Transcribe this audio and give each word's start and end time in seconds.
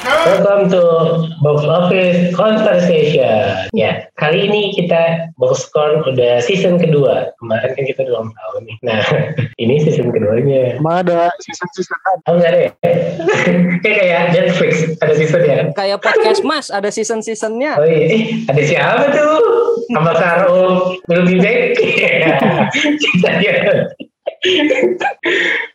Welcome 0.00 0.72
to 0.72 0.82
Box 1.44 1.60
Office 1.64 2.32
Conversation. 2.32 3.68
Ya, 3.76 4.08
kali 4.16 4.48
ini 4.48 4.72
kita 4.72 5.30
Boxcon 5.36 6.02
udah 6.08 6.40
season 6.40 6.80
kedua. 6.80 7.30
Kemarin 7.38 7.76
kan 7.76 7.84
kita 7.84 8.08
ulang 8.08 8.32
tahun 8.32 8.60
nih. 8.64 8.76
Nah, 8.80 9.00
ini 9.62 9.78
season 9.84 10.08
keduanya. 10.10 10.80
Emang 10.80 11.06
ada 11.06 11.28
season-season 11.44 11.98
kan? 12.00 12.16
Oh 12.26 12.34
enggak 12.40 12.50
ada 12.52 12.60
ya? 12.66 12.70
kayak 13.84 13.96
kayak 14.00 14.22
Netflix 14.34 14.72
ada 14.98 15.14
season 15.14 15.42
ya? 15.44 15.58
Kayak 15.76 15.98
podcast 16.00 16.40
Mas 16.42 16.66
ada 16.72 16.88
season-seasonnya. 16.88 17.72
Oh 17.76 17.86
iya, 17.86 18.04
eh, 18.08 18.22
ada 18.48 18.62
siapa 18.64 19.04
tuh? 19.14 19.36
Sama 19.92 20.12
Karo 20.16 20.96
lebih 21.12 21.44
baik. 21.44 21.76
Kita. 21.76 23.30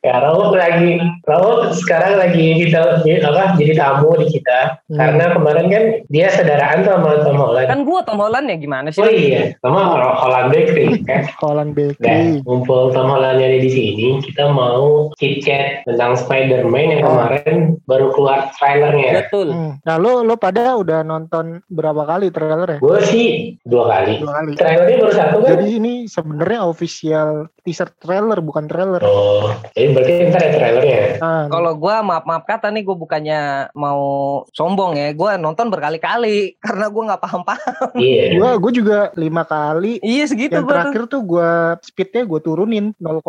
Ya 0.01 0.15
Raul 0.19 0.53
lagi 0.53 0.97
Raul 1.23 1.69
sekarang 1.71 2.17
lagi 2.17 2.61
di- 2.61 2.73
apa 3.17 3.53
jadi 3.55 3.73
tamu 3.73 4.13
di 4.17 4.27
kita 4.31 4.77
Hmm. 4.85 4.97
karena 4.97 5.25
kemarin 5.33 5.67
kan 5.67 5.83
dia 6.07 6.29
saudaraan 6.29 6.81
sama 6.81 7.21
Tom 7.21 7.35
Holland 7.35 7.65
Kan 7.65 7.81
gua 7.81 8.01
Tom 8.01 8.17
Holland 8.17 8.45
ya 8.45 8.55
gimana 8.55 8.87
sih? 8.89 9.01
oh 9.01 9.09
iya 9.09 9.57
sama 9.59 9.81
Holland 10.15 10.49
Bakery 10.49 11.01
kan 11.01 11.25
Holland 11.41 11.73
Nah, 11.73 11.89
Bakery. 11.91 12.41
ngumpul 12.41 12.93
Tom 12.93 13.07
Hollandnya 13.07 13.49
di 13.55 13.67
sini, 13.67 14.07
kita 14.21 14.47
mau 14.47 15.09
chit 15.15 15.41
chat 15.41 15.81
tentang 15.83 16.13
Spider-Man 16.15 16.85
yang 16.87 17.01
Oh. 17.01 17.17
kemarin 17.17 17.57
baru 17.83 18.07
keluar 18.11 18.49
trailernya. 18.53 19.25
Betul. 19.25 19.47
Hmm. 19.49 19.73
Nah 19.81 19.95
lo 19.95 20.21
lo 20.21 20.35
pada 20.35 20.73
udah 20.75 21.01
nonton 21.01 21.65
berapa 21.67 22.01
kali 22.03 22.29
trailer 22.29 22.67
ya? 22.67 22.79
Gue 22.79 22.99
sih 23.03 23.27
dua 23.61 23.89
kali. 23.91 24.21
Dua 24.21 24.31
kali. 24.35 24.51
Trailernya 24.53 24.97
baru 24.99 25.13
satu 25.13 25.37
kan? 25.39 25.49
Jadi 25.51 25.65
ini 25.75 25.93
sebenarnya 26.05 26.59
official 26.63 27.29
teaser 27.59 27.89
trailer 27.95 28.34
bukan 28.41 28.65
trailer. 28.65 29.01
Oh, 29.03 29.53
jadi 29.71 29.87
berarti 29.93 30.11
ntar 30.31 30.41
ada 30.41 30.51
trailernya. 30.55 30.99
Nah, 31.21 31.43
Kalau 31.47 31.71
gua 31.75 31.95
maaf 32.01 32.23
maaf 32.23 32.43
kata 32.43 32.71
nih 32.71 32.83
gue 32.83 32.95
bukannya 32.95 33.71
mau 33.75 34.03
sombong 34.51 34.97
ya, 34.97 35.13
gua 35.13 35.37
nonton 35.37 35.69
berkali-kali 35.69 36.55
karena 36.65 36.85
gua 36.89 37.03
nggak 37.13 37.21
paham-paham. 37.23 37.89
Iya. 37.95 38.23
gua 38.39 38.49
gua 38.59 38.71
juga 38.71 38.97
lima 39.15 39.43
kali. 39.45 39.99
Iya 40.01 40.23
segitu 40.27 40.57
Yang 40.57 40.65
tuh. 40.65 40.71
terakhir 40.71 41.01
tuh 41.07 41.21
gua 41.23 41.49
speednya 41.83 42.23
gua 42.25 42.39
turunin 42.43 42.91
0,25 42.99 43.23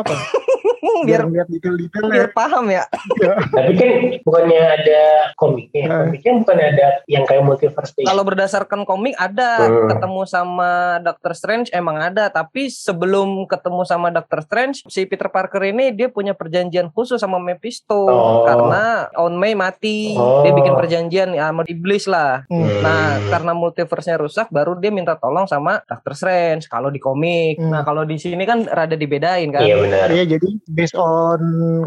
apa? 0.00 0.14
biar 1.08 1.20
Biar 1.20 1.24
lihat 1.28 1.48
detail-detailnya. 1.48 2.10
biar 2.10 2.28
paham 2.32 2.64
ya. 2.66 2.84
Tapi 3.56 3.72
kan 3.74 3.90
bukannya 4.22 4.60
ada 4.60 5.00
komiknya. 5.34 5.84
Nah. 5.86 5.98
Komiknya 6.06 6.32
bukan 6.38 6.56
ada 6.58 6.86
yang 7.06 7.24
kayak 7.24 7.42
multiverse. 7.42 7.92
Kalau 8.00 8.22
berdasarkan 8.22 8.80
komik 8.84 9.14
ada 9.14 9.52
Hmm. 9.60 9.88
ketemu 9.88 10.22
sama 10.24 10.70
Doctor 11.00 11.32
Strange 11.32 11.68
emang 11.70 11.96
ada, 11.96 12.28
tapi 12.28 12.68
sebelum 12.68 13.44
ketemu 13.44 13.82
sama 13.84 14.08
Doctor 14.08 14.40
Strange 14.40 14.82
si 14.86 15.04
Peter 15.04 15.28
Parker 15.28 15.60
ini 15.64 15.90
dia 15.90 16.08
punya 16.08 16.32
perjanjian 16.32 16.88
khusus 16.88 17.18
sama 17.18 17.36
Mephisto 17.36 18.06
Oh. 18.06 18.44
karena 18.44 19.08
On 19.16 19.32
May 19.32 19.52
mati, 19.52 20.14
Oh. 20.14 20.40
dia 20.40 20.50
bikin 20.50 20.72
perjanjian 20.72 21.30
ya, 21.30 21.48
sama 21.48 21.62
iblis 21.66 22.04
lah. 22.04 22.44
Hmm. 22.46 22.60
Hmm. 22.60 22.80
Nah, 22.80 23.02
karena 23.28 23.52
multiverse-nya 23.52 24.16
rusak, 24.16 24.46
baru 24.48 24.76
dia 24.76 24.88
minta 24.88 25.14
tolong 25.14 25.44
sama 25.44 25.82
Doctor 25.84 26.14
Strange. 26.14 26.66
Kalau 26.66 26.88
di 26.88 26.98
komik, 26.98 27.56
Hmm. 27.56 27.70
nah 27.70 27.82
kalau 27.82 28.02
di 28.02 28.16
sini 28.16 28.42
kan 28.42 28.64
rada 28.64 28.94
dibedain 28.94 29.50
kan. 29.50 29.60
Iya 29.60 29.76
benar. 29.76 30.06
Iya 30.08 30.24
jadi 30.28 30.48
based 30.70 30.94
on 30.94 31.40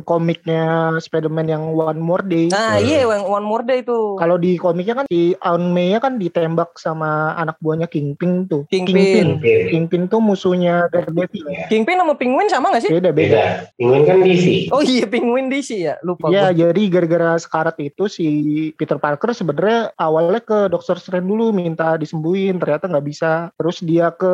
komiknya 0.04 0.64
Spider-Man 1.00 1.48
yang 1.48 1.64
One 1.72 1.98
More 1.98 2.22
Day. 2.22 2.52
Nah, 2.52 2.78
Hmm. 2.78 2.86
iya 2.86 3.08
yang 3.08 3.26
One 3.26 3.46
More 3.46 3.64
Day 3.64 3.82
itu. 3.82 4.20
Kalau 4.20 4.36
di 4.36 4.60
komiknya 4.60 4.96
kan 5.00 5.06
si 5.08 5.34
Aunt 5.40 5.72
May 5.72 5.96
kan 5.98 6.20
ditembak 6.20 6.76
sama 6.76 7.34
anak 7.34 7.56
buahnya 7.58 7.88
Kingpin 7.88 8.46
tuh. 8.46 8.68
Kingpin. 8.68 9.40
Iya. 9.40 9.72
Kingpin 9.72 10.06
tuh 10.06 10.20
musuhnya 10.20 10.92
Daredevil. 10.92 11.48
Kingpin 11.72 11.96
sama 11.96 12.14
Penguin 12.14 12.52
sama 12.52 12.76
gak 12.76 12.84
sih? 12.84 12.92
Beda 12.92 13.10
beda. 13.10 13.32
Beda. 13.34 13.46
Penguin 13.80 14.04
kan 14.04 14.18
DC. 14.20 14.46
Oh 14.70 14.84
iya, 14.84 15.06
Penguin 15.08 15.48
DC 15.48 15.70
ya, 15.80 15.96
lupa 16.04 16.28
Ya, 16.28 16.52
gua. 16.52 16.68
jadi 16.68 16.82
gara-gara 16.92 17.32
sekarat 17.40 17.78
itu 17.80 18.12
si 18.12 18.28
Peter 18.76 19.00
Parker 19.00 19.32
sebenarnya 19.32 19.96
awalnya 19.96 20.42
ke 20.44 20.68
Doctor 20.68 21.00
Strange 21.00 21.26
dulu 21.26 21.56
minta 21.56 21.96
disembuhin, 21.96 22.60
ternyata 22.60 22.90
nggak 22.90 23.06
bisa. 23.06 23.32
Terus 23.56 23.80
dia 23.80 24.12
ke 24.12 24.34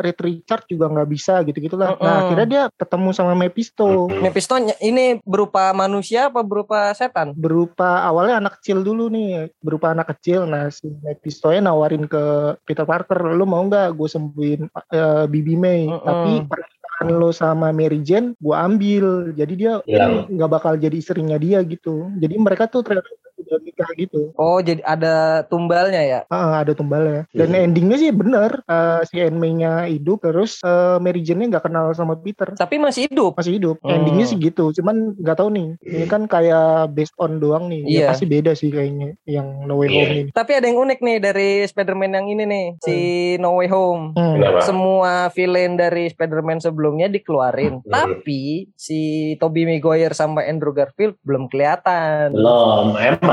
Reed 0.00 0.18
Richard 0.18 0.64
juga 0.64 0.86
nggak 0.88 1.08
bisa 1.10 1.42
gitu-gitulah. 1.44 1.94
Nah, 1.94 2.00
Mm-mm. 2.00 2.20
akhirnya 2.24 2.46
dia 2.46 2.62
ketemu 2.72 3.08
sama 3.12 3.34
Mephisto. 3.34 3.89
Mephisto 4.22 4.54
ini 4.80 5.18
berupa 5.22 5.70
manusia 5.72 6.28
apa 6.28 6.40
berupa 6.44 6.90
setan? 6.96 7.32
Berupa 7.36 8.04
awalnya 8.04 8.40
anak 8.42 8.60
kecil 8.60 8.82
dulu 8.84 9.08
nih, 9.10 9.50
berupa 9.60 9.92
anak 9.92 10.16
kecil. 10.16 10.46
Nah, 10.46 10.68
si 10.72 10.88
Mephisto 11.02 11.50
nawarin 11.50 12.06
ke 12.06 12.56
Peter 12.64 12.86
Parker, 12.86 13.34
lu 13.36 13.44
mau 13.44 13.62
nggak 13.66 13.94
gue 13.94 14.08
sembuhin 14.08 14.60
eh, 14.92 15.24
Bibi 15.28 15.54
May? 15.56 15.86
Mm-mm. 15.86 16.04
Tapi 16.04 16.30
pernikahan 16.46 17.08
lo 17.16 17.30
sama 17.32 17.72
Mary 17.72 18.00
Jane 18.04 18.36
gue 18.36 18.56
ambil. 18.56 19.32
Jadi 19.32 19.52
dia 19.56 19.80
Iya. 19.88 20.28
nggak 20.28 20.50
bakal 20.50 20.76
jadi 20.76 20.96
istrinya 20.96 21.40
dia 21.40 21.64
gitu. 21.64 22.08
Jadi 22.20 22.34
mereka 22.36 22.68
tuh 22.68 22.84
ternyata 22.84 23.08
udah 23.40 23.58
nikah 23.60 23.90
gitu. 23.94 24.20
Oh, 24.34 24.58
jadi 24.58 24.80
ada 24.82 25.14
tumbalnya 25.44 26.00
ya? 26.00 26.20
Ah, 26.26 26.60
ada 26.60 26.72
tumbalnya. 26.72 27.24
Dan 27.30 27.50
Hmm. 27.50 27.64
endingnya 27.66 27.96
sih 27.96 28.10
bener. 28.10 28.62
eh, 28.62 29.00
si 29.04 29.18
Aunt 29.18 29.36
May-nya 29.36 29.86
hidup, 29.86 30.22
terus 30.22 30.60
eh, 30.60 30.96
Mary 30.98 31.20
Jane-nya 31.20 31.56
nggak 31.56 31.66
kenal 31.66 31.90
sama 31.92 32.14
Peter. 32.14 32.52
Tapi 32.52 32.76
masih 32.76 33.06
hidup. 33.06 33.34
Masih 33.34 33.56
hidup. 33.56 33.76
Hmm. 33.80 33.92
Endingnya 33.96 34.26
sih 34.26 34.36
gitu. 34.36 34.70
Cuman 34.72 35.16
nggak 35.16 35.36
tahu 35.36 35.48
nih. 35.50 35.68
Ini 35.80 36.04
kan 36.06 36.24
kayak 36.24 36.60
based 36.90 37.14
on 37.16 37.38
doang 37.38 37.66
nih. 37.66 37.82
Iya. 37.84 37.98
Ya, 37.98 38.06
pasti 38.08 38.24
beda 38.24 38.52
sih 38.52 38.68
kayaknya 38.68 39.16
yang 39.24 39.64
No 39.64 39.76
Way 39.76 39.88
Iya. 39.88 39.96
Home 39.96 40.12
ini. 40.12 40.22
Tapi 40.30 40.50
ada 40.52 40.66
yang 40.66 40.78
unik 40.78 40.98
nih 41.00 41.18
dari 41.18 41.48
Spider-Man 41.62 42.12
yang 42.12 42.26
ini 42.28 42.44
nih, 42.44 42.66
si 42.80 42.96
No 43.36 43.54
Way 43.54 43.68
Home. 43.68 44.04
Hmm. 44.14 44.34
Kenapa? 44.36 44.58
Semua 44.62 45.12
villain 45.30 45.74
dari 45.74 46.04
Spider-Man 46.06 46.58
sebelumnya 46.58 47.06
dikeluarin, 47.06 47.80
Hmm. 47.80 47.90
tapi 47.90 48.40
si 48.74 49.00
Tobey 49.36 49.64
Maguire 49.64 50.12
sama 50.12 50.42
Andrew 50.42 50.70
Garfield 50.70 51.14
belum 51.20 51.46
kelihatan. 51.46 52.32
Belum, 52.32 52.94
emang. 52.94 53.29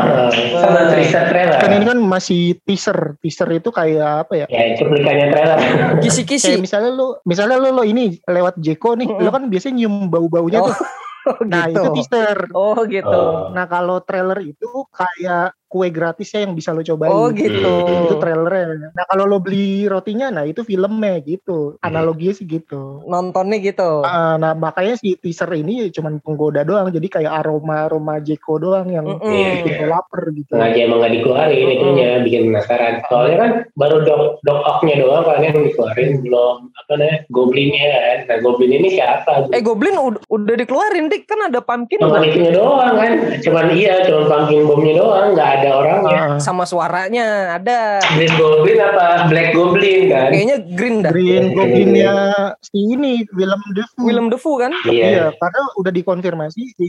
Sama 0.57 0.79
teaser 0.93 1.25
trailer. 1.29 1.59
Kan 1.59 1.71
ini 1.73 1.85
kan 1.85 1.99
masih 1.99 2.41
teaser. 2.63 3.17
Teaser 3.21 3.49
itu 3.53 3.69
kayak 3.69 4.27
apa 4.27 4.33
ya? 4.43 4.45
Ya, 4.49 4.75
cuplikannya 4.77 5.27
trailer. 5.33 5.59
Kisi-kisi. 6.03 6.57
misalnya 6.61 6.91
lu, 6.93 7.17
misalnya 7.25 7.57
lu, 7.57 7.73
lo 7.73 7.83
ini 7.83 8.17
lewat 8.25 8.59
Jeko 8.61 8.95
nih, 8.95 9.09
lu 9.09 9.29
kan 9.29 9.49
biasanya 9.49 9.83
nyium 9.83 10.07
bau-baunya 10.07 10.61
Oh, 10.61 10.71
tuh. 10.71 10.77
Nah 11.43 11.67
itu 11.67 11.83
teaser. 11.91 12.47
Oh 12.55 12.79
gitu. 12.87 13.11
Oh. 13.11 13.51
Nah 13.51 13.67
kalau 13.67 13.99
trailer 13.99 14.39
itu 14.39 14.71
kayak 14.95 15.51
kue 15.67 15.91
gratisnya 15.91 16.47
yang 16.47 16.55
bisa 16.55 16.71
lo 16.71 16.81
cobain. 16.81 17.11
Oh 17.11 17.27
gitu. 17.31 17.73
Itu 18.07 18.15
trailernya. 18.17 18.95
Nah 18.95 19.05
kalau 19.05 19.27
lo 19.27 19.37
beli 19.39 19.85
rotinya, 19.85 20.31
nah 20.31 20.43
itu 20.43 20.63
filmnya 20.63 21.19
gitu. 21.21 21.75
Analoginya 21.83 22.33
sih 22.33 22.47
gitu. 22.47 23.03
Nontonnya 23.05 23.59
gitu. 23.59 24.01
Ah, 24.01 24.39
nah 24.39 24.55
makanya 24.55 24.95
si 24.95 25.19
teaser 25.19 25.51
ini 25.53 25.91
cuman 25.91 26.23
penggoda 26.23 26.63
doang. 26.63 26.87
Jadi 26.89 27.07
kayak 27.07 27.43
aroma-aroma 27.43 28.23
Jeko 28.23 28.57
doang 28.57 28.87
yang 28.89 29.05
Mm-mm. 29.05 29.27
Iya. 29.27 29.49
bikin 29.61 29.73
lo 29.77 29.87
lapar 29.91 30.21
gitu. 30.33 30.51
sengaja 30.55 30.79
emang 30.79 30.99
gak 31.03 31.13
dikeluarin 31.13 31.67
itunya 31.69 32.09
bikin 32.23 32.41
penasaran 32.49 32.93
soalnya 33.11 33.35
kan 33.37 33.51
baru 33.75 33.97
dok 34.07 34.21
dok 34.41 34.59
oknya 34.63 34.95
doang 35.03 35.23
kan 35.27 35.39
yang 35.43 35.57
dikeluarin 35.59 36.09
belum 36.23 36.55
apa 36.71 36.91
namanya 36.95 37.17
goblinnya 37.29 37.85
kan 37.91 38.17
nah 38.27 38.37
goblin 38.39 38.71
ini 38.73 38.89
siapa 38.95 39.31
Eh 39.51 39.61
Goblin 39.61 39.95
ud- 39.99 40.23
udah 40.31 40.55
dikeluarin 40.55 41.11
dik 41.11 41.27
kan 41.27 41.51
ada 41.51 41.59
pumpkin 41.59 41.99
cuman 41.99 42.23
itunya 42.23 42.51
doang 42.55 42.95
kan 42.95 43.11
cuman 43.43 43.65
iya 43.75 43.93
cuman 44.07 44.23
pumpkin 44.25 44.61
bomnya 44.65 44.93
doang 44.97 45.27
nggak 45.35 45.51
ada 45.57 45.69
orangnya 45.73 46.17
Ah, 46.17 46.37
sama 46.37 46.63
suaranya 46.63 47.25
ada. 47.55 47.99
Green 48.11 48.33
Goblin 48.33 48.77
apa 48.79 49.25
Black 49.27 49.49
Goblin 49.51 49.99
kan 50.07 50.29
Kayaknya 50.29 50.57
green 50.71 50.95
dah. 50.99 51.11
Green 51.11 51.45
Goblinnya 51.51 52.13
si 52.59 52.79
ini 52.89 53.13
Willem 53.31 53.61
Dafoe. 53.71 54.01
Willem 54.01 54.27
Dafoe 54.27 54.57
kan? 54.59 54.71
iya 54.85 55.05
Iya, 55.07 55.25
karena 55.33 55.61
udah 55.75 55.91
dikonfirmasi 55.91 56.61
si 56.73 56.87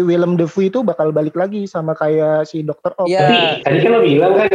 Willem 0.00 0.34
Dafoe 0.34 0.66
itu 0.66 0.80
bakal 0.80 1.10
balik 1.10 1.34
lagi 1.34 1.64
sama 1.64 1.92
kayak 1.92 2.44
si. 2.44 2.62
Ock. 2.62 3.04
Iya. 3.04 3.20
tapi 3.20 3.36
tadi 3.62 3.78
kan 3.80 3.90
lo 3.90 4.00
bilang 4.00 4.32
kan 4.34 4.48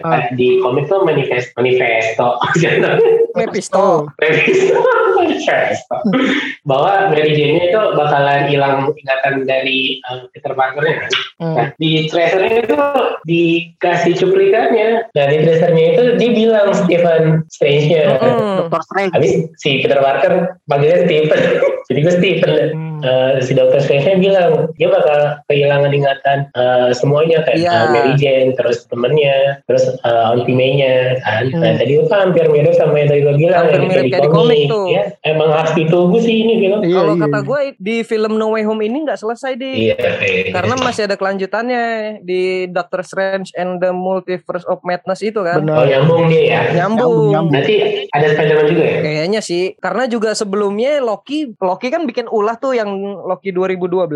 Ah. 0.00 0.22
di 0.32 0.58
komik 0.58 0.86
tuh 0.86 1.02
manifest 1.02 1.52
manifesto 1.54 2.38
Mephisto. 3.38 4.08
Manifesto. 4.18 5.17
Bahwa 6.68 7.10
Mary 7.10 7.32
Jane 7.34 7.70
itu 7.70 7.80
bakalan 7.96 8.46
hilang 8.46 8.92
ingatan 8.92 9.44
dari 9.44 9.98
uh, 10.06 10.28
Peter 10.32 10.52
Parker-nya 10.52 10.96
kan 11.06 11.12
Hmm. 11.38 11.54
Nah, 11.54 11.70
di 11.78 12.10
trailernya 12.10 12.66
itu 12.66 12.74
dikasih 13.22 14.18
cuplikannya. 14.18 15.06
Nah, 15.14 15.24
di 15.30 15.36
trailernya 15.38 15.84
itu 15.94 16.02
dia 16.18 16.30
bilang 16.34 16.74
Stephen 16.74 17.46
Strange-nya. 17.46 18.18
Mm-mm. 18.18 18.66
Dr. 18.66 18.82
Strange. 18.82 19.12
Habis 19.14 19.32
si 19.54 19.78
Peter 19.78 20.02
Parker 20.02 20.58
panggilnya 20.66 21.06
Stephen. 21.06 21.38
Jadi 21.88 21.98
gue 22.02 22.14
Stephen. 22.18 22.50
Hmm. 22.74 22.86
Eh, 22.98 23.32
si 23.46 23.54
Dr. 23.54 23.78
Strange-nya 23.78 24.18
bilang 24.18 24.50
dia 24.74 24.90
bakal 24.90 25.38
kehilangan 25.46 25.94
ingatan 25.94 26.38
eh, 26.50 26.90
semuanya 26.90 27.46
kayak 27.46 27.62
Iya. 27.62 27.70
eh, 27.70 27.86
Mary 27.94 28.12
Jane, 28.18 28.50
terus 28.58 28.82
temennya, 28.86 29.62
terus 29.70 29.86
uh, 30.02 30.34
Auntie 30.34 30.58
May-nya 30.58 31.22
kan. 31.22 31.54
Nah, 31.54 31.70
Hmm. 31.70 31.78
tadi 31.78 31.92
itu 31.94 32.06
kan 32.10 32.18
hampir 32.26 32.50
mirip 32.50 32.74
sama 32.74 32.98
yang 32.98 33.14
tadi 33.14 33.22
gue 33.22 33.34
bilang 33.38 33.70
Hampir 33.70 33.80
mirip 33.86 34.04
kayak 34.10 34.26
di 34.26 34.30
komik 34.30 34.66
tuh. 34.66 34.90
Ya, 34.90 35.07
emang 35.22 35.50
harus 35.52 35.72
ditunggu 35.74 36.18
sih 36.20 36.44
ini 36.44 36.60
film. 36.60 36.80
Iya, 36.84 36.96
Kalau 37.00 37.14
iya, 37.14 37.22
kata 37.26 37.38
iya. 37.38 37.48
gue 37.48 37.60
di 37.78 37.96
film 38.06 38.32
No 38.36 38.54
Way 38.54 38.64
Home 38.68 38.82
ini 38.84 39.04
nggak 39.04 39.20
selesai 39.20 39.56
deh. 39.58 39.74
Iya, 39.74 39.96
iya. 40.24 40.52
Karena 40.52 40.74
masih 40.80 41.06
ada 41.10 41.16
kelanjutannya 41.16 41.84
di 42.22 42.68
Doctor 42.70 43.02
Strange 43.04 43.52
and 43.56 43.80
the 43.82 43.90
Multiverse 43.94 44.66
of 44.68 44.80
Madness 44.82 45.20
itu 45.24 45.40
kan. 45.42 45.62
Benar. 45.62 45.76
Oh 45.80 45.86
nyambung 45.86 46.22
dia 46.30 46.42
ya. 46.42 46.60
Nyambung. 46.84 47.32
Nyambung. 47.32 47.54
Nanti 47.54 47.74
ada 48.12 48.26
Spider-Man 48.32 48.66
juga 48.70 48.84
ya? 48.84 48.98
Kayaknya 49.04 49.40
sih, 49.40 49.62
karena 49.78 50.04
juga 50.08 50.30
sebelumnya 50.32 51.00
Loki, 51.02 51.52
Loki 51.58 51.88
kan 51.88 52.04
bikin 52.04 52.26
ulah 52.28 52.56
tuh 52.56 52.76
yang 52.76 52.90
Loki 53.24 53.50
2012 53.52 54.08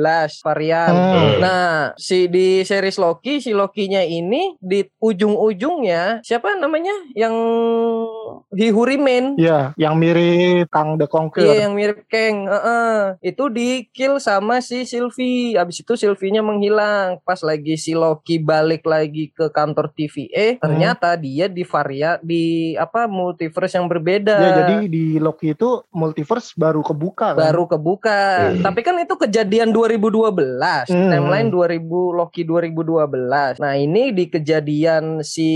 varian. 0.45 0.93
Hmm. 0.93 1.33
Nah, 1.43 1.71
si 1.97 2.27
di 2.29 2.63
series 2.63 2.97
Loki, 3.01 3.43
si 3.43 3.53
Loki-nya 3.53 4.05
ini 4.05 4.57
di 4.59 4.85
ujung-ujungnya 5.01 6.25
siapa 6.25 6.55
namanya 6.57 6.95
yang 7.17 7.35
He 8.53 8.73
Who 8.73 8.85
Remain? 8.85 9.35
Iya, 9.37 9.77
yang 9.77 9.97
mirip 9.99 10.69
Kang 10.83 10.99
The 10.99 11.07
Conqueror. 11.07 11.47
Iya 11.47 11.55
yang 11.65 11.79
mirip 11.79 12.03
Kang, 12.11 12.51
Heeh. 12.51 12.99
itu 13.23 13.47
di 13.47 13.87
kill 13.95 14.19
sama 14.19 14.59
si 14.59 14.83
Sylvie. 14.83 15.55
Abis 15.55 15.87
itu 15.87 15.95
Sylvie-nya 15.95 16.43
menghilang. 16.43 17.23
Pas 17.23 17.39
lagi 17.39 17.79
si 17.79 17.95
Loki 17.95 18.43
balik 18.43 18.83
lagi 18.83 19.31
ke 19.31 19.47
kantor 19.47 19.95
TVA, 19.95 20.59
ternyata 20.59 21.15
dia 21.15 21.47
di 21.47 21.63
varia 21.63 22.19
di 22.19 22.75
apa 22.75 23.07
multiverse 23.07 23.79
yang 23.79 23.87
berbeda. 23.87 24.35
Ya, 24.35 24.51
jadi 24.67 24.77
di 24.91 25.23
Loki 25.23 25.55
itu 25.55 25.87
multiverse 25.95 26.59
baru 26.59 26.83
kebuka 26.83 27.39
kan? 27.39 27.39
baru 27.39 27.71
kebuka. 27.71 28.21
Hmm. 28.51 28.63
Tapi 28.67 28.81
kan 28.83 28.99
itu 28.99 29.15
kejadian 29.15 29.71
2012, 29.71 30.91
Hmm. 30.91 31.11
timeline 31.15 31.47
2000 31.47 31.79
Loki 32.11 32.43
2012. 32.43 33.55
Nah, 33.63 33.79
ini 33.79 34.11
di 34.11 34.27
kejadian 34.27 35.23
si 35.23 35.51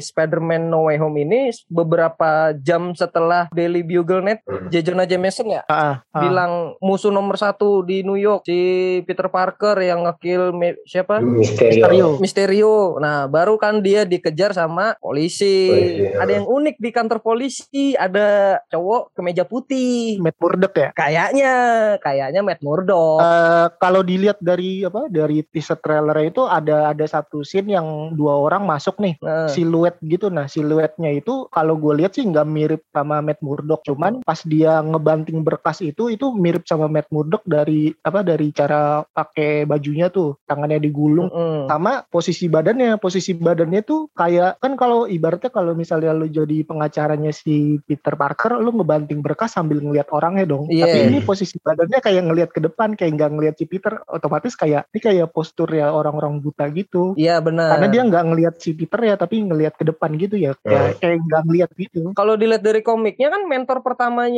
Spider-Man 0.00 0.72
No 0.72 0.88
Way 0.88 0.96
Home 0.96 1.20
ini 1.20 1.40
beberapa 1.68 2.56
jam 2.56 2.96
setelah 2.96 3.52
Daily 3.52 3.84
Bugle 3.84 4.22
Net, 4.22 4.40
Hmm. 4.46 4.53
J. 4.68 4.74
Jonah 4.82 5.04
Jameson 5.04 5.48
ya 5.48 5.62
Ah, 5.66 6.02
ah. 6.08 6.20
bilang 6.20 6.52
musuh 6.78 7.08
nomor 7.08 7.34
satu 7.34 7.82
di 7.82 8.00
New 8.00 8.16
York 8.16 8.44
si 8.44 8.58
Peter 9.02 9.26
Parker 9.26 9.78
yang 9.78 10.04
ngekill 10.04 10.50
me- 10.50 10.80
siapa? 10.84 11.18
Misterio. 11.18 11.70
Misterio. 11.70 12.08
Misterio. 12.18 12.74
Nah, 12.98 13.26
baru 13.26 13.56
kan 13.56 13.80
dia 13.80 14.04
dikejar 14.04 14.52
sama 14.52 14.94
polisi. 14.98 15.70
Polisi. 15.70 16.14
Ada 16.14 16.32
yang 16.34 16.46
unik 16.46 16.76
di 16.76 16.90
kantor 16.90 17.18
polisi, 17.20 17.84
ada 17.94 18.58
cowok 18.68 19.12
kemeja 19.12 19.44
putih. 19.44 20.20
Matt 20.20 20.36
Murdock 20.36 20.74
ya. 20.74 20.88
Kayaknya, 20.92 21.52
kayaknya 21.98 22.40
Matt 22.40 22.60
Murdock. 22.60 23.20
Eh, 23.20 23.66
kalau 23.78 24.00
dilihat 24.00 24.38
dari 24.38 24.84
apa 24.84 25.08
dari 25.08 25.40
teaser 25.44 25.78
trailer 25.78 26.16
itu 26.22 26.44
ada 26.44 26.90
ada 26.90 27.04
satu 27.04 27.40
scene 27.40 27.72
yang 27.72 28.12
dua 28.12 28.36
orang 28.36 28.64
masuk 28.64 29.00
nih 29.00 29.16
Nah, 29.20 29.48
siluet 29.48 29.96
gitu 30.04 30.28
nah 30.28 30.44
siluetnya 30.44 31.08
itu 31.08 31.48
kalau 31.48 31.76
gue 31.76 31.96
lihat 31.96 32.12
sih 32.12 32.24
nggak 32.24 32.44
mirip 32.44 32.82
sama 32.90 33.20
Matt 33.20 33.40
Murdock 33.40 33.84
cuman 33.84 34.20
pas 34.20 34.40
dia 34.44 34.80
ngebanting 34.80 35.40
berkas 35.40 35.80
itu 35.80 36.08
itu 36.08 36.30
mirip 36.32 36.64
sama 36.64 36.86
Matt 36.86 37.08
Murdock 37.08 37.42
dari 37.44 37.92
apa 38.00 38.20
dari 38.20 38.52
cara 38.52 39.00
pakai 39.02 39.64
bajunya 39.64 40.08
tuh 40.08 40.36
tangannya 40.44 40.78
digulung 40.78 41.28
mm-mm. 41.32 41.68
sama 41.68 42.04
posisi 42.04 42.46
badannya 42.46 43.00
posisi 43.00 43.32
badannya 43.32 43.80
tuh 43.80 44.12
kayak 44.12 44.60
kan 44.60 44.76
kalau 44.76 45.08
ibaratnya 45.08 45.48
kalau 45.48 45.72
misalnya 45.72 46.12
lu 46.12 46.28
jadi 46.28 46.64
pengacaranya 46.64 47.30
si 47.30 47.78
Peter 47.86 48.12
Parker 48.14 48.58
lu 48.58 48.74
ngebanting 48.74 49.20
berkas 49.20 49.54
sambil 49.54 49.80
ngelihat 49.80 50.10
orangnya 50.10 50.44
dong 50.44 50.66
Iya. 50.66 50.84
tapi 50.90 50.98
ini 51.06 51.18
posisi 51.22 51.54
badannya 51.60 52.00
kayak 52.02 52.22
ngelihat 52.26 52.50
ke 52.50 52.60
depan 52.60 52.98
kayak 52.98 53.12
nggak 53.14 53.30
ngelihat 53.30 53.54
si 53.54 53.64
Peter 53.64 54.02
otomatis 54.10 54.58
kayak 54.58 54.90
ini 54.90 54.98
kayak 54.98 55.30
postur 55.30 55.70
ya 55.70 55.94
orang-orang 55.94 56.42
buta 56.42 56.66
gitu 56.74 57.14
Iya 57.14 57.38
benar. 57.38 57.78
karena 57.78 57.86
dia 57.92 58.02
nggak 58.02 58.24
ngelihat 58.26 58.54
si 58.58 58.74
Peter 58.74 58.98
ya 58.98 59.14
tapi 59.14 59.44
ngelihat 59.46 59.78
ke 59.78 59.84
depan 59.86 60.10
gitu 60.18 60.34
ya 60.34 60.50
kayak 60.66 60.98
kayak 60.98 61.18
nggak 61.22 61.42
ngelihat 61.46 61.70
gitu 61.78 62.00
kalau 62.18 62.34
dilihat 62.34 62.62
dari 62.66 62.82
komiknya 62.82 63.30
kan 63.30 63.46
mentor 63.46 63.78
pertamanya 63.86 64.33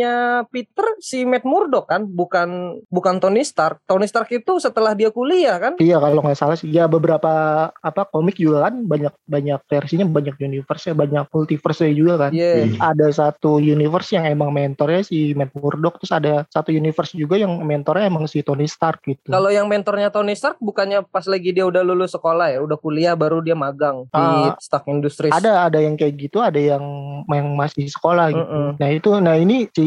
Peter 0.49 0.87
si 0.99 1.25
Matt 1.25 1.47
Murdock 1.47 1.89
kan, 1.89 2.05
bukan 2.05 2.81
bukan 2.89 3.19
Tony 3.19 3.43
Stark. 3.43 3.81
Tony 3.87 4.05
Stark 4.05 4.29
itu 4.33 4.59
setelah 4.59 4.93
dia 4.93 5.09
kuliah 5.09 5.57
kan. 5.57 5.73
Iya 5.79 5.97
kalau 5.99 6.21
nggak 6.21 6.39
salah 6.39 6.57
sih 6.59 6.69
ya 6.69 6.85
beberapa 6.87 7.31
apa 7.71 8.03
komik 8.09 8.37
juga 8.37 8.69
kan 8.69 8.85
banyak 8.85 9.15
banyak 9.25 9.61
versinya 9.67 10.05
banyak 10.05 10.37
universe 10.39 10.93
banyak 10.93 11.25
multiverse 11.31 11.87
juga 11.93 12.29
kan. 12.29 12.31
Iya. 12.35 12.77
Ada 12.77 13.07
satu 13.13 13.57
universe 13.57 14.13
yang 14.17 14.27
emang 14.27 14.51
mentornya 14.51 15.07
si 15.07 15.33
Matt 15.33 15.55
Murdock 15.55 16.03
terus 16.03 16.13
ada 16.13 16.45
satu 16.51 16.75
universe 16.75 17.15
juga 17.15 17.39
yang 17.39 17.53
mentornya 17.63 18.11
emang 18.11 18.27
si 18.27 18.43
Tony 18.43 18.67
Stark 18.67 19.05
gitu. 19.07 19.31
Kalau 19.31 19.49
yang 19.49 19.71
mentornya 19.71 20.11
Tony 20.11 20.35
Stark 20.35 20.59
bukannya 20.59 21.07
pas 21.07 21.25
lagi 21.25 21.55
dia 21.55 21.65
udah 21.65 21.87
lulus 21.87 22.13
sekolah 22.13 22.51
ya, 22.53 22.59
udah 22.61 22.77
kuliah 22.77 23.15
baru 23.15 23.39
dia 23.41 23.55
magang 23.55 24.09
di 24.11 24.19
Ah, 24.19 24.55
Stark 24.59 24.91
Industries. 24.91 25.31
ada 25.31 25.69
ada 25.71 25.79
yang 25.79 25.95
kayak 25.95 26.15
gitu 26.19 26.43
ada 26.43 26.59
yang 26.59 26.83
yang 27.31 27.49
masih 27.55 27.87
sekolah 27.87 28.33
gitu. 28.35 28.43
Mm-mm. 28.43 28.69
Nah 28.81 28.89
itu 28.91 29.11
nah 29.23 29.37
ini 29.39 29.69
si 29.71 29.86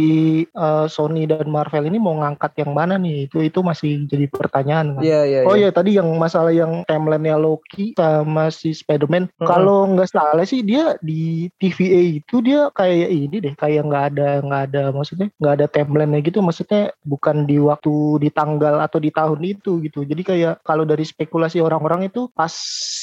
uh, 0.53 0.85
Sony 0.89 1.25
dan 1.29 1.47
Marvel 1.49 1.87
ini 1.87 1.97
mau 2.01 2.15
ngangkat 2.19 2.65
yang 2.65 2.71
mana 2.75 2.95
nih 2.99 3.27
itu 3.27 3.43
itu 3.43 3.59
masih 3.61 4.05
jadi 4.05 4.25
pertanyaan 4.29 4.99
kan. 4.99 5.03
Iya 5.03 5.21
iya. 5.25 5.39
Oh 5.45 5.55
iya. 5.55 5.69
ya 5.69 5.75
tadi 5.75 5.95
yang 5.97 6.09
masalah 6.17 6.53
yang 6.53 6.83
timeline-nya 6.85 7.39
Loki 7.39 7.95
sama 7.95 8.51
si 8.53 8.75
Spider-Man. 8.75 9.29
Mm-mm. 9.29 9.47
Kalau 9.47 9.89
nggak 9.91 10.09
salah 10.11 10.45
sih 10.45 10.61
dia 10.61 10.95
di 10.99 11.47
TVA 11.61 12.21
itu 12.21 12.41
dia 12.43 12.69
kayak 12.73 13.09
ini 13.09 13.37
deh, 13.39 13.53
kayak 13.55 13.83
nggak 13.85 14.03
ada 14.15 14.29
nggak 14.43 14.61
ada 14.71 14.83
maksudnya 14.93 15.27
nggak 15.37 15.53
ada 15.59 15.65
timeline-nya 15.69 16.19
gitu. 16.25 16.39
Maksudnya 16.43 16.93
bukan 17.05 17.47
di 17.47 17.57
waktu 17.61 17.93
di 18.23 18.29
tanggal 18.33 18.81
atau 18.83 18.99
di 19.01 19.09
tahun 19.09 19.41
itu 19.43 19.83
gitu. 19.85 20.03
Jadi 20.05 20.21
kayak 20.21 20.53
kalau 20.63 20.83
dari 20.83 21.03
spekulasi 21.03 21.59
orang-orang 21.63 22.09
itu 22.09 22.27
pas 22.33 22.51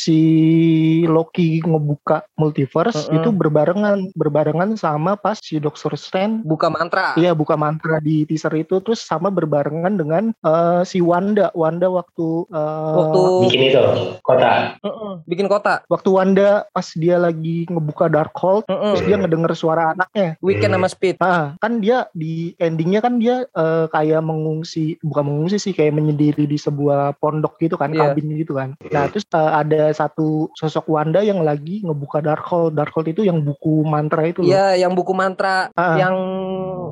si 0.06 0.22
Loki 1.06 1.60
ngebuka 1.64 2.26
multiverse 2.36 3.08
Mm-mm. 3.08 3.16
itu 3.20 3.28
berbarengan 3.32 3.98
berbarengan 4.14 4.78
sama 4.78 5.18
pas 5.18 5.38
si 5.40 5.58
Doctor 5.58 5.94
Strange 5.98 6.46
Buka 6.46 6.70
mantra. 6.86 7.18
Iya 7.18 7.34
buka 7.34 7.54
mantra 7.54 7.98
di 7.98 8.22
teaser 8.22 8.54
itu 8.54 8.78
terus 8.78 9.02
sama 9.02 9.28
berbarengan 9.28 9.98
dengan 9.98 10.30
eh, 10.32 10.80
si 10.86 11.02
Wanda 11.02 11.50
Wanda 11.52 11.90
waktu 11.90 12.46
eh, 12.48 12.94
Waktu 12.96 13.18
Bikin 13.46 13.60
itu 13.68 13.82
kota. 14.22 14.78
Mm-mm. 14.80 15.26
bikin 15.26 15.46
kota. 15.46 15.82
waktu 15.86 16.08
Wanda 16.08 16.64
pas 16.70 16.86
dia 16.94 17.18
lagi 17.18 17.66
ngebuka 17.66 18.06
Darkhold 18.06 18.64
Mm-mm. 18.66 18.94
terus 18.94 19.04
dia 19.04 19.16
ngedenger 19.18 19.52
suara 19.52 19.92
anaknya 19.92 20.38
Weekend 20.38 20.72
sama 20.72 20.86
Speed. 20.86 21.16
Nah, 21.18 21.58
kan 21.58 21.80
dia 21.80 22.06
di 22.12 22.54
endingnya 22.56 23.02
kan 23.02 23.18
dia 23.18 23.42
eh, 23.46 23.86
kayak 23.90 24.22
mengungsi, 24.22 25.00
bukan 25.02 25.24
mengungsi 25.26 25.56
sih, 25.58 25.72
kayak 25.72 25.96
menyendiri 25.96 26.44
di 26.44 26.54
sebuah 26.54 27.16
pondok 27.18 27.58
gitu 27.58 27.74
kan, 27.74 27.90
Iya. 27.90 28.12
kabin 28.12 28.28
gitu 28.36 28.54
kan. 28.54 28.76
Nah, 28.92 29.08
terus 29.08 29.24
eh, 29.26 29.50
ada 29.56 29.90
satu 29.90 30.52
sosok 30.54 30.86
Wanda 30.92 31.24
yang 31.24 31.40
lagi 31.42 31.82
ngebuka 31.82 32.20
Darkhold. 32.20 32.76
Darkhold 32.76 33.08
itu 33.10 33.24
yang 33.24 33.40
buku 33.40 33.82
mantra 33.82 34.28
itu 34.28 34.44
loh. 34.44 34.52
Iya, 34.52 34.86
yang 34.86 34.92
buku 34.92 35.10
mantra 35.10 35.72
Ah. 35.74 35.96
yang 35.96 36.14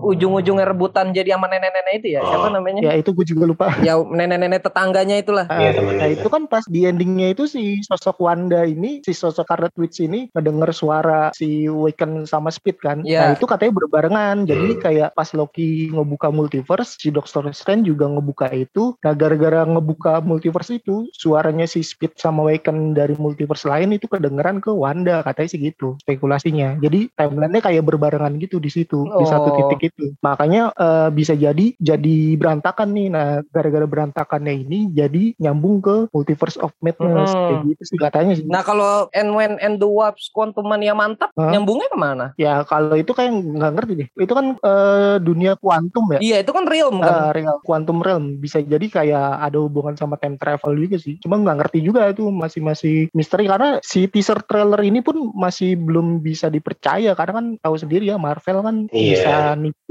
ujung-ujungnya 0.04 0.66
rebutan 0.66 1.12
jadi 1.12 1.36
sama 1.36 1.46
nenek-nenek 1.48 1.94
itu 2.02 2.08
ya. 2.16 2.20
Siapa 2.24 2.48
namanya? 2.50 2.80
Ya 2.82 2.92
itu 2.98 3.10
gue 3.12 3.24
juga 3.24 3.44
lupa. 3.48 3.66
Ya 3.80 3.96
nenek-nenek 3.96 4.60
tetangganya 4.64 5.16
itulah. 5.20 5.46
Ah, 5.48 5.60
Iya, 5.60 5.70
teman 5.78 5.94
Nah 5.96 6.08
itu 6.10 6.28
kan 6.28 6.42
pas 6.50 6.64
di 6.66 6.84
endingnya 6.84 7.32
itu 7.32 7.48
si 7.48 7.80
sosok 7.84 8.20
Wanda 8.20 8.66
ini, 8.66 9.00
si 9.04 9.12
sosok 9.14 9.44
Scarlet 9.44 9.76
Witch 9.76 10.00
ini 10.00 10.32
ngedenger 10.32 10.72
suara 10.72 11.30
si 11.36 11.68
Wiccan 11.68 12.24
sama 12.24 12.48
Speed 12.48 12.80
kan. 12.80 13.04
Iya. 13.04 13.20
Nah 13.20 13.28
itu 13.36 13.44
katanya 13.44 13.72
berbarengan. 13.78 14.36
Jadi 14.48 14.68
Hmm. 14.74 14.80
kayak 14.80 15.08
pas 15.12 15.30
Loki 15.36 15.92
ngebuka 15.92 16.32
multiverse, 16.32 16.96
si 16.98 17.12
Doctor 17.12 17.46
Strange 17.52 17.86
juga 17.86 18.08
ngebuka 18.08 18.48
itu. 18.56 18.96
Nah 19.04 19.12
gara-gara 19.12 19.62
ngebuka 19.68 20.24
multiverse 20.24 20.80
itu, 20.80 21.06
suaranya 21.12 21.68
si 21.68 21.84
Speed 21.84 22.16
sama 22.16 22.42
Wiccan 22.48 22.96
dari 22.96 23.14
multiverse 23.14 23.68
lain 23.68 23.92
itu 23.92 24.08
kedengeran 24.08 24.58
ke 24.58 24.72
Wanda. 24.72 25.20
Katanya 25.22 25.48
sih 25.52 25.60
gitu 25.60 25.94
spekulasinya. 26.00 26.80
Jadi 26.80 27.12
timelinenya 27.12 27.62
kayak 27.62 27.84
berbarengan 27.84 28.34
gitu 28.40 28.56
di 28.58 28.72
situ, 28.72 29.04
di 29.06 29.26
satu 29.28 29.52
Oh. 29.54 29.56
Titik 29.70 29.90
itu. 29.90 30.04
Makanya 30.20 30.62
eh, 30.70 31.08
bisa 31.10 31.32
jadi 31.32 31.72
jadi 31.74 32.16
berantakan 32.36 32.92
nih. 32.92 33.08
Nah 33.08 33.26
gara-gara 33.48 33.84
berantakannya 33.84 34.54
ini 34.54 34.90
jadi 34.90 35.32
nyambung 35.38 35.80
ke 35.80 35.96
multiverse 36.10 36.58
of 36.58 36.72
madness 36.78 37.30
Hmm. 37.30 37.40
kayak 37.46 37.60
gitu 37.66 37.82
sih 37.84 37.98
katanya 37.98 38.32
sih. 38.34 38.44
Nah 38.44 38.60
kalau 38.60 39.08
and 39.10 39.32
when 39.32 39.56
and 39.58 39.78
the 39.78 39.88
Wasp 39.88 40.30
Quantum 40.30 40.66
Mania 40.66 40.92
mantap, 40.92 41.30
Hah? 41.34 41.50
nyambungnya 41.50 41.88
ke 41.88 41.98
mana? 41.98 42.26
Ya 42.36 42.62
kalau 42.64 42.94
itu 42.94 43.10
kayak 43.10 43.30
nggak 43.30 43.72
ngerti 43.74 43.92
deh. 43.94 44.08
Itu 44.16 44.32
kan 44.32 44.46
eh, 44.56 45.16
dunia 45.20 45.54
kuantum 45.56 46.04
ya. 46.12 46.18
Iya 46.20 46.36
itu 46.42 46.52
kan 46.52 46.64
realm 46.64 46.98
kan. 46.98 47.30
Eh, 47.30 47.30
real 47.36 47.58
quantum 47.62 48.00
realm 48.00 48.38
bisa 48.38 48.58
jadi 48.58 48.86
kayak 48.86 49.26
ada 49.42 49.58
hubungan 49.60 49.94
sama 49.94 50.16
time 50.16 50.36
travel 50.36 50.74
juga 50.74 50.96
sih. 50.96 51.16
Cuma 51.20 51.36
nggak 51.36 51.56
ngerti 51.60 51.78
juga 51.80 52.08
itu 52.08 52.26
masih 52.28 52.60
masih 52.60 52.96
misteri 53.12 53.46
karena 53.46 53.78
si 53.80 54.06
teaser 54.06 54.40
trailer 54.42 54.80
ini 54.80 55.00
pun 55.00 55.32
masih 55.34 55.76
belum 55.76 56.18
bisa 56.18 56.48
dipercaya 56.48 57.14
karena 57.14 57.32
kan 57.34 57.46
tahu 57.58 57.76
sendiri 57.76 58.08
ya 58.08 58.16
Marvel 58.16 58.60
kan 58.60 58.76
Iya. 58.90 59.12
bisa 59.14 59.34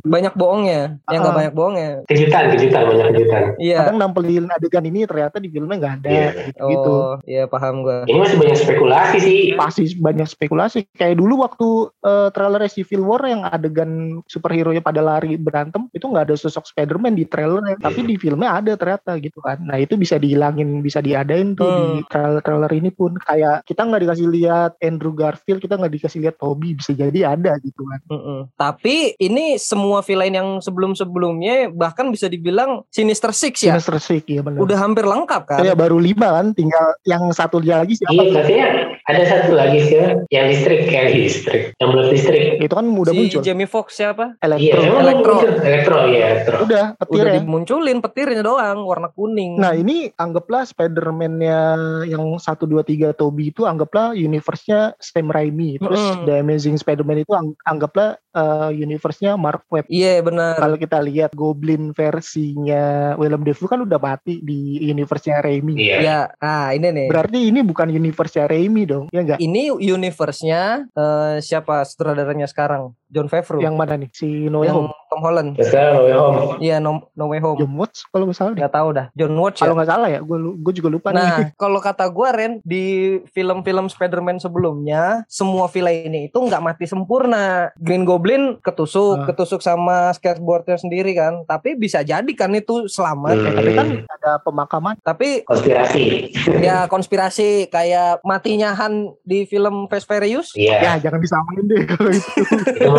banyak 0.04 0.34
bohongnya, 0.36 1.00
yang 1.08 1.20
nggak 1.24 1.34
Ah. 1.34 1.40
banyak 1.40 1.54
bohongnya. 1.54 1.92
Kejutan, 2.08 2.44
kejutan, 2.52 2.82
banyak 2.84 3.06
kejutan. 3.14 3.44
Iya. 3.58 3.78
Kadang 3.88 3.98
nampilin 4.02 4.46
adegan 4.50 4.84
ini 4.84 5.08
ternyata 5.08 5.38
di 5.38 5.48
filmnya 5.48 5.78
nggak 5.80 5.96
ada 6.04 6.10
Iya. 6.10 6.30
gitu, 6.52 6.66
gitu. 6.68 6.92
Oh, 6.94 7.14
iya 7.24 7.44
paham 7.48 7.76
gua. 7.82 8.04
Ini 8.04 8.18
masih 8.20 8.38
banyak 8.38 8.58
spekulasi 8.58 9.18
sih. 9.20 9.40
Pasti 9.56 9.84
banyak 9.96 10.28
spekulasi. 10.28 10.80
Kayak 10.92 11.18
dulu 11.18 11.34
waktu 11.42 11.68
eh, 12.04 12.30
trailer 12.32 12.62
Civil 12.68 13.04
War 13.04 13.24
yang 13.24 13.42
adegan 13.44 13.92
superhero 14.26 14.72
nya 14.72 14.82
pada 14.82 15.00
lari 15.00 15.36
berantem 15.36 15.88
itu 15.92 16.04
nggak 16.04 16.32
ada 16.32 16.36
sosok 16.36 16.68
Spider-Man 16.68 17.16
di 17.16 17.24
trailernya, 17.24 17.80
tapi 17.80 18.04
di 18.04 18.16
filmnya 18.16 18.60
ada 18.60 18.74
ternyata 18.76 19.16
gitu 19.20 19.40
kan. 19.40 19.62
Nah 19.62 19.80
itu 19.80 19.96
bisa 19.96 20.16
dihilangin, 20.18 20.80
bisa 20.80 21.00
diadain 21.00 21.54
tuh 21.54 21.68
Hmm. 21.68 21.80
di 21.98 22.02
trailer-trailer 22.08 22.72
ini 22.74 22.90
pun. 22.90 23.16
Kayak 23.18 23.64
kita 23.64 23.84
nggak 23.84 24.02
dikasih 24.04 24.28
lihat 24.30 24.72
Andrew 24.80 25.14
Garfield, 25.14 25.60
kita 25.60 25.76
nggak 25.76 25.94
dikasih 25.94 26.20
lihat 26.22 26.36
Toby, 26.38 26.76
bisa 26.76 26.92
jadi 26.92 27.36
ada 27.36 27.56
gitu 27.60 27.84
kan. 27.84 28.00
Mm-mm. 28.10 28.40
Tapi 28.56 29.16
ini 29.18 29.53
ini 29.54 29.62
semua 29.62 30.02
villain 30.02 30.34
yang 30.34 30.50
sebelum-sebelumnya 30.58 31.70
bahkan 31.70 32.10
bisa 32.10 32.26
dibilang 32.26 32.82
Sinister 32.90 33.30
Six 33.30 33.62
ya. 33.62 33.78
Sinister 33.78 34.02
Six 34.02 34.26
ya 34.26 34.42
benar. 34.42 34.58
Udah 34.58 34.78
hampir 34.82 35.06
lengkap 35.06 35.46
kan? 35.46 35.58
Kayak 35.62 35.78
baru 35.78 36.02
lima 36.02 36.42
kan, 36.42 36.58
tinggal 36.58 36.98
yang 37.06 37.30
satu 37.30 37.62
lagi 37.62 37.94
siapa? 37.94 38.18
Iya, 38.18 38.34
katanya 38.34 38.68
ada 39.04 39.24
satu 39.28 39.52
lagi 39.54 39.80
sih 39.84 39.98
yang 40.34 40.46
listrik 40.50 40.82
kayak 40.90 41.08
listrik, 41.14 41.64
yang 41.78 41.90
belum 41.94 42.08
listrik. 42.10 42.44
Itu 42.58 42.74
kan 42.74 42.86
udah 42.90 43.14
si 43.14 43.18
muncul. 43.20 43.42
Jamie 43.46 43.70
Foxx 43.70 43.90
siapa? 43.94 44.26
Iya, 44.42 44.74
Elektro. 44.74 44.80
emang 44.82 45.02
Elektro. 45.04 45.34
Elektro, 45.62 45.98
iya 46.10 46.20
elektro. 46.34 46.58
Udah, 46.66 46.86
petir 46.98 47.14
Udah 47.22 47.30
ya. 47.30 47.34
dimunculin 47.38 47.98
petirnya 48.02 48.42
doang 48.42 48.78
warna 48.82 49.08
kuning. 49.14 49.62
Nah 49.62 49.78
ini 49.78 50.10
anggaplah 50.18 50.66
Spider-Man-nya 50.66 51.60
yang 52.10 52.24
1, 52.26 52.42
2, 52.66 52.82
3 52.82 53.14
Toby 53.14 53.54
itu 53.54 53.70
anggaplah 53.70 54.18
universe-nya 54.18 54.98
Sam 54.98 55.30
Raimi. 55.30 55.78
Terus 55.78 56.02
Mm-mm. 56.02 56.26
The 56.26 56.34
Amazing 56.42 56.80
Spider-Man 56.80 57.22
itu 57.22 57.34
ang- 57.36 57.54
anggaplah 57.68 58.18
eh, 58.34 58.70
universe-nya 58.74 59.38
Mark 59.38 59.70
Webb. 59.70 59.88
Iya 59.88 60.20
benar. 60.26 60.58
Kalau 60.58 60.78
kita 60.78 60.98
lihat 61.00 61.32
Goblin 61.38 61.94
versinya 61.94 63.14
Willem 63.16 63.46
Dafoe 63.46 63.70
kan 63.70 63.82
udah 63.86 64.00
mati 64.02 64.42
di 64.42 64.82
universe-nya 64.84 65.40
Raimi. 65.40 65.78
Iya. 65.78 65.98
Ya, 66.02 66.20
ah 66.42 66.74
ini 66.74 66.90
nih. 66.90 67.08
Berarti 67.08 67.40
ini 67.54 67.60
bukan 67.62 67.94
universe-nya 67.94 68.50
Raimi 68.50 68.84
dong, 68.90 69.06
ya 69.14 69.22
enggak? 69.24 69.40
Ini 69.40 69.74
universe-nya 69.78 70.90
eh, 70.92 71.36
siapa 71.40 71.86
sutradaranya 71.86 72.50
sekarang? 72.50 72.98
John 73.14 73.30
Favreau. 73.30 73.62
Yang 73.62 73.76
mana 73.78 73.94
nih? 73.96 74.10
Si 74.12 74.28
No 74.50 74.66
Way 74.66 74.74
Home. 74.74 74.90
Tom 75.08 75.22
Holland. 75.22 75.50
Sekarang 75.62 75.94
No 75.94 76.04
Way 76.04 76.16
Home. 76.18 76.38
Iya, 76.58 76.76
no, 76.82 76.92
no 77.14 77.30
Way 77.30 77.40
Home. 77.40 77.60
John 77.62 77.74
Watts 77.78 78.02
kalau 78.10 78.26
nggak 78.26 78.38
salah. 78.38 78.52
Nggak 78.58 78.74
tahu 78.74 78.88
dah. 78.92 79.06
John 79.14 79.34
Watts 79.38 79.58
ya. 79.58 79.64
Kalau 79.64 79.76
nggak 79.78 79.90
salah 79.90 80.08
ya, 80.10 80.20
gue 80.20 80.38
gue 80.58 80.74
juga 80.74 80.90
lupa 80.90 81.08
nih. 81.10 81.22
Nah, 81.22 81.38
kalau 81.62 81.78
kata 81.78 82.06
gue 82.10 82.28
Ren 82.34 82.54
di 82.66 82.86
film-film 83.30 83.86
Spider-Man 83.86 84.42
sebelumnya 84.42 85.22
semua 85.30 85.70
villain 85.70 86.10
ini 86.10 86.28
itu 86.28 86.36
nggak 86.36 86.60
mati 86.60 86.90
sempurna. 86.90 87.70
Green 87.78 88.04
Goblin 88.04 88.58
ketusuk, 88.60 89.14
Ah. 89.14 89.26
ketusuk 89.30 89.62
sama 89.62 90.10
skateboardnya 90.12 90.76
sendiri 90.76 91.14
kan. 91.14 91.46
Tapi 91.46 91.78
bisa 91.78 92.02
jadi 92.02 92.26
kan 92.34 92.50
itu 92.52 92.90
selamat. 92.90 93.36
Hmm. 93.38 93.54
Tapi 93.54 93.72
kan 93.72 93.88
ada 94.10 94.32
pemakaman. 94.42 94.96
Tapi 95.00 95.46
Konspirasi. 95.46 96.34
ya 96.66 96.90
konspirasi 96.90 97.70
kayak 97.70 98.24
matinya 98.24 98.74
Han 98.74 99.14
di 99.22 99.46
film 99.46 99.86
Fast 99.86 100.10
Furious 100.10 100.56
Iya. 100.58 100.82
Ya 100.82 100.94
jangan 100.98 101.20
disamain 101.20 101.64
deh 101.68 101.84
kalau 101.86 102.10
itu. 102.10 102.42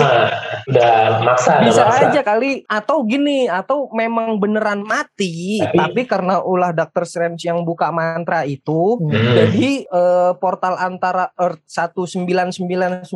Mah 0.05 0.29
udah 0.71 0.93
maksa. 1.21 1.53
udah 1.55 1.67
bisa 1.67 1.83
maksa. 1.85 2.05
aja 2.09 2.21
kali 2.23 2.51
atau 2.65 2.97
gini 3.03 3.45
atau 3.47 3.89
memang 3.91 4.37
beneran 4.37 4.81
mati 4.81 5.61
Tapi- 5.61 5.77
tapi, 5.77 6.01
karena 6.05 6.41
ulah 6.41 6.73
Dr. 6.73 7.05
Strange 7.05 7.43
yang 7.43 7.63
buka 7.63 7.89
mantra 7.89 8.45
itu 8.45 8.97
Hmm. 8.97 9.11
jadi 9.11 9.85
eh, 9.85 10.33
portal 10.37 10.77
antara 10.77 11.29
Earth 11.37 11.61
19999 11.67 13.13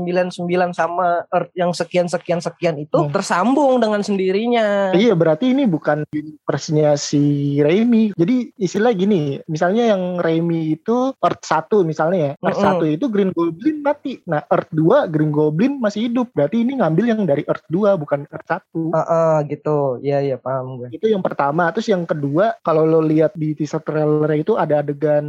sama 0.73 1.25
Earth 1.29 1.53
yang 1.55 1.71
sekian 1.71 2.07
sekian 2.07 2.39
sekian 2.39 2.77
itu 2.77 2.99
Hmm. 2.99 3.11
tersambung 3.11 3.79
dengan 3.79 4.01
sendirinya 4.01 4.91
Iya 4.91 5.13
berarti 5.13 5.51
ini 5.51 5.65
bukan 5.65 6.05
universe-nya 6.09 6.95
si 6.95 7.21
Raimi. 7.59 8.13
Jadi 8.13 8.53
istilah 8.57 8.93
gini, 8.93 9.39
misalnya 9.47 9.89
yang 9.89 10.17
Raimi 10.17 10.73
itu 10.73 11.13
Earth 11.17 11.45
1 11.45 11.83
misalnya 11.83 12.19
ya. 12.19 12.33
Earth 12.41 12.59
Mm-mm. 12.59 12.81
1 12.83 12.95
itu 12.95 13.07
Green 13.09 13.31
Goblin 13.31 13.79
mati. 13.81 14.21
Nah 14.25 14.43
Earth 14.47 14.71
2 14.71 15.07
Green 15.07 15.31
Goblin 15.31 15.79
masih 15.79 16.09
hidup. 16.09 16.29
Berarti 16.31 16.61
ini 16.61 16.68
ngambil 16.77 17.05
yang 17.09 17.23
dari 17.25 17.43
Earth 17.49 17.65
2 17.71 17.97
bukan 17.97 18.29
Earth 18.29 18.49
1. 18.49 18.93
Heeh, 18.93 19.37
gitu 19.55 20.03
ya 20.05 20.19
ya 20.21 20.37
paham 20.37 20.83
gue 20.83 20.89
Itu 20.93 21.09
yang 21.09 21.25
pertama. 21.25 21.71
Terus 21.73 21.89
yang 21.89 22.05
kedua, 22.05 22.59
kalau 22.61 22.85
lo 22.85 23.01
lihat 23.01 23.33
di 23.39 23.57
teaser 23.57 23.81
trailer 23.81 24.29
itu 24.37 24.59
ada 24.59 24.85
adegan 24.85 25.27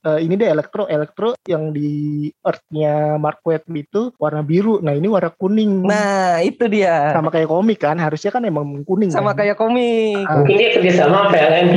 eh, 0.00 0.18
ini 0.22 0.34
deh 0.38 0.48
elektro 0.48 0.86
elektro 0.88 1.34
yang 1.44 1.74
di 1.74 2.28
Earth-nya 2.40 3.18
Mark 3.20 3.42
Webb 3.44 3.68
itu 3.74 4.14
warna 4.16 4.40
biru. 4.40 4.80
Nah 4.80 4.94
ini 4.94 5.10
warna 5.10 5.34
kuning. 5.34 5.84
nah 5.84 6.40
itu 6.40 6.64
dia 6.70 7.12
sama 7.12 7.28
kayak 7.28 7.48
komik 7.50 7.78
kan, 7.82 7.96
harusnya 7.98 8.30
kan 8.32 8.44
emang 8.44 8.84
kuning. 8.86 9.10
sama 9.12 9.32
kan? 9.32 9.44
kayak 9.44 9.56
komik 9.58 10.28
Ah. 10.28 10.40
Mungkin 10.40 10.54
dia 10.60 10.70
kerjasama 10.76 11.32
PLN. 11.32 11.66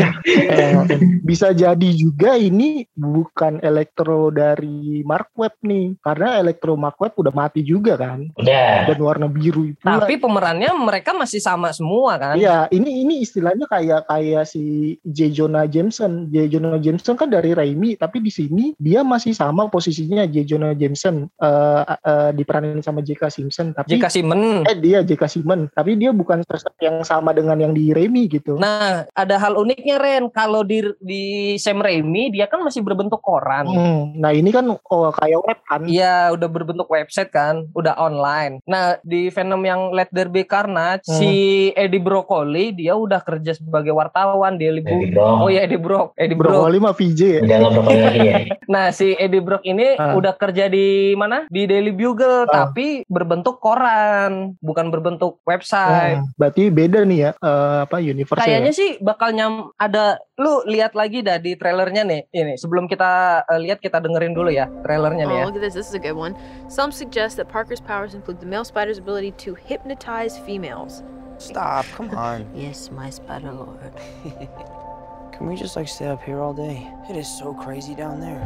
Eh, 0.52 0.76
bisa 1.24 1.56
jadi 1.56 1.90
juga 1.96 2.36
ini 2.36 2.84
bukan 2.92 3.64
elektro 3.64 4.30
dari 4.30 5.00
Mark 5.08 5.32
Webb 5.36 5.60
nih 5.64 5.96
karena 6.04 6.38
elektro 6.44 6.76
Mark 6.76 7.00
Webb 7.00 7.18
udah 7.18 7.34
mati 7.34 7.64
juga 7.64 7.96
kan 7.96 8.28
Udah. 8.36 8.86
dan 8.86 9.00
warna 9.02 9.26
biru 9.26 9.74
itu 9.74 9.82
tapi 9.82 10.22
pemerannya 10.22 10.70
mereka 10.78 11.18
masih 11.18 11.42
sama 11.42 11.74
semua 11.74 12.22
kan 12.22 12.36
Iya, 12.42 12.66
ini 12.74 13.06
ini 13.06 13.22
istilahnya 13.22 13.70
kayak 13.70 14.10
kayak 14.10 14.50
si 14.50 14.98
J 15.06 15.30
Jonah 15.30 15.70
Jameson. 15.70 16.34
J 16.34 16.50
Jonah 16.50 16.82
Jameson 16.82 17.14
kan 17.14 17.30
dari 17.30 17.54
Raimi, 17.54 17.94
tapi 17.94 18.18
di 18.18 18.34
sini 18.34 18.74
dia 18.82 19.06
masih 19.06 19.38
sama 19.38 19.70
posisinya 19.70 20.26
J 20.26 20.42
Jonah 20.42 20.74
Jameson 20.74 21.30
eh 21.38 21.84
eh, 21.86 22.30
diperanin 22.34 22.82
sama 22.82 23.06
J.K. 23.06 23.30
Simpson, 23.30 23.78
tapi 23.78 23.94
J.K. 23.94 24.06
Simmons 24.10 24.66
eh 24.66 24.78
dia 24.82 25.06
J.K. 25.06 25.24
Simmons, 25.30 25.70
tapi 25.78 25.94
dia 26.02 26.10
bukan 26.10 26.42
sosok 26.50 26.74
yang 26.82 27.06
sama 27.06 27.30
dengan 27.38 27.62
yang 27.62 27.78
di 27.78 27.94
Raimi 27.94 28.26
gitu. 28.26 28.58
Nah, 28.58 29.06
ada 29.14 29.36
hal 29.38 29.54
uniknya 29.62 30.02
Ren. 30.02 30.34
Kalau 30.34 30.66
di 30.66 30.82
di 30.98 31.56
Sam 31.62 31.80
Raimi 31.84 32.34
dia 32.34 32.50
kan 32.50 32.66
masih 32.66 32.82
berbentuk 32.82 33.22
koran. 33.22 33.70
Hmm, 33.70 34.18
nah 34.18 34.34
ini 34.34 34.50
kan 34.50 34.66
oh, 34.66 35.12
kayak 35.14 35.40
web 35.46 35.60
kan. 35.70 35.82
Iya, 35.86 36.34
udah 36.34 36.48
berbentuk 36.50 36.90
website 36.90 37.30
kan, 37.30 37.70
udah 37.78 37.94
online. 38.02 38.64
Nah, 38.66 38.91
di 39.02 39.28
Venom 39.28 39.62
yang 39.62 39.82
Let 39.92 40.10
There 40.10 40.28
Be 40.28 40.44
Carnage, 40.44 41.04
Hmm. 41.04 41.16
si 41.16 41.32
Eddie 41.74 42.00
Brocoli 42.00 42.72
dia 42.72 42.94
udah 42.94 43.20
kerja 43.20 43.54
sebagai 43.54 43.92
wartawan 43.92 44.56
di 44.56 44.66
Eddie 44.66 44.82
Jadi 44.82 45.06
Brock. 45.08 45.14
bro. 45.14 45.38
Oh 45.38 45.48
iya 45.48 45.62
Eddie 45.62 45.78
Brock, 45.78 46.08
Eddie 46.16 46.34
Brock. 46.34 46.52
Brokoli 46.58 46.78
mah 46.78 46.94
VJ 46.94 47.20
ya. 47.22 47.40
Udah 47.42 47.56
nggak 47.58 47.72
berapa 47.74 47.92
lagi 47.94 48.20
ya. 48.22 48.36
Nah, 48.72 48.88
si 48.90 49.12
Eddie 49.14 49.40
Brock 49.40 49.64
ini 49.64 49.94
Ah. 49.94 50.16
udah 50.16 50.32
kerja 50.34 50.66
di 50.66 50.88
mana? 51.14 51.44
Di 51.46 51.64
Daily 51.66 51.92
Bugle, 51.92 52.46
Ah. 52.46 52.68
tapi 52.68 53.04
berbentuk 53.06 53.60
koran, 53.60 54.56
bukan 54.58 54.88
berbentuk 54.88 55.44
website. 55.44 56.18
Hmm, 56.18 56.32
berarti 56.36 56.68
beda 56.68 57.04
nih 57.04 57.20
ya 57.22 57.32
eh, 57.34 57.78
apa 57.84 58.00
universe 58.00 58.40
Kayaknya 58.40 58.72
sih 58.72 58.90
bakal 58.98 59.32
nyam 59.32 59.54
ada 59.76 60.18
lu 60.36 60.64
lihat 60.66 60.94
lagi 60.94 61.20
dah 61.20 61.36
di 61.36 61.54
trailernya 61.54 62.02
nih. 62.04 62.22
Ini 62.28 62.54
sebelum 62.56 62.88
kita 62.88 63.12
eh, 63.44 63.60
lihat 63.60 63.78
kita 63.78 64.00
dengerin 64.00 64.32
dulu 64.32 64.50
ya 64.50 64.72
trailernya 64.82 65.26
nih 65.26 65.36
Oh, 65.36 65.40
ya. 65.42 65.46
look 65.46 65.58
at 65.58 65.64
this. 65.64 65.74
This 65.74 65.88
is 65.88 65.94
a 65.94 66.00
good 66.00 66.14
one. 66.14 66.34
Some 66.68 66.90
suggest 66.90 67.36
that 67.36 67.48
Parker's 67.48 67.80
powers 67.80 68.14
include 68.14 68.40
the 68.40 68.46
male 68.46 68.64
spider's 68.82 68.98
ability 68.98 69.30
to 69.34 69.54
hypnotize 69.54 70.40
females. 70.40 71.04
Stop, 71.38 71.86
come 71.94 72.10
on. 72.18 72.50
Yes, 72.56 72.90
my 72.90 73.12
spider 73.12 73.52
lord. 73.52 73.94
Can 75.32 75.46
we 75.46 75.56
just 75.56 75.76
like 75.76 75.88
stay 75.88 76.08
up 76.08 76.24
here 76.24 76.40
all 76.40 76.52
day? 76.52 76.92
It 77.08 77.16
is 77.16 77.28
so 77.38 77.54
crazy 77.54 77.94
down 77.94 78.20
there. 78.20 78.40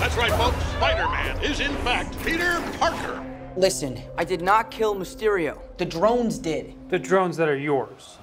That's 0.00 0.16
right, 0.16 0.32
folks. 0.32 0.56
Spider 0.70 1.06
Man 1.06 1.44
is, 1.44 1.60
in 1.60 1.74
fact, 1.84 2.18
Peter 2.24 2.62
Parker. 2.78 3.22
Listen, 3.58 4.00
I 4.16 4.24
did 4.24 4.40
not 4.40 4.70
kill 4.70 4.94
Mysterio. 4.96 5.60
The 5.76 5.84
drones 5.84 6.38
did. 6.38 6.72
The 6.88 6.98
drones 6.98 7.36
that 7.36 7.50
are 7.50 7.58
yours. 7.58 8.16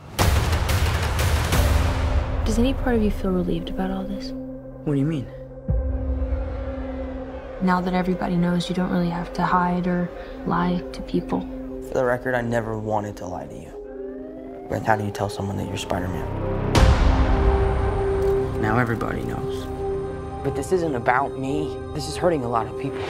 Does 2.43 2.58
any 2.58 2.74
part 2.74 2.96
of 2.96 3.03
you 3.03 3.12
feel 3.12 3.29
relieved 3.29 3.70
about 3.70 3.91
all 3.91 4.03
this? 4.03 4.31
What 4.31 4.93
do 4.93 5.00
you 5.00 5.05
mean? 5.05 5.27
Now 7.63 7.80
that 7.80 7.94
everybody 7.94 8.38
knows 8.38 8.70
you 8.70 8.75
don't 8.75 8.89
really 8.89 9.12
have 9.12 9.34
to 9.34 9.44
hide 9.44 9.86
or 9.86 10.10
lie 10.48 10.84
to 10.94 11.01
people. 11.03 11.41
For 11.88 11.94
the 11.94 12.03
record, 12.03 12.34
I 12.34 12.41
never 12.41 12.80
wanted 12.80 13.15
to 13.18 13.27
lie 13.27 13.46
to 13.46 13.53
you. 13.53 14.65
But 14.68 14.82
how 14.82 14.96
do 14.96 15.06
you 15.06 15.12
tell 15.12 15.30
someone 15.30 15.58
that 15.58 15.68
you're 15.68 15.77
Spider 15.77 16.08
Man? 16.08 16.72
Now 18.63 18.80
everybody 18.80 19.22
knows. 19.22 19.68
But 20.44 20.56
this 20.56 20.72
isn't 20.72 20.96
about 20.96 21.38
me. 21.38 21.77
This 21.94 22.08
is 22.08 22.18
hurting 22.18 22.44
a 22.44 22.50
lot 22.50 22.65
of 22.65 22.80
people. 22.82 23.03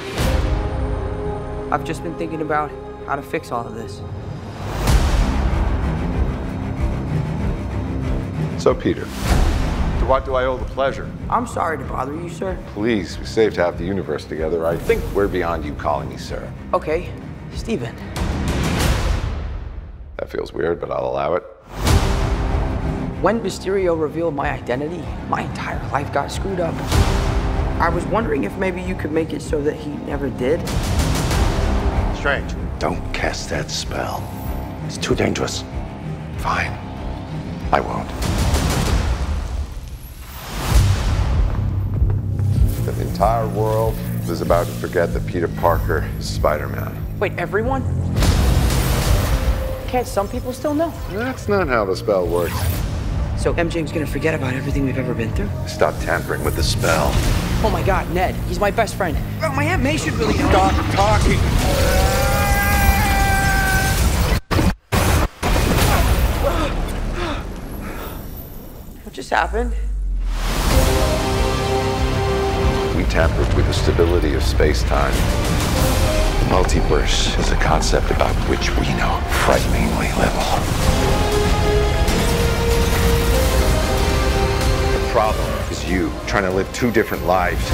I've 1.74 1.86
just 1.86 2.04
been 2.04 2.16
thinking 2.16 2.42
about 2.42 2.70
how 3.06 3.16
to 3.16 3.22
fix 3.22 3.54
all 3.54 3.66
of 3.66 3.76
this. 3.76 4.02
So, 8.62 8.76
Peter, 8.76 9.08
to 10.02 10.08
what 10.08 10.26
do 10.26 10.34
I 10.34 10.46
owe 10.46 10.58
the 10.58 10.66
pleasure? 10.66 11.10
I'm 11.30 11.46
sorry 11.46 11.78
to 11.78 11.84
bother 11.84 12.16
you, 12.16 12.28
sir. 12.28 12.58
Please, 12.74 13.20
we 13.20 13.26
saved 13.26 13.56
half 13.56 13.78
the 13.78 13.86
universe 13.86 14.26
together. 14.26 14.66
I 14.66 14.76
think 14.76 15.04
we're 15.14 15.28
beyond 15.28 15.64
you 15.64 15.76
calling 15.76 16.10
me 16.10 16.18
sir. 16.18 16.52
Okay, 16.74 17.14
Steven. 17.54 17.96
That 20.18 20.28
feels 20.28 20.54
weird, 20.54 20.82
but 20.82 20.90
I'll 20.90 21.06
allow 21.06 21.36
it. 21.36 21.44
When 23.22 23.40
Mysterio 23.42 24.00
revealed 24.00 24.34
my 24.34 24.50
identity, 24.50 25.04
my 25.30 25.42
entire 25.44 25.80
life 25.92 26.12
got 26.12 26.32
screwed 26.32 26.60
up. 26.60 26.74
I 27.80 27.90
was 27.90 28.04
wondering 28.08 28.44
if 28.44 28.58
maybe 28.58 28.82
you 28.82 28.96
could 28.96 29.12
make 29.12 29.34
it 29.34 29.42
so 29.44 29.62
that 29.62 29.76
he 29.76 29.92
never 30.08 30.30
did. 30.32 30.68
Strange. 32.18 32.56
Don't 32.80 33.14
cast 33.14 33.50
that 33.52 33.70
spell. 33.70 34.28
It's 34.88 34.98
too 34.98 35.14
dangerous. 35.14 35.64
Fine. 36.38 36.72
I 37.72 37.80
won't. 37.80 38.51
entire 43.22 43.48
world 43.50 43.94
is 44.24 44.42
about 44.42 44.66
to 44.66 44.72
forget 44.74 45.14
that 45.14 45.24
Peter 45.28 45.48
Parker 45.48 46.10
is 46.18 46.28
Spider-Man. 46.28 47.20
Wait, 47.20 47.32
everyone? 47.38 47.84
Can't 49.88 50.08
some 50.08 50.28
people 50.28 50.52
still 50.52 50.74
know? 50.74 50.92
That's 51.12 51.48
not 51.48 51.68
how 51.68 51.86
the 51.86 51.96
spell 51.96 52.26
works. 52.26 52.58
So 53.38 53.54
MJ's 53.54 53.92
gonna 53.92 54.08
forget 54.08 54.34
about 54.34 54.56
everything 54.56 54.88
we've 54.88 54.98
ever 54.98 55.14
been 55.14 55.32
through? 55.36 55.52
Stop 55.68 55.94
tampering 56.00 56.44
with 56.44 56.56
the 56.56 56.64
spell. 56.64 57.12
Oh 57.64 57.70
my 57.72 57.84
god, 57.84 58.12
Ned, 58.12 58.34
he's 58.48 58.60
my 58.60 58.72
best 58.72 58.96
friend. 58.96 59.16
Oh, 59.44 59.54
my 59.56 59.66
Aunt 59.66 59.84
May 59.84 59.98
should 59.98 60.14
really. 60.14 60.34
Stop 60.34 60.74
talking! 60.96 61.38
what 69.04 69.14
just 69.14 69.30
happened? 69.30 69.76
Tampered 73.12 73.54
with 73.56 73.68
the 73.68 73.74
stability 73.74 74.34
of 74.36 74.42
space-time. 74.42 75.12
The 75.12 76.56
multiverse 76.56 77.38
is 77.38 77.52
a 77.52 77.58
concept 77.58 78.10
about 78.10 78.34
which 78.48 78.70
we 78.78 78.88
know 78.94 79.20
frighteningly 79.44 80.08
little. 80.18 80.40
The 84.98 85.06
problem 85.12 85.46
is 85.70 85.84
you 85.90 86.10
trying 86.26 86.44
to 86.44 86.52
live 86.52 86.72
two 86.72 86.90
different 86.90 87.26
lives. 87.26 87.70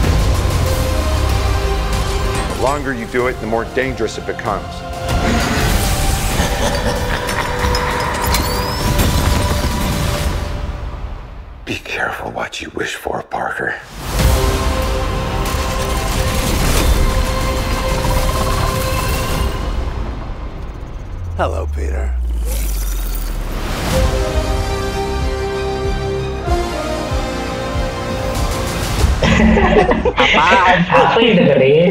The 2.56 2.64
longer 2.64 2.92
you 2.92 3.06
do 3.06 3.28
it, 3.28 3.40
the 3.40 3.46
more 3.46 3.66
dangerous 3.76 4.18
it 4.18 4.26
becomes. 4.26 4.66
Be 11.66 11.76
careful 11.76 12.32
what 12.32 12.60
you 12.60 12.72
wish 12.72 12.96
for, 12.96 13.22
Parker. 13.22 13.76
Hello, 21.38 21.68
Peter. 21.68 22.17
Apaan? 29.38 30.78
Apa 30.88 31.18
yang 31.22 31.36
dengerin? 31.38 31.90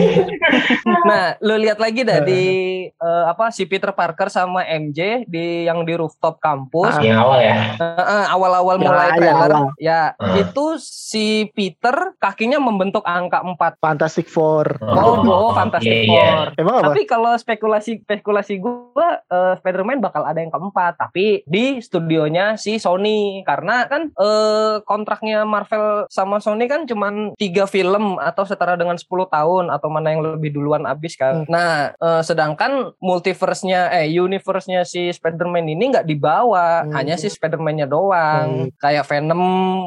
Nah, 1.07 1.39
lu 1.43 1.55
lihat 1.59 1.79
lagi 1.79 2.03
dah 2.03 2.19
di 2.23 2.43
eh, 3.07 3.25
apa 3.27 3.51
si 3.51 3.67
Peter 3.67 3.91
Parker 3.95 4.29
sama 4.29 4.67
MJ 4.67 5.27
di 5.27 5.67
yang 5.67 5.87
di 5.87 5.95
rooftop 5.95 6.43
kampus. 6.43 6.99
Yang 6.99 7.19
awal 7.23 7.39
ya. 7.41 7.57
Heeh, 7.79 8.25
awal-awal 8.31 8.75
Ya, 8.77 8.83
mulai 8.83 9.09
ya, 9.09 9.15
trailer 9.17 9.51
awal. 9.51 9.67
ya 9.81 10.03
Hmm. 10.17 10.37
itu 10.39 10.67
si 10.81 11.27
Peter 11.53 12.15
kakinya 12.19 12.59
membentuk 12.59 13.03
angka 13.05 13.41
4 13.43 13.81
Fantastic 13.81 14.27
Four. 14.27 14.79
Oh, 14.83 15.23
oh, 15.23 15.53
Fantastic 15.53 16.07
iya, 16.07 16.09
iya. 16.09 16.27
Four. 16.33 16.47
Emang 16.59 16.75
apa? 16.81 16.85
Tapi 16.93 17.01
kalau 17.05 17.33
spekulasi 17.37 18.03
spekulasi 18.03 18.59
gua 18.59 19.23
eh, 19.23 19.55
Spider-Man 19.61 20.03
bakal 20.03 20.25
ada 20.25 20.39
yang 20.39 20.51
keempat, 20.51 20.99
tapi 20.99 21.43
di 21.47 21.79
studionya 21.81 22.57
si 22.57 22.77
Sony 22.77 23.43
karena 23.45 23.87
kan 23.87 24.11
eh, 24.11 24.75
kontraknya 24.83 25.45
Marvel 25.45 26.09
sama 26.09 26.39
Sony 26.39 26.67
kan 26.67 26.85
cuman 26.85 27.36
tiga 27.37 27.65
film 27.65 28.17
atau 28.17 28.43
setara 28.43 28.75
dengan 28.75 28.97
10 28.97 29.05
tahun 29.29 29.65
atau 29.69 29.89
mana 29.89 30.09
yang 30.09 30.25
lebih 30.27 30.51
duluan 30.51 30.85
abis 30.85 31.15
kan. 31.15 31.45
Hmm. 31.45 31.49
Nah, 31.49 31.73
eh, 31.93 32.23
sedangkan 32.23 32.97
multiverse-nya 32.99 33.93
eh 33.95 34.09
universe-nya 34.11 34.83
si 34.83 35.09
Spider-Man 35.09 35.69
ini 35.69 35.93
nggak 35.93 36.05
dibawa, 36.05 36.83
Hmm. 36.83 36.93
hanya 36.93 37.15
si 37.15 37.29
Spider-Man-nya 37.29 37.85
doang. 37.85 38.73
Kayak 38.77 39.05
Venom, 39.07 39.43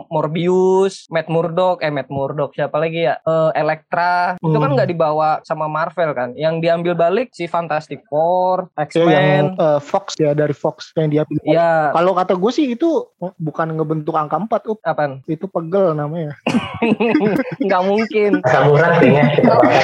Morbius, 0.07 1.09
Matt 1.09 1.27
Murdock, 1.27 1.81
eh 1.81 1.89
Matt 1.89 2.07
Murdock 2.07 2.53
siapa 2.53 2.77
lagi 2.77 3.03
ya? 3.03 3.17
Eh, 3.19 3.51
Elektra. 3.55 4.37
Itu 4.37 4.53
kan 4.53 4.69
Hmm. 4.69 4.77
nggak 4.77 4.89
dibawa 4.89 5.29
sama 5.41 5.65
Marvel 5.65 6.13
kan. 6.13 6.29
Yang 6.33 6.61
diambil 6.61 6.93
balik 6.95 7.29
si 7.31 7.45
Fantastic 7.45 8.05
Four, 8.05 8.69
Ya, 8.71 8.85
yang 8.85 8.85
X-Men. 8.85 9.45
eh, 9.57 9.79
Fox 9.81 10.05
ya 10.15 10.31
dari 10.31 10.53
Fox 10.53 10.93
yang 10.93 11.09
dia 11.09 11.23
pilih. 11.23 11.41
Ya, 11.43 11.89
Kalau 11.91 12.13
kata 12.13 12.33
gue 12.33 12.51
sih 12.51 12.69
itu 12.69 13.09
bukan 13.35 13.73
ngebentuk 13.73 14.13
angka 14.13 14.37
4, 14.37 14.63
up. 14.67 14.77
apaan? 14.81 15.21
itu 15.25 15.45
pegel 15.45 15.93
namanya. 15.93 16.37
nggak 17.59 17.83
mungkin. 17.85 18.31
Samuran 18.45 18.91
pakai. 18.99 19.25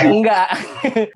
Enggak. 0.09 0.47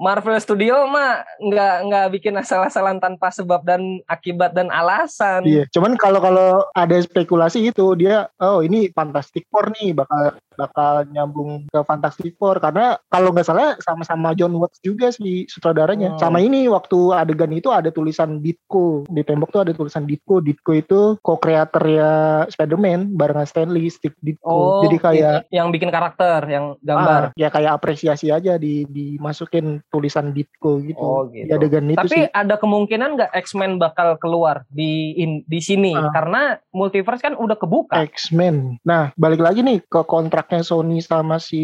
Marvel 0.01 0.37
Studio 0.41 0.87
mah 0.89 1.23
nggak 1.39 1.75
nggak 1.87 2.07
bikin 2.19 2.35
asal-asalan 2.39 2.97
tanpa 2.97 3.29
sebab 3.29 3.63
dan 3.63 4.01
akibat 4.09 4.55
dan 4.55 4.73
alasan. 4.73 5.45
Iya, 5.45 5.65
cuman 5.69 5.95
kalau 5.95 6.19
kalau 6.19 6.49
ada 6.73 6.97
spekulasi 6.99 7.69
itu 7.69 7.85
dia 7.95 8.27
oh 8.41 8.65
ini 8.65 8.89
Fantastic 8.91 9.45
Four 9.51 9.71
nih 9.77 9.95
bakal 9.95 10.37
bakal 10.59 11.07
nyambung 11.07 11.63
ke 11.65 11.79
Fantastic 11.81 12.35
Four 12.35 12.59
karena 12.59 12.99
kalau 13.07 13.31
nggak 13.31 13.47
salah 13.47 13.79
sama-sama 13.79 14.35
John 14.35 14.59
Watts 14.59 14.83
juga 14.83 15.09
sih 15.09 15.47
sutradaranya. 15.47 16.15
Hmm. 16.15 16.19
Sama 16.19 16.39
ini 16.39 16.67
waktu 16.67 17.15
adegan 17.15 17.51
itu 17.51 17.71
ada 17.71 17.87
tulisan 17.89 18.43
Ditko 18.43 19.07
di 19.07 19.23
tembok 19.23 19.49
tuh 19.49 19.61
ada 19.63 19.71
tulisan 19.71 20.03
Ditko. 20.03 20.43
Ditko 20.43 20.71
itu 20.73 20.99
co-creator 21.23 21.83
ya 21.85 22.11
Spider-Man 22.49 23.15
barengan 23.15 23.47
Stanley, 23.47 23.87
Steve 23.87 24.17
Ditko. 24.19 24.49
Oh, 24.49 24.81
Jadi 24.83 24.97
kayak 24.99 25.37
yang 25.49 25.71
bikin 25.71 25.87
karakter, 25.89 26.43
yang 26.45 26.75
gambar. 26.81 27.31
ah, 27.31 27.37
ya 27.37 27.47
kayak 27.47 27.71
apresiasi 27.73 28.29
aja 28.29 28.57
di 28.57 28.83
dimasukin 28.85 29.79
tulisan 29.87 30.33
Ditko 30.33 30.81
gitu. 30.81 30.99
Oh, 30.99 31.29
gitu. 31.29 31.47
Di 31.47 31.53
adegan 31.53 31.87
itu 31.87 31.97
Tapi 31.97 32.09
sih. 32.09 32.25
ada 32.29 32.57
kemungkinan 32.57 33.15
nggak 33.15 33.31
X-Men 33.39 33.77
bakal 33.77 34.17
keluar 34.17 34.65
di 34.67 35.13
in- 35.15 35.43
di 35.45 35.59
sini 35.59 35.93
Ah. 35.93 36.09
karena 36.11 36.41
multiverse 36.71 37.21
kan 37.21 37.35
udah 37.35 37.55
kebuka. 37.55 37.95
X-Men. 38.09 38.81
Nah, 38.81 39.11
balik 39.15 39.39
lagi 39.39 39.61
nih 39.61 39.79
ke 39.81 40.01
kontraknya 40.49 40.65
Sony 40.65 40.97
sama 40.97 41.37
si 41.37 41.63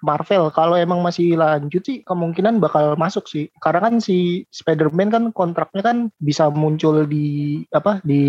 Marvel. 0.00 0.48
Kalau 0.56 0.80
emang 0.80 1.04
masih 1.04 1.36
lanjut 1.36 1.84
sih 1.84 2.00
kemungkinan 2.08 2.56
bakal 2.56 2.96
masuk 2.96 3.28
sih. 3.28 3.52
Karena 3.60 3.84
kan 3.84 4.00
si 4.00 4.48
Spider-Man 4.48 5.12
kan 5.12 5.24
kontraknya 5.36 5.84
kan 5.84 5.96
bisa 6.16 6.48
muncul 6.48 7.04
di 7.04 7.60
apa 7.68 8.00
di 8.00 8.24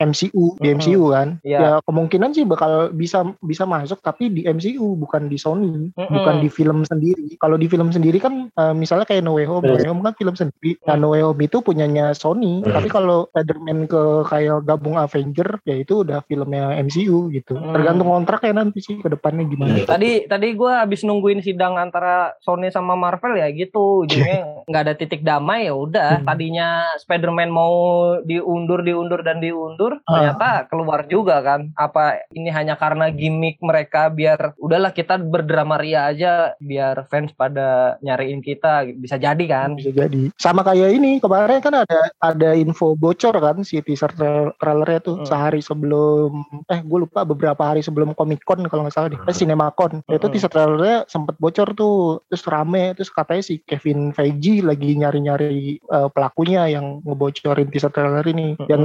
MCU, 0.00 0.56
di 0.56 0.72
Mhm. 0.72 0.76
MCU 0.80 1.02
kan. 1.12 1.28
Iya. 1.44 1.58
Ya 1.60 1.72
kemungkinan 1.84 2.32
sih 2.32 2.48
bakal 2.48 2.88
bisa 2.96 3.36
bisa 3.44 3.68
masuk 3.68 4.00
tapi 4.00 4.32
di 4.32 4.48
MCU 4.48 4.96
bukan 4.96 5.28
di 5.28 5.36
Sony, 5.36 5.92
Mhm. 5.92 6.08
bukan 6.08 6.34
di 6.40 6.48
film 6.48 6.78
sendiri. 6.88 7.36
Kalau 7.36 7.60
di 7.60 7.68
film 7.68 7.92
sendiri 7.92 8.16
kan 8.16 8.48
eh, 8.48 8.72
misalnya 8.72 9.04
kayak 9.04 9.20
No 9.20 9.36
Way 9.36 9.44
Home, 9.44 9.64
No 9.68 9.76
Way 9.76 9.88
Home 9.92 10.00
kan 10.00 10.16
film 10.16 10.32
sendiri. 10.32 10.80
Nah, 10.88 10.96
No 10.96 11.12
Way 11.12 11.20
Home 11.20 11.40
itu 11.44 11.60
punyanya 11.60 12.16
Sony, 12.16 12.64
Hmm. 12.64 12.72
tapi 12.72 12.88
kalau 12.88 13.28
Spider-Man 13.28 13.84
ke 13.92 14.02
kayak 14.24 14.64
gabung 14.64 14.96
Avenger 14.96 15.60
ya 15.68 15.76
itu 15.76 16.00
udah 16.00 16.24
filmnya 16.24 16.72
MCU 16.80 17.28
gitu. 17.28 17.58
Hmm. 17.58 17.74
Tergantung 17.76 18.08
kontrak 18.08 18.40
ya 18.40 18.53
nanti 18.54 18.78
sih 18.78 18.96
ke 18.96 19.10
depannya 19.10 19.44
gimana. 19.44 19.74
Iya. 19.74 19.86
Tadi 19.86 20.10
tadi 20.24 20.48
gue 20.54 20.72
habis 20.72 21.02
nungguin 21.02 21.42
sidang 21.42 21.74
antara 21.74 22.38
Sony 22.40 22.70
sama 22.70 22.94
Marvel 22.94 23.34
ya 23.34 23.50
gitu, 23.50 24.06
ujungnya 24.06 24.64
nggak 24.64 24.82
ada 24.86 24.94
titik 24.94 25.20
damai 25.20 25.66
ya 25.66 25.74
udah. 25.74 26.22
Hmm. 26.22 26.26
Tadinya 26.26 26.68
Spider-Man 27.02 27.50
mau 27.50 27.74
diundur, 28.22 28.80
diundur 28.80 29.20
dan 29.20 29.42
diundur, 29.42 29.98
Ah. 30.06 30.30
ternyata 30.30 30.48
keluar 30.68 31.04
juga 31.04 31.42
kan. 31.42 31.74
Apa 31.74 32.22
ini 32.30 32.48
hanya 32.48 32.78
karena 32.78 33.10
gimmick 33.10 33.58
mereka 33.58 34.06
biar 34.06 34.54
udahlah 34.56 34.94
kita 34.94 35.18
berdrama 35.18 35.76
ria 35.76 36.06
aja 36.06 36.54
biar 36.60 37.08
fans 37.08 37.34
pada 37.34 37.98
nyariin 38.00 38.38
kita 38.38 38.86
bisa 38.94 39.16
jadi 39.16 39.44
kan. 39.44 39.74
bisa 39.74 39.90
jadi 39.90 40.28
sama 40.36 40.60
kayak 40.60 40.94
ini 40.94 41.18
kemarin 41.18 41.58
kan 41.58 41.74
ada 41.74 42.12
ada 42.20 42.50
info 42.54 42.94
bocor 42.94 43.32
kan 43.34 43.64
si 43.64 43.80
teaser 43.80 44.12
tra- 44.12 44.52
trailernya 44.54 45.00
tuh 45.00 45.16
Hmm. 45.18 45.26
sehari 45.26 45.58
sebelum 45.58 46.44
eh 46.68 46.78
gue 46.78 46.98
lupa 47.00 47.24
beberapa 47.24 47.58
hari 47.64 47.80
sebelum 47.80 48.12
Comic 48.12 48.43
Con 48.44 48.60
kalau 48.68 48.84
nggak 48.84 48.94
salah 48.94 49.08
deh. 49.08 49.18
Eh, 49.18 49.32
CinemaCon 49.32 50.04
itu 50.04 50.20
Hmm. 50.20 50.32
teaser 50.32 50.52
trailernya 50.52 51.08
sempet 51.08 51.34
bocor 51.40 51.72
tuh. 51.72 52.20
Terus 52.28 52.44
rame. 52.44 52.92
Terus 52.92 53.08
katanya 53.08 53.42
si 53.42 53.64
Kevin 53.64 54.12
Feige 54.12 54.60
lagi 54.60 54.92
nyari-nyari 54.94 55.80
eh, 55.80 56.08
pelakunya 56.12 56.68
yang 56.68 57.00
ngebocorin 57.02 57.72
teaser 57.72 57.88
trailer 57.88 58.22
ini. 58.24 58.54
Hmm. 58.54 58.66
dan 58.68 58.82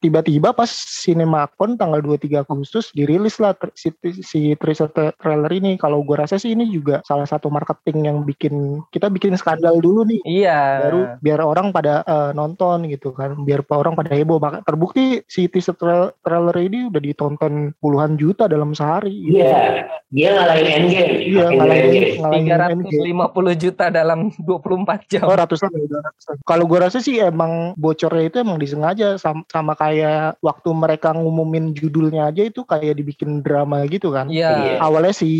tiba-tiba 0.00 0.56
pas 0.56 0.70
CinemaCon 1.06 1.76
tanggal 1.76 2.00
23 2.00 2.42
Agustus 2.42 2.88
dirilis 2.92 3.36
lah 3.36 3.52
si, 3.74 3.92
si 4.22 4.56
teaser 4.56 4.88
tra- 4.88 5.12
trailer 5.20 5.52
ini. 5.52 5.76
Kalau 5.76 6.00
gue 6.00 6.16
rasa 6.16 6.40
sih 6.40 6.56
ini 6.56 6.70
juga 6.70 7.04
salah 7.04 7.28
satu 7.28 7.52
marketing 7.52 8.08
yang 8.08 8.18
bikin 8.24 8.80
kita 8.88 9.12
bikin 9.12 9.36
skandal 9.36 9.76
dulu 9.78 10.08
nih. 10.08 10.20
Iya. 10.24 10.60
baru 10.88 11.00
biar 11.20 11.40
orang 11.42 11.68
pada 11.74 12.00
eh, 12.06 12.30
nonton 12.32 12.88
gitu 12.88 13.12
kan. 13.12 13.36
Biar 13.44 13.60
orang 13.68 13.92
pada 13.92 14.14
heboh. 14.14 14.38
Maka 14.38 14.62
terbukti 14.64 15.20
si 15.26 15.50
teaser 15.50 15.76
tra- 15.76 16.14
trailer 16.22 16.56
ini 16.56 16.88
udah 16.88 17.02
ditonton 17.02 17.74
puluhan 17.82 18.14
juta 18.16 18.46
dalam 18.46 18.72
sehari 18.72 18.91
gitu. 19.00 19.40
Iya, 19.40 19.88
dia 20.08 20.28
ngalahin 20.36 20.68
Endgame. 20.68 21.14
iya 21.24 21.44
ngalahin 21.48 21.84
Endgame. 21.88 22.10
ngalahin 22.20 22.46
Endgame. 22.84 23.32
350 23.32 23.62
juta 23.62 23.84
dalam 23.88 24.18
24 24.36 25.08
jam. 25.08 25.24
Oh 25.24 25.32
ratusan 25.32 25.72
ya 25.72 25.82
udah 25.88 26.00
ratusan. 26.04 26.34
Kalau 26.44 26.64
gue 26.66 26.78
rasa 26.78 26.98
sih 26.98 27.16
emang 27.16 27.72
bocornya 27.74 28.28
itu 28.28 28.36
emang 28.40 28.58
disengaja 28.58 29.16
sama, 29.16 29.40
sama 29.48 29.72
kayak 29.72 30.36
waktu 30.38 30.68
mereka 30.70 31.16
ngumumin 31.16 31.72
judulnya 31.72 32.28
aja 32.28 32.44
itu 32.44 32.60
kayak 32.62 32.92
dibikin 32.94 33.40
drama 33.40 33.86
gitu 33.88 34.12
kan. 34.12 34.28
Iya. 34.28 34.76
Awalnya 34.78 35.14
si 35.14 35.30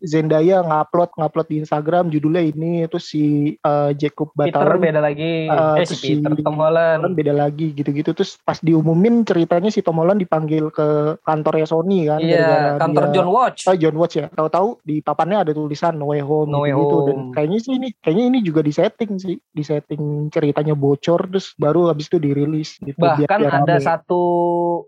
Zendaya 0.00 0.62
ngupload 0.62 1.12
ngupload 1.14 1.46
di 1.46 1.56
Instagram 1.60 2.08
judulnya 2.08 2.42
ini 2.42 2.86
terus 2.86 3.10
si 3.10 3.54
eh, 3.54 3.90
Jacob 3.94 4.32
Peter 4.32 4.64
Batalon 4.64 4.80
beda 4.80 5.00
lagi. 5.02 5.32
Uh, 5.46 5.76
eh 5.76 5.84
terus 5.84 6.00
si 6.00 6.16
Peter 6.16 6.32
si- 6.32 6.44
Tom 6.44 6.56
Holland. 6.56 7.02
beda 7.12 7.34
lagi 7.34 7.66
gitu-gitu 7.72 8.14
terus 8.14 8.38
pas 8.40 8.56
diumumin 8.58 9.20
ceritanya 9.22 9.68
si 9.68 9.82
Tom 9.82 9.98
Holland 9.98 10.22
dipanggil 10.22 10.70
ke 10.70 11.18
kantornya 11.20 11.66
Sony 11.66 12.06
kan 12.06 12.20
Iya, 12.22 12.38
gara-gara 12.38 12.78
kantor 12.78 13.01
Dr. 13.04 13.14
John 13.14 13.28
Watch. 13.28 13.60
Oh, 13.64 13.74
John 13.74 13.96
Watch 13.96 14.14
ya. 14.16 14.26
Tahu-tahu 14.28 14.68
di 14.82 14.98
papannya 14.98 15.38
ada 15.40 15.52
tulisan 15.52 15.94
No 15.94 16.08
Way 16.08 16.20
Home 16.20 16.48
No 16.48 16.62
Way 16.62 16.72
gitu, 16.72 16.96
dan 17.02 17.16
Home. 17.18 17.32
kayaknya 17.32 17.58
sih 17.58 17.72
ini 17.74 17.88
kayaknya 17.96 18.24
ini 18.26 18.38
juga 18.40 18.60
di 18.60 18.70
setting 18.70 19.12
sih, 19.16 19.36
di 19.38 19.62
setting 19.62 20.02
ceritanya 20.28 20.72
bocor 20.72 21.28
terus 21.28 21.54
baru 21.54 21.88
habis 21.88 22.06
itu 22.06 22.18
dirilis 22.18 22.76
gitu. 22.78 22.96
Bahkan 22.96 23.38
biar 23.40 23.52
ada 23.58 23.76
rame. 23.76 23.82
satu 23.82 24.22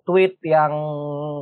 tweet 0.02 0.38
yang 0.42 0.72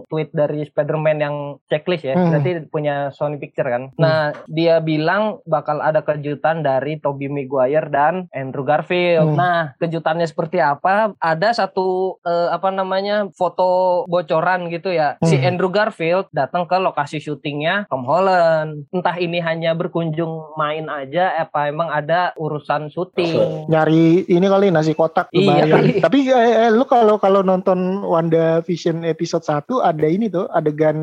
tweet 0.06 0.30
dari 0.30 0.64
Spider-Man 0.64 1.18
yang 1.18 1.36
checklist 1.66 2.04
ya, 2.04 2.14
Hmm. 2.14 2.30
berarti 2.30 2.50
punya 2.66 2.94
Sony 3.10 3.36
Picture 3.36 3.66
kan. 3.66 3.90
Nah, 3.96 4.30
dia 4.46 4.78
bilang 4.78 5.22
bakal 5.44 5.78
ada 5.78 6.00
kejutan 6.00 6.60
dari 6.60 6.96
Tobey 6.96 7.26
Maguire 7.26 7.88
dan 7.88 8.28
Andrew 8.30 8.62
Garfield. 8.62 9.32
Hmm. 9.32 9.38
Nah, 9.38 9.60
kejutannya 9.76 10.24
seperti 10.24 10.58
apa? 10.58 11.12
Ada 11.18 11.54
satu 11.58 12.18
eh, 12.22 12.48
apa 12.48 12.68
namanya 12.68 13.26
foto 13.32 14.02
bocoran 14.06 14.68
gitu 14.68 14.88
ya. 14.88 15.16
Si 15.20 15.34
Hmm. 15.34 15.48
Andrew 15.48 15.68
Garfield 15.68 16.28
datang 16.30 16.61
ke 16.64 16.76
lokasi 16.78 17.18
syutingnya 17.18 17.86
Tom 17.90 18.06
Holland. 18.06 18.88
Entah 18.94 19.16
ini 19.18 19.38
hanya 19.42 19.74
berkunjung 19.76 20.56
main 20.56 20.86
aja, 20.88 21.36
apa 21.38 21.68
emang 21.68 21.90
ada 21.90 22.32
urusan 22.38 22.88
syuting. 22.92 23.66
nyari 23.68 24.26
ini 24.26 24.46
kali 24.48 24.68
nasi 24.72 24.92
kotak 24.92 25.32
Iya. 25.32 25.64
Tapi 26.04 26.18
eh, 26.28 26.68
eh, 26.68 26.70
lu 26.70 26.84
kalau 26.84 27.16
kalau 27.16 27.40
nonton 27.40 28.04
Wanda 28.04 28.60
Vision 28.62 29.02
episode 29.02 29.44
1 29.44 29.64
ada 29.80 30.06
ini 30.06 30.28
tuh 30.28 30.46
adegan 30.52 30.98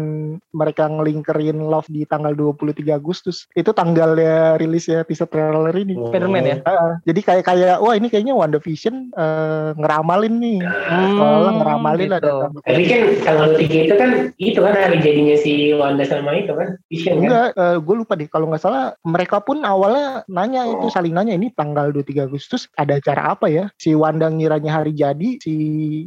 mereka 0.54 0.86
ngelingkerin 0.86 1.60
Love 1.60 1.89
di 1.89 2.06
tanggal 2.06 2.34
23 2.38 2.93
Agustus. 2.93 3.50
Itu 3.54 3.74
tanggalnya 3.74 4.60
rilis 4.62 4.88
ya 4.88 5.02
episode 5.02 5.34
trailer 5.34 5.74
ini. 5.76 5.98
Spider-Man 5.98 6.45
ya? 6.45 6.58
Ah, 6.65 7.02
jadi 7.04 7.19
kayak 7.26 7.43
kayak 7.45 7.76
wah 7.82 7.93
ini 7.98 8.08
kayaknya 8.08 8.34
Wanda 8.38 8.60
Vision 8.62 9.12
eh, 9.13 9.69
ngeramalin 9.76 10.36
nih. 10.38 10.60
Seolah 11.17 11.54
ngeramalin 11.60 12.10
gitu. 12.10 12.17
ada 12.17 12.32
Tapi 12.63 12.84
kan 12.86 13.02
tanggal 13.26 13.48
3 13.58 13.86
itu 13.89 13.95
kan 13.98 14.10
itu 14.38 14.60
kan 14.62 14.74
hari 14.76 14.98
jadinya 15.02 15.36
si 15.39 15.49
Wanda 15.76 16.04
sama 16.06 16.36
itu 16.36 16.54
kan 16.54 16.76
Vision 16.90 17.20
kan. 17.20 17.24
Enggak, 17.24 17.50
gue 17.84 17.96
lupa 17.96 18.14
deh. 18.16 18.28
Kalau 18.30 18.46
nggak 18.50 18.62
salah, 18.62 18.94
mereka 19.04 19.42
pun 19.44 19.62
awalnya 19.64 20.24
nanya 20.30 20.68
itu 20.68 20.88
saling 20.92 21.14
nanya 21.16 21.36
ini 21.36 21.52
tanggal 21.54 21.92
23 21.92 22.28
Agustus 22.30 22.68
ada 22.76 22.98
acara 22.98 23.34
apa 23.34 23.48
ya? 23.50 23.72
Si 23.80 23.94
Wanda 23.94 24.30
ngiranya 24.30 24.82
hari 24.82 24.94
jadi, 24.96 25.40
si 25.42 25.56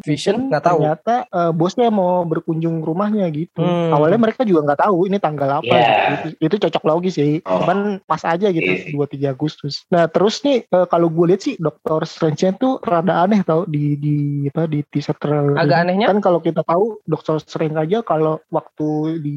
Vision 0.05 0.49
nggak 0.51 0.65
tahu. 0.65 0.79
ternyata 0.83 1.15
eh, 1.29 1.53
bosnya 1.53 1.89
mau 1.93 2.25
berkunjung 2.27 2.83
ke 2.83 2.87
rumahnya 2.87 3.27
gitu. 3.33 3.63
Hmm. 3.63 3.95
Awalnya 3.95 4.19
mereka 4.21 4.43
juga 4.47 4.73
nggak 4.73 4.81
tahu 4.85 4.99
ini 5.09 5.19
tanggal 5.19 5.63
apa. 5.63 5.75
Iya. 5.75 5.95
Gitu. 6.13 6.27
Itu 6.41 6.57
cocok 6.69 6.85
logis 6.89 7.15
sih. 7.17 7.41
Oh. 7.45 7.63
Cuman 7.63 8.03
pas 8.05 8.23
aja 8.25 8.49
gitu 8.51 8.71
sih. 8.71 8.93
23 8.95 9.35
Agustus. 9.35 9.85
Nah 9.93 10.09
terus 10.09 10.41
nih 10.45 10.67
eh, 10.67 10.87
kalau 10.89 11.09
gue 11.09 11.25
lihat 11.33 11.43
sih 11.43 11.55
Dokter 11.59 12.05
Strange 12.05 12.55
tuh 12.59 12.83
rada 12.83 13.25
aneh 13.25 13.41
tau 13.47 13.65
di 13.69 13.97
di 13.97 14.17
apa 14.51 14.69
di 14.69 14.85
teaser 14.89 15.17
trailer. 15.19 15.57
Agak 15.57 15.89
anehnya? 15.89 16.11
Kan 16.11 16.21
kalau 16.21 16.41
kita 16.43 16.65
tahu 16.67 17.01
Doctor 17.07 17.41
Strange 17.43 17.77
aja 17.79 18.05
kalau 18.05 18.43
waktu 18.53 19.19
di 19.23 19.32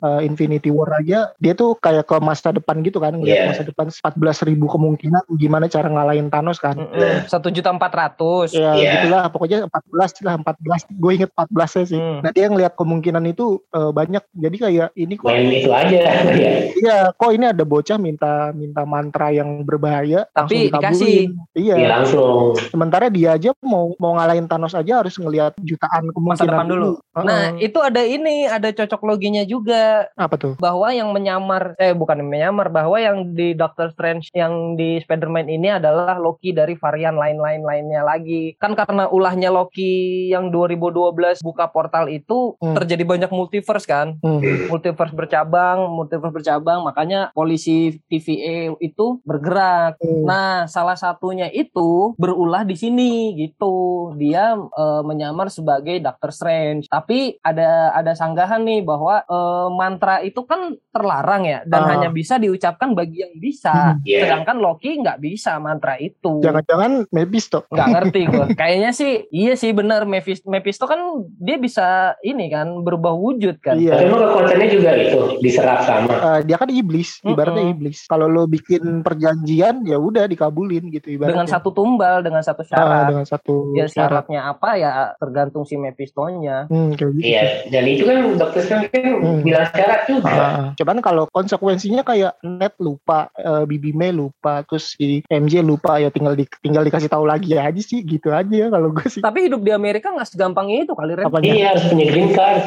uh, 0.00 0.20
Infinity 0.20 0.68
War 0.68 0.90
aja 0.98 1.32
dia 1.36 1.52
tuh 1.52 1.76
kayak 1.78 2.04
ke 2.04 2.16
masa 2.20 2.50
depan 2.50 2.80
gitu 2.82 2.98
kan 2.98 3.14
ngeliat 3.14 3.36
Iya. 3.38 3.46
masa 3.54 3.62
depan 3.62 3.86
14.000 3.88 4.50
ribu 4.50 4.66
kemungkinan 4.66 5.22
gimana 5.36 5.68
cara 5.68 5.86
ngalahin 5.86 6.26
Thanos 6.28 6.58
kan. 6.58 6.74
Mm-mm. 6.74 7.28
Satu 7.28 7.48
juta 7.48 7.70
empat 7.70 7.92
ratus. 7.92 8.50
Ya 8.56 8.74
Iya. 8.74 8.90
gitulah 8.98 9.22
pokoknya 9.30 9.58
14 9.68 10.24
lah 10.24 10.34
14 10.40 10.88
gue 10.90 11.12
inget 11.14 11.30
14 11.36 11.76
nya 11.78 11.84
sih. 11.86 12.00
Hmm. 12.00 12.18
Nah 12.24 12.30
dia 12.32 12.46
ngeliat 12.48 12.72
kemungkinan 12.74 13.24
itu 13.28 13.62
uh, 13.70 13.90
banyak 13.92 14.24
jadi 14.34 14.56
kayak 14.58 14.88
ini 14.96 15.14
kok 15.14 15.28
Main 15.28 15.50
itu 15.52 15.70
aja 15.70 15.98
ya. 16.08 16.50
iya 16.74 16.98
kok 17.12 17.30
ini 17.30 17.44
ada 17.50 17.62
bocah 17.62 17.98
minta 18.00 18.50
minta 18.52 18.82
mantra 18.82 19.30
yang 19.30 19.62
berbahaya 19.62 20.24
Tapi 20.32 20.72
langsung 20.72 20.80
dikasih. 20.80 21.18
Iya. 21.54 21.74
Ya 21.78 21.88
langsung. 22.00 22.58
Sementara 22.70 23.06
dia 23.08 23.36
aja 23.36 23.52
mau 23.62 23.94
mau 23.98 24.16
ngalahin 24.18 24.48
Thanos 24.48 24.74
aja 24.74 25.04
harus 25.04 25.14
ngelihat 25.14 25.54
jutaan 25.60 26.10
kemungkinan 26.10 26.38
Masa 26.38 26.50
depan 26.50 26.66
dulu. 26.68 26.90
Heeh. 27.14 27.24
Nah, 27.26 27.44
itu 27.58 27.78
ada 27.82 28.02
ini, 28.04 28.46
ada 28.46 28.68
cocok 28.70 29.00
loginya 29.04 29.37
juga 29.44 30.08
apa 30.16 30.34
tuh? 30.34 30.54
bahwa 30.58 30.88
yang 30.90 31.10
menyamar 31.12 31.74
eh 31.76 31.92
bukan 31.92 32.24
menyamar 32.24 32.72
bahwa 32.72 32.96
yang 32.98 33.34
di 33.34 33.52
Doctor 33.52 33.92
Strange 33.92 34.30
yang 34.32 34.74
di 34.74 34.98
Spider-Man 35.02 35.46
ini 35.46 35.78
adalah 35.78 36.16
Loki 36.16 36.50
dari 36.50 36.74
varian 36.74 37.14
lain-lain 37.14 37.62
lainnya 37.62 38.02
lagi. 38.02 38.54
Kan 38.56 38.74
karena 38.74 39.06
ulahnya 39.10 39.52
Loki 39.52 40.28
yang 40.30 40.48
2012 40.50 41.42
buka 41.44 41.68
portal 41.68 42.08
itu 42.08 42.56
Hmm. 42.58 42.74
terjadi 42.74 43.04
banyak 43.04 43.30
multiverse 43.30 43.84
kan. 43.84 44.16
Hmm. 44.22 44.40
Multiverse 44.70 45.12
bercabang, 45.12 45.90
multiverse 45.90 46.32
bercabang, 46.32 46.82
makanya 46.82 47.30
polisi 47.34 47.98
TVA 48.08 48.72
itu 48.78 49.20
bergerak. 49.22 49.98
Hmm. 50.00 50.24
Nah, 50.24 50.54
salah 50.66 50.96
satunya 50.96 51.50
itu 51.50 52.14
berulah 52.16 52.64
di 52.64 52.74
sini 52.74 53.34
gitu. 53.36 54.10
Dia 54.16 54.54
eh, 54.56 55.02
menyamar 55.04 55.50
sebagai 55.50 55.98
Doctor 55.98 56.30
Strange. 56.30 56.86
Tapi 56.88 57.36
ada 57.42 57.92
ada 57.92 58.12
sanggahan 58.14 58.62
nih 58.62 58.80
bahwa 58.82 59.22
eh, 59.28 59.68
mantra 59.70 60.20
itu 60.20 60.40
kan 60.42 60.72
terlarang 60.88 61.44
ya 61.44 61.60
dan 61.62 61.84
Ah. 61.84 61.88
hanya 61.92 62.08
bisa 62.08 62.36
diucapkan 62.36 62.92
bagi 62.92 63.20
yang 63.20 63.36
bisa. 63.36 63.94
Hmm. 63.94 64.02
Iya. 64.02 64.24
Sedangkan 64.24 64.56
Loki 64.58 64.96
nggak 64.96 65.18
bisa 65.18 65.56
mantra 65.58 65.94
itu. 65.96 66.40
Jangan-jangan 66.40 67.06
Mephisto. 67.08 67.68
Nggak 67.68 67.88
ngerti 67.90 68.20
gue. 68.26 68.46
Kayaknya 68.54 68.90
sih 68.90 69.12
iya 69.28 69.54
sih 69.54 69.70
benar 69.70 70.04
Mephisto, 70.04 70.48
Mephisto 70.48 70.84
kan 70.84 70.98
dia 71.36 71.56
bisa 71.56 71.86
ini 72.20 72.48
kan 72.48 72.82
berubah 72.82 73.12
wujud 73.12 73.60
kan. 73.60 73.76
Iya. 73.76 74.00
Tapi 74.00 74.10
kekuatannya 74.10 74.68
juga 74.68 74.90
itu 74.94 75.20
diserap 75.38 75.84
sama. 75.84 76.14
Eh, 76.14 76.40
dia 76.44 76.56
kan 76.56 76.68
iblis, 76.68 77.20
ibaratnya 77.22 77.62
Mm-mm. 77.62 77.74
iblis. 77.74 77.98
Kalau 78.06 78.26
lo 78.26 78.44
bikin 78.44 79.02
perjanjian 79.02 79.84
ya 79.84 79.96
udah 79.96 80.24
dikabulin 80.24 80.88
gitu 80.88 81.10
ibaratnya. 81.10 81.34
Dengan 81.36 81.48
satu 81.48 81.70
tumbal, 81.70 82.20
dengan 82.20 82.40
satu 82.40 82.64
Ah, 82.64 82.68
syarat. 82.68 83.04
dengan 83.08 83.26
satu 83.26 83.54
ya 83.72 83.84
syarat. 83.84 84.24
syaratnya 84.24 84.40
apa 84.46 84.70
ya 84.74 84.90
tergantung 85.16 85.62
si 85.62 85.76
Mephisto-nya. 85.76 86.66
Hmm, 86.66 86.92
kayak 86.92 87.12
gitu. 87.14 87.24
Iya, 87.24 87.42
dan 87.68 87.84
itu 87.84 88.02
kan 88.02 88.16
dokter 88.34 88.62
kan 88.64 88.80
Hmm. 89.18 89.42
bilang 89.42 89.68
syarat 89.68 90.00
juga. 90.06 90.30
Ah, 90.30 90.64
cuman 90.74 90.98
kalau 90.98 91.24
konsekuensinya 91.28 92.02
kayak 92.02 92.38
Ned 92.42 92.74
lupa, 92.78 93.28
eh, 93.34 93.64
Bibi 93.64 93.90
May 93.92 94.10
lupa, 94.10 94.62
terus 94.64 94.94
si 94.94 95.20
MJ 95.26 95.60
lupa 95.60 95.98
ya 95.98 96.08
tinggal 96.08 96.34
di, 96.34 96.46
tinggal 96.60 96.82
dikasih 96.82 97.10
tahu 97.10 97.24
lagi 97.24 97.54
aja 97.54 97.78
sih 97.78 98.00
gitu 98.00 98.30
aja 98.30 98.70
kalau 98.70 98.90
gue 98.90 99.06
sih. 99.08 99.20
Tapi 99.20 99.50
hidup 99.50 99.60
di 99.60 99.70
Amerika 99.70 100.10
nggak 100.10 100.28
segampang 100.28 100.70
itu 100.70 100.92
kali 100.94 101.18
Ren. 101.18 101.26
Apanya? 101.26 101.50
Iya 101.50 101.66
harus 101.74 101.84
punya 101.86 102.06
green 102.08 102.30
card. 102.32 102.62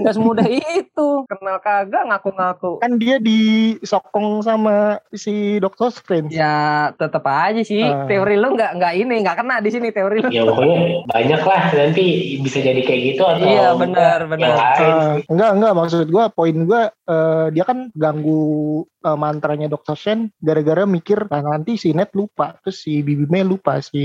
Nggak 0.00 0.14
semudah 0.14 0.46
itu. 0.48 1.08
Kenal 1.26 1.58
kagak 1.58 2.04
ngaku-ngaku. 2.06 2.78
Kan 2.78 2.96
dia 2.96 3.18
disokong 3.18 4.42
sama 4.42 5.00
si 5.10 5.58
Doctor 5.58 5.90
Strange. 5.90 6.30
Ya 6.30 6.90
tetap 6.94 7.24
aja 7.24 7.60
sih. 7.60 7.82
Ah. 7.82 8.06
Teori 8.06 8.36
lu 8.36 8.54
nggak 8.54 8.78
nggak 8.78 8.92
ini 8.94 9.14
nggak 9.24 9.36
kena 9.38 9.56
di 9.58 9.70
sini 9.70 9.88
teori 9.90 10.20
lu. 10.20 10.28
Ya 10.30 10.42
pokoknya 10.44 10.78
banyak 11.08 11.40
lah 11.42 11.62
nanti 11.72 12.04
bisa 12.40 12.58
jadi 12.60 12.80
kayak 12.80 13.00
gitu 13.14 13.22
atau 13.24 13.42
Iya, 13.44 13.76
benar, 13.76 14.18
benar. 14.26 14.40
yang 14.40 14.56
lain. 14.56 14.92
Ah, 14.94 15.12
enggak 15.28 15.50
enggak 15.54 15.74
maksud 15.78 16.06
gua 16.10 16.28
poin 16.30 16.56
gua 16.66 16.90
eh, 17.04 17.46
dia 17.52 17.64
kan 17.64 17.88
ganggu 17.94 18.82
eh, 19.04 19.18
mantranya 19.18 19.68
Dr. 19.68 19.96
Shen 19.96 20.32
gara-gara 20.40 20.84
mikir 20.84 21.28
nah, 21.28 21.42
nanti 21.44 21.76
si 21.76 21.92
Ned 21.92 22.10
lupa 22.12 22.56
terus 22.60 22.82
si 22.82 23.00
Bibi 23.00 23.28
May 23.28 23.44
lupa 23.44 23.78
si 23.80 24.04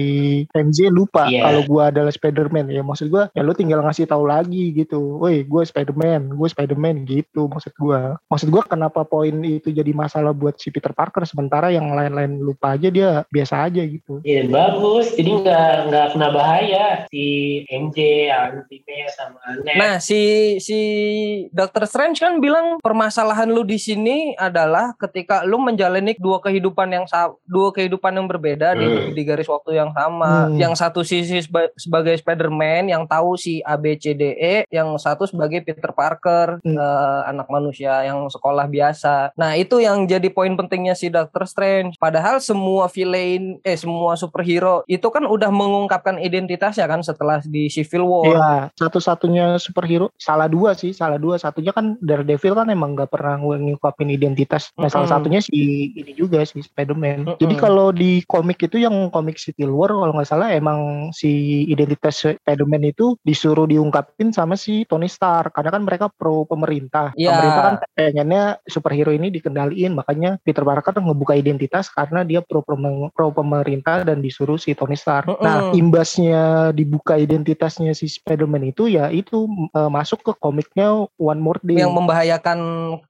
MJ 0.51 0.91
lupa 0.91 1.27
Iya. 1.29 1.45
kalau 1.45 1.61
gua 1.67 1.83
adalah 1.91 2.11
Spider-Man 2.11 2.71
ya 2.71 2.81
maksud 2.81 3.07
gua 3.07 3.27
ya 3.31 3.41
lu 3.43 3.53
tinggal 3.53 3.83
ngasih 3.83 4.07
tahu 4.07 4.25
lagi 4.25 4.71
gitu 4.73 5.19
woi 5.19 5.43
gue 5.43 5.63
Spider-Man 5.63 6.33
gue 6.33 6.47
Spider-Man 6.49 7.05
gitu 7.05 7.47
maksud 7.47 7.73
gua 7.77 8.17
maksud 8.27 8.47
gua 8.49 8.63
kenapa 8.65 9.03
poin 9.03 9.33
itu 9.43 9.69
jadi 9.69 9.91
masalah 9.91 10.31
buat 10.31 10.57
si 10.57 10.69
Peter 10.69 10.91
Parker 10.91 11.23
sementara 11.23 11.69
yang 11.69 11.91
lain-lain 11.93 12.39
lupa 12.39 12.75
aja 12.75 12.89
dia 12.89 13.23
biasa 13.29 13.67
aja 13.67 13.83
gitu 13.83 14.21
Iya 14.23 14.45
bagus, 14.51 15.15
jadi 15.15 15.31
nggak 15.41 15.73
nggak 15.89 16.07
kena 16.13 16.29
bahaya 16.33 16.85
si 17.07 17.23
MJ, 17.71 18.27
Auntie 18.29 18.83
May 18.83 19.07
sama 19.09 19.39
Ned. 19.63 19.75
Nah 19.79 19.93
si 20.01 20.19
si 20.59 20.79
Dr. 21.53 21.87
Strange 21.87 22.19
kan 22.19 22.37
bilang 22.43 22.77
permasalahan 22.89 23.45
lu 23.45 23.61
di 23.61 23.77
sini 23.77 24.33
adalah 24.33 24.97
ketika 24.97 25.45
lu 25.45 25.61
menjalani 25.61 26.17
dua 26.17 26.41
kehidupan 26.41 26.89
yang 26.89 27.05
dua 27.45 27.69
kehidupan 27.69 28.17
yang 28.17 28.25
berbeda 28.25 28.73
di, 28.73 28.81
Hmm. 28.81 29.13
di 29.13 29.21
garis 29.21 29.45
waktu 29.45 29.77
yang 29.77 29.93
sama. 29.93 30.49
Hmm. 30.49 30.57
Yang 30.57 30.73
satu 30.73 31.05
sisi 31.05 31.37
seba- 31.37 31.69
sebagai 31.77 32.17
Spider-Man 32.17 32.89
yang 32.89 33.05
tahu 33.05 33.37
si 33.37 33.61
A 33.61 33.77
B 33.77 33.93
C 33.93 34.17
D 34.17 34.33
E, 34.33 34.55
yang 34.73 34.97
satu 34.97 35.29
sebagai 35.29 35.61
Peter 35.61 35.93
Parker, 35.93 36.57
Hmm. 36.65 36.73
eh, 36.73 37.21
anak 37.27 37.45
manusia 37.45 38.01
yang 38.01 38.25
sekolah 38.25 38.65
biasa. 38.65 39.37
Nah 39.37 39.53
itu 39.53 39.77
yang 39.77 40.09
jadi 40.09 40.25
poin 40.31 40.57
pentingnya 40.57 40.97
si 40.97 41.13
Dr. 41.13 41.45
Strange. 41.45 41.99
Padahal 41.99 42.39
semua 42.39 42.87
villain, 42.87 43.59
eh 43.61 43.77
semua 43.77 44.15
superhero 44.15 44.81
itu 44.87 45.05
kan 45.11 45.27
udah 45.27 45.51
mengungkapkan 45.51 46.17
identitasnya 46.17 46.87
kan 46.87 47.03
setelah 47.03 47.37
di 47.43 47.67
Civil 47.67 48.07
War. 48.07 48.23
Iya, 48.25 48.49
satu-satunya 48.73 49.59
superhero 49.59 50.07
salah 50.15 50.47
dua 50.47 50.71
sih, 50.71 50.95
salah 50.95 51.19
dua. 51.19 51.35
Satunya 51.35 51.75
kan 51.75 51.99
Daredevil 51.99 52.55
kan 52.55 52.71
emang 52.71 52.78
emang 52.79 52.95
nggak 52.95 53.11
pernah 53.11 53.35
ngungkapin 53.43 54.07
identitas. 54.15 54.71
Nah, 54.79 54.87
salah 54.87 55.03
Mm-mm. 55.03 55.19
satunya 55.19 55.41
si 55.43 55.91
ini 55.91 56.15
juga 56.15 56.47
si 56.47 56.63
Spider-Man. 56.63 57.27
Mm-mm. 57.27 57.39
Jadi 57.43 57.55
kalau 57.59 57.91
di 57.91 58.23
komik 58.23 58.63
itu 58.63 58.79
yang 58.79 59.11
komik 59.11 59.35
Civil 59.35 59.75
War 59.75 59.91
kalau 59.91 60.15
nggak 60.15 60.29
salah 60.31 60.55
emang 60.55 61.11
si 61.11 61.63
identitas 61.67 62.23
Spider-Man 62.23 62.95
itu 62.95 63.19
disuruh 63.27 63.67
diungkapin 63.67 64.31
sama 64.31 64.55
si 64.55 64.87
Tony 64.87 65.11
Stark 65.11 65.51
karena 65.51 65.75
kan 65.75 65.83
mereka 65.83 66.05
pro 66.07 66.47
pemerintah. 66.47 67.11
Iya. 67.19 67.35
Pemerintah 67.35 67.63
kan 67.67 67.75
pengennya 67.91 68.43
superhero 68.63 69.11
ini 69.11 69.27
dikendaliin 69.27 69.91
makanya 69.91 70.39
Peter 70.39 70.63
Parker 70.63 70.95
ngebuka 71.03 71.35
identitas 71.35 71.91
karena 71.91 72.23
dia 72.23 72.39
pro 72.39 72.63
pro 73.11 73.27
pemerintah 73.35 74.07
dan 74.07 74.23
disuruh 74.23 74.55
si 74.55 74.71
Tony 74.71 74.95
Stark. 74.95 75.27
Mm-mm. 75.27 75.43
Nah, 75.43 75.75
imbasnya 75.75 76.71
dibuka 76.71 77.19
identitasnya 77.19 77.91
si 77.91 78.07
Spider-Man 78.07 78.71
itu 78.71 78.87
ya 78.87 79.11
itu 79.11 79.49
eh, 79.75 79.91
masuk 79.91 80.23
ke 80.23 80.31
komiknya 80.37 81.09
One 81.17 81.41
More 81.41 81.59
Day. 81.65 81.81
yang 81.81 81.95
membahayakan 81.95 82.59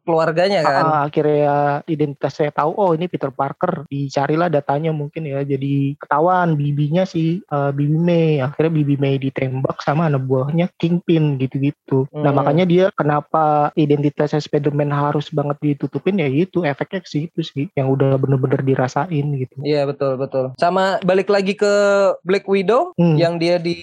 keluarganya 0.04 0.60
kan. 0.62 0.84
Ah, 0.84 1.02
akhirnya 1.06 1.56
identitas 1.86 2.34
saya 2.34 2.50
tahu 2.50 2.72
oh 2.74 2.91
ini 2.93 3.06
Peter 3.06 3.30
Parker 3.30 3.86
dicarilah 3.86 4.48
datanya 4.48 4.91
mungkin 4.91 5.24
ya 5.24 5.41
jadi 5.41 5.95
ketahuan 5.95 6.54
bibinya 6.54 7.04
si 7.04 7.39
eh, 7.41 7.72
Bibi 7.72 7.98
May 7.98 8.30
akhirnya 8.39 8.72
Bibi 8.74 8.95
May 8.95 9.15
ditembak 9.17 9.82
sama 9.82 10.08
anak 10.08 10.24
buahnya 10.24 10.69
Kingpin 10.76 11.38
gitu-gitu 11.38 12.06
nah 12.12 12.30
Hmm. 12.30 12.38
makanya 12.38 12.65
dia 12.65 12.86
kenapa 12.93 13.41
identitasnya 13.74 14.38
Spider-Man 14.38 14.89
harus 14.89 15.30
banget 15.30 15.58
ditutupin 15.60 16.17
ya 16.17 16.28
itu 16.28 16.62
efeknya 16.62 17.02
ke 17.02 17.10
situ 17.10 17.39
sih 17.41 17.65
yang 17.74 17.89
udah 17.89 18.15
bener-bener 18.15 18.62
dirasain 18.62 19.10
gitu 19.36 19.56
Iya 19.60 19.84
betul 19.84 20.15
betul. 20.15 20.54
Sama 20.56 21.02
balik 21.02 21.28
lagi 21.28 21.54
ke 21.54 21.74
Black 22.22 22.45
Widow 22.45 22.93
Hmm. 22.95 23.15
yang 23.15 23.36
dia 23.36 23.58
di 23.58 23.78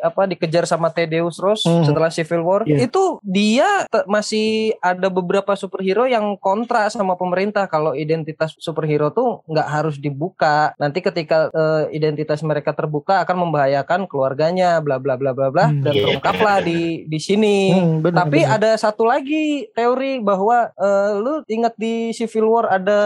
apa 0.00 0.24
dikejar 0.24 0.64
sama 0.64 0.90
Thaddeus 0.90 1.38
Ross 1.38 1.62
Hmm. 1.62 1.84
setelah 1.84 2.10
Civil 2.10 2.42
War. 2.42 2.62
Iya. 2.64 2.88
Itu 2.88 3.20
dia 3.20 3.86
masih 4.04 4.48
ada 4.80 4.97
beberapa 5.06 5.54
superhero 5.54 6.02
yang 6.04 6.34
kontra 6.36 6.90
sama 6.90 7.14
pemerintah 7.14 7.70
kalau 7.70 7.94
identitas 7.94 8.58
superhero 8.58 9.08
tuh 9.08 9.46
nggak 9.46 9.68
harus 9.70 9.96
dibuka. 9.96 10.74
Nanti 10.74 10.98
ketika 10.98 11.46
eh, 11.48 11.94
identitas 11.94 12.42
mereka 12.42 12.74
terbuka 12.74 13.22
akan 13.22 13.46
membahayakan 13.46 14.10
keluarganya 14.10 14.82
bla 14.82 14.98
bla 14.98 15.14
bla 15.14 15.30
bla 15.30 15.48
bla 15.48 15.66
Hmm. 15.68 15.80
dan 15.80 15.92
Iya. 15.92 16.02
terungkaplah 16.02 16.58
di 16.60 16.80
di 17.04 17.18
sini. 17.18 17.70
Hmm, 17.70 18.00
bener, 18.00 18.18
Tapi 18.18 18.40
bener. 18.40 18.56
ada 18.56 18.70
satu 18.74 19.04
lagi 19.04 19.68
teori 19.70 20.18
bahwa 20.18 20.72
eh, 20.72 21.10
lu 21.14 21.44
ingat 21.46 21.76
di 21.76 22.10
Civil 22.10 22.48
War 22.48 22.66
ada 22.72 22.98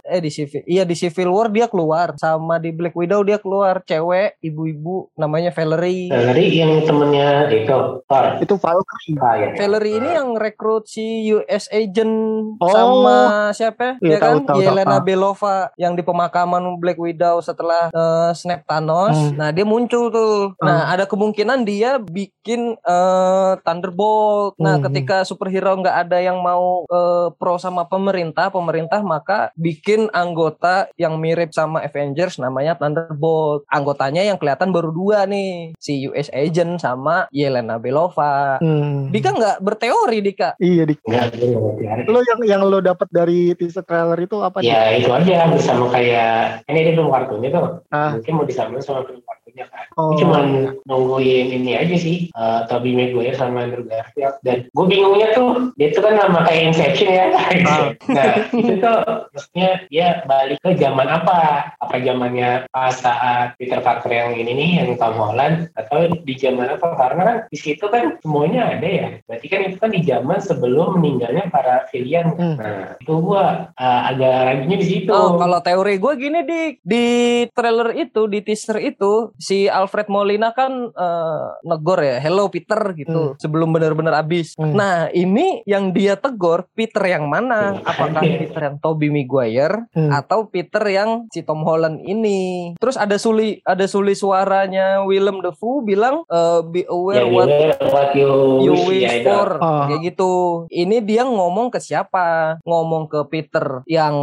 eh 0.00 0.18
di 0.18 0.30
Civil 0.30 0.62
iya 0.64 0.82
di 0.82 0.94
Civil 0.94 1.28
War 1.28 1.50
dia 1.50 1.66
keluar 1.66 2.14
sama 2.16 2.56
di 2.56 2.70
Black 2.70 2.94
Widow 2.94 3.20
dia 3.20 3.36
keluar 3.36 3.82
cewek 3.82 4.38
ibu-ibu 4.40 5.10
namanya 5.14 5.50
Valerie. 5.50 6.06
Valerie 6.06 6.54
yang 6.54 6.78
temennya 6.80 7.50
itu 7.50 7.76
Thor. 8.06 8.24
itu 8.38 8.54
Valkyrie 8.54 9.18
Ah, 9.18 9.34
ya. 9.36 9.48
Valerie 9.56 9.96
ini 9.96 10.10
yang 10.12 10.28
rekrut 10.34 10.86
si 10.86 11.33
US 11.36 11.66
agent 11.68 12.14
Oh. 12.56 12.70
sama 12.70 13.16
siapa 13.50 13.98
Iya, 13.98 14.16
ya 14.16 14.18
kan 14.18 14.36
tahu, 14.42 14.60
Yelena 14.60 14.98
tahu. 14.98 15.06
Belova 15.06 15.56
yang 15.74 15.94
di 15.94 16.02
pemakaman 16.02 16.78
Black 16.78 16.96
Widow 16.96 17.40
setelah 17.40 17.88
eh, 17.88 18.30
snap 18.32 18.62
Thanos. 18.64 19.12
Hmm. 19.12 19.34
Nah, 19.34 19.48
dia 19.50 19.64
muncul 19.64 20.08
tuh. 20.08 20.54
Nah, 20.58 20.88
ada 20.88 21.04
kemungkinan 21.04 21.62
dia 21.62 21.98
bikin 21.98 22.76
eh, 22.78 23.52
Thunderbolt. 23.60 24.54
Nah, 24.56 24.76
Hmm. 24.76 24.84
ketika 24.84 25.22
superhero 25.22 25.74
nggak 25.74 25.96
ada 26.04 26.18
yang 26.20 26.38
mau 26.38 26.86
eh, 26.86 27.28
pro 27.34 27.56
sama 27.56 27.84
pemerintah, 27.84 28.48
pemerintah 28.48 29.00
maka 29.00 29.50
bikin 29.54 30.08
anggota 30.10 30.86
yang 30.94 31.16
mirip 31.16 31.50
sama 31.50 31.80
Avengers 31.80 32.36
namanya 32.36 32.74
Thunderbolt. 32.74 33.64
Anggotanya 33.66 34.22
yang 34.22 34.36
kelihatan 34.36 34.70
baru 34.70 34.90
dua 34.90 35.24
nih, 35.24 35.74
si 35.76 36.06
US 36.06 36.28
agent 36.30 36.78
sama 36.78 37.26
Yelena 37.30 37.76
Belova. 37.76 38.58
Hmm. 38.58 39.10
Dika 39.10 39.30
nggak 39.30 39.56
berteori 39.60 40.18
Dika. 40.20 40.56
iya 40.56 40.84
di 40.84 40.94
Nggak 41.30 41.56
ngerti 41.56 41.84
ada. 41.88 42.02
lo 42.10 42.20
yang 42.20 42.40
yang 42.44 42.62
lo 42.66 42.78
dapat 42.84 43.08
dari 43.08 43.54
teaser 43.56 43.86
trailer 43.86 44.18
itu 44.20 44.36
apa? 44.44 44.60
Ya 44.60 44.92
itu 44.92 45.08
aja 45.08 45.48
bersama 45.48 45.88
kayak 45.94 46.66
ini 46.68 46.78
dia 46.84 46.92
film 46.98 47.08
kartunnya 47.08 47.48
tuh. 47.54 47.62
Ah. 47.88 48.18
Mungkin 48.18 48.32
mau 48.36 48.44
disamain 48.44 48.82
sama 48.84 49.06
film 49.08 49.24
kartunnya 49.54 49.66
kan. 49.70 49.84
Oh. 49.94 50.10
Gue 50.10 50.16
cuman 50.26 50.44
nungguin 50.84 51.48
ini 51.54 51.72
aja 51.78 51.96
sih, 51.96 52.16
uh, 52.34 52.66
Tobey 52.66 52.92
Maguire 52.98 53.38
sama 53.38 53.64
Andrew 53.64 53.86
Garfield. 53.86 54.34
Dan 54.42 54.66
gue 54.66 54.86
bingungnya 54.86 55.28
tuh, 55.38 55.70
dia 55.78 55.94
tuh 55.94 56.02
kan 56.02 56.18
nama 56.18 56.42
kayak 56.44 56.74
Inception 56.74 57.10
ya. 57.10 57.26
nah, 58.16 58.32
itu 58.50 58.72
tuh 58.82 58.98
maksudnya 59.30 59.70
dia 59.88 60.06
balik 60.26 60.58
ke 60.60 60.74
zaman 60.74 61.06
apa? 61.06 61.70
Apa 61.78 61.96
zamannya 62.02 62.66
pas 62.74 62.94
saat 62.98 63.54
Peter 63.56 63.78
Parker 63.78 64.10
yang 64.10 64.34
ini 64.34 64.52
nih, 64.52 64.70
yang 64.82 64.90
Tom 64.98 65.14
Holland, 65.14 65.70
atau 65.78 66.10
di 66.10 66.34
zaman 66.34 66.74
apa? 66.74 66.98
Karena 66.98 67.22
kan 67.22 67.36
di 67.48 67.58
situ 67.58 67.86
kan 67.86 68.18
semuanya 68.20 68.74
ada 68.74 68.88
ya. 68.88 69.08
Berarti 69.30 69.46
kan 69.46 69.60
itu 69.70 69.76
kan 69.78 69.90
di 69.94 70.00
zaman 70.02 70.38
sebelum 70.42 70.98
meninggalnya 70.98 71.48
para 71.54 71.86
villain. 71.94 72.34
Hmm. 72.34 72.56
Nah, 72.58 72.98
itu 72.98 73.12
gua 73.22 73.70
uh, 73.78 74.00
agak 74.10 74.34
ragunya 74.50 74.76
di 74.80 74.86
situ. 74.86 75.12
Oh, 75.14 75.38
kalau 75.38 75.60
teori 75.62 75.96
gue 76.00 76.12
gini 76.18 76.40
di 76.42 76.60
di 76.82 77.06
trailer 77.52 77.94
itu, 77.94 78.26
di 78.26 78.40
teaser 78.42 78.80
itu, 78.82 79.30
si 79.44 79.68
Alfred 79.68 80.08
Molina 80.08 80.56
kan 80.56 80.88
eh, 80.88 81.46
negor 81.62 82.00
ya, 82.00 82.16
hello 82.16 82.48
Peter 82.48 82.80
gitu, 82.96 83.36
sebelum 83.36 83.70
benar-benar 83.70 84.16
habis. 84.16 84.56
Hmm. 84.56 84.72
Nah, 84.72 85.12
ini 85.12 85.60
yang 85.68 85.92
dia 85.92 86.16
tegur 86.16 86.64
Peter 86.72 87.04
yang 87.04 87.28
mana? 87.28 87.76
Hmm. 87.76 87.84
Apakah 87.84 88.22
Peter 88.40 88.60
yang 88.62 88.76
Tobey 88.80 89.12
Maguire 89.12 89.76
Hmm. 89.92 90.08
atau 90.08 90.48
Peter 90.48 90.80
yang 90.86 91.28
si 91.28 91.44
Tom 91.44 91.60
Holland 91.62 92.00
ini? 92.00 92.72
Terus 92.78 92.96
ada 92.96 93.18
suli 93.18 93.60
ada 93.62 93.84
suli 93.84 94.14
suaranya 94.14 95.02
Willem 95.02 95.42
Dafoe 95.42 95.82
bilang 95.82 96.22
eh, 96.24 96.60
be 96.64 96.86
aware 96.86 97.26
what 97.26 97.46
beware 97.46 97.76
what 97.90 98.10
you, 98.14 98.30
you 98.62 98.72
wish, 98.86 99.20
for 99.20 99.58
Oh. 99.60 99.86
kayak 99.86 100.00
gitu. 100.06 100.32
Ini 100.70 101.02
dia 101.02 101.26
ngomong 101.26 101.68
ke 101.68 101.78
siapa? 101.78 102.56
Ngomong 102.62 103.06
ke 103.06 103.20
Peter 103.28 103.82
yang 103.84 104.14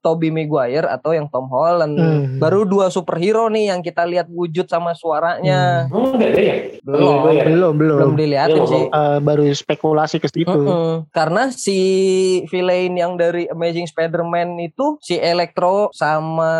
Tobey 0.00 0.28
Maguire 0.28 0.86
atau 0.86 1.10
yang 1.10 1.26
Tom 1.26 1.48
Holland. 1.48 1.96
Hmm. 1.96 2.38
Baru 2.38 2.62
dua 2.62 2.88
superhero 2.88 3.48
nih 3.48 3.72
yang 3.72 3.80
kita 3.80 4.04
lihat 4.04 4.28
wujud 4.28 4.67
sama 4.68 4.92
suaranya. 4.92 5.88
Oh, 5.88 6.12
ada 6.12 6.28
ya? 6.30 6.56
Belum. 6.80 7.00
Beware. 7.20 7.46
belum 7.48 7.72
belum 7.74 7.96
Belum 7.98 8.14
dilihatin 8.14 8.54
Belum. 8.58 8.68
sih. 8.68 8.84
Eh, 8.86 9.18
baru 9.18 9.42
spekulasi 9.48 10.16
ke 10.16 10.28
situ 10.28 10.46
Mm-mm. 10.48 11.08
Karena 11.10 11.48
si 11.48 11.78
villain 12.46 12.92
yang 12.92 13.14
dari 13.14 13.44
Amazing 13.46 13.84
Spider-Man 13.86 14.56
itu 14.58 14.96
si 14.98 15.16
Electro 15.16 15.88
sama 15.90 16.52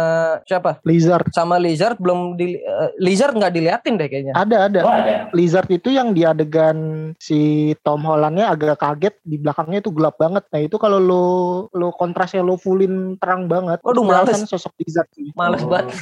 siapa? 0.42 0.80
Lizard 0.82 1.28
Sama 1.30 1.56
Lizard 1.56 1.96
belum 1.98 2.34
di 2.34 2.56
eh, 2.56 2.90
Lizard 2.98 3.32
nggak 3.32 3.52
diliatin 3.52 3.94
deh 3.94 4.08
kayaknya. 4.08 4.34
ada 4.34 4.56
ada 4.66 4.80
Oh, 4.80 4.90
ada. 4.90 5.28
Lizard 5.30 5.68
itu 5.68 5.88
yang 5.88 6.10
di 6.10 6.22
adegan 6.22 6.78
si 7.16 7.38
Tom 7.82 8.02
Hollandnya 8.02 8.48
agak 8.48 8.78
kaget 8.78 9.14
di 9.22 9.36
belakangnya 9.36 9.78
itu 9.78 9.90
gelap 9.90 10.16
banget. 10.16 10.44
Nah 10.48 10.60
itu 10.60 10.76
kalau 10.76 10.96
lo 10.96 11.26
lo 11.70 11.92
kontrasnya 11.92 12.40
lo 12.40 12.56
fullin 12.56 13.18
terang 13.18 13.44
banget. 13.44 13.80
Waduh, 13.80 14.02
males. 14.02 14.44
sosok 14.44 14.72
Lizard 14.78 15.08
sih. 15.12 15.28
Males 15.34 15.60
Oh. 15.60 15.68
banget. 15.68 15.92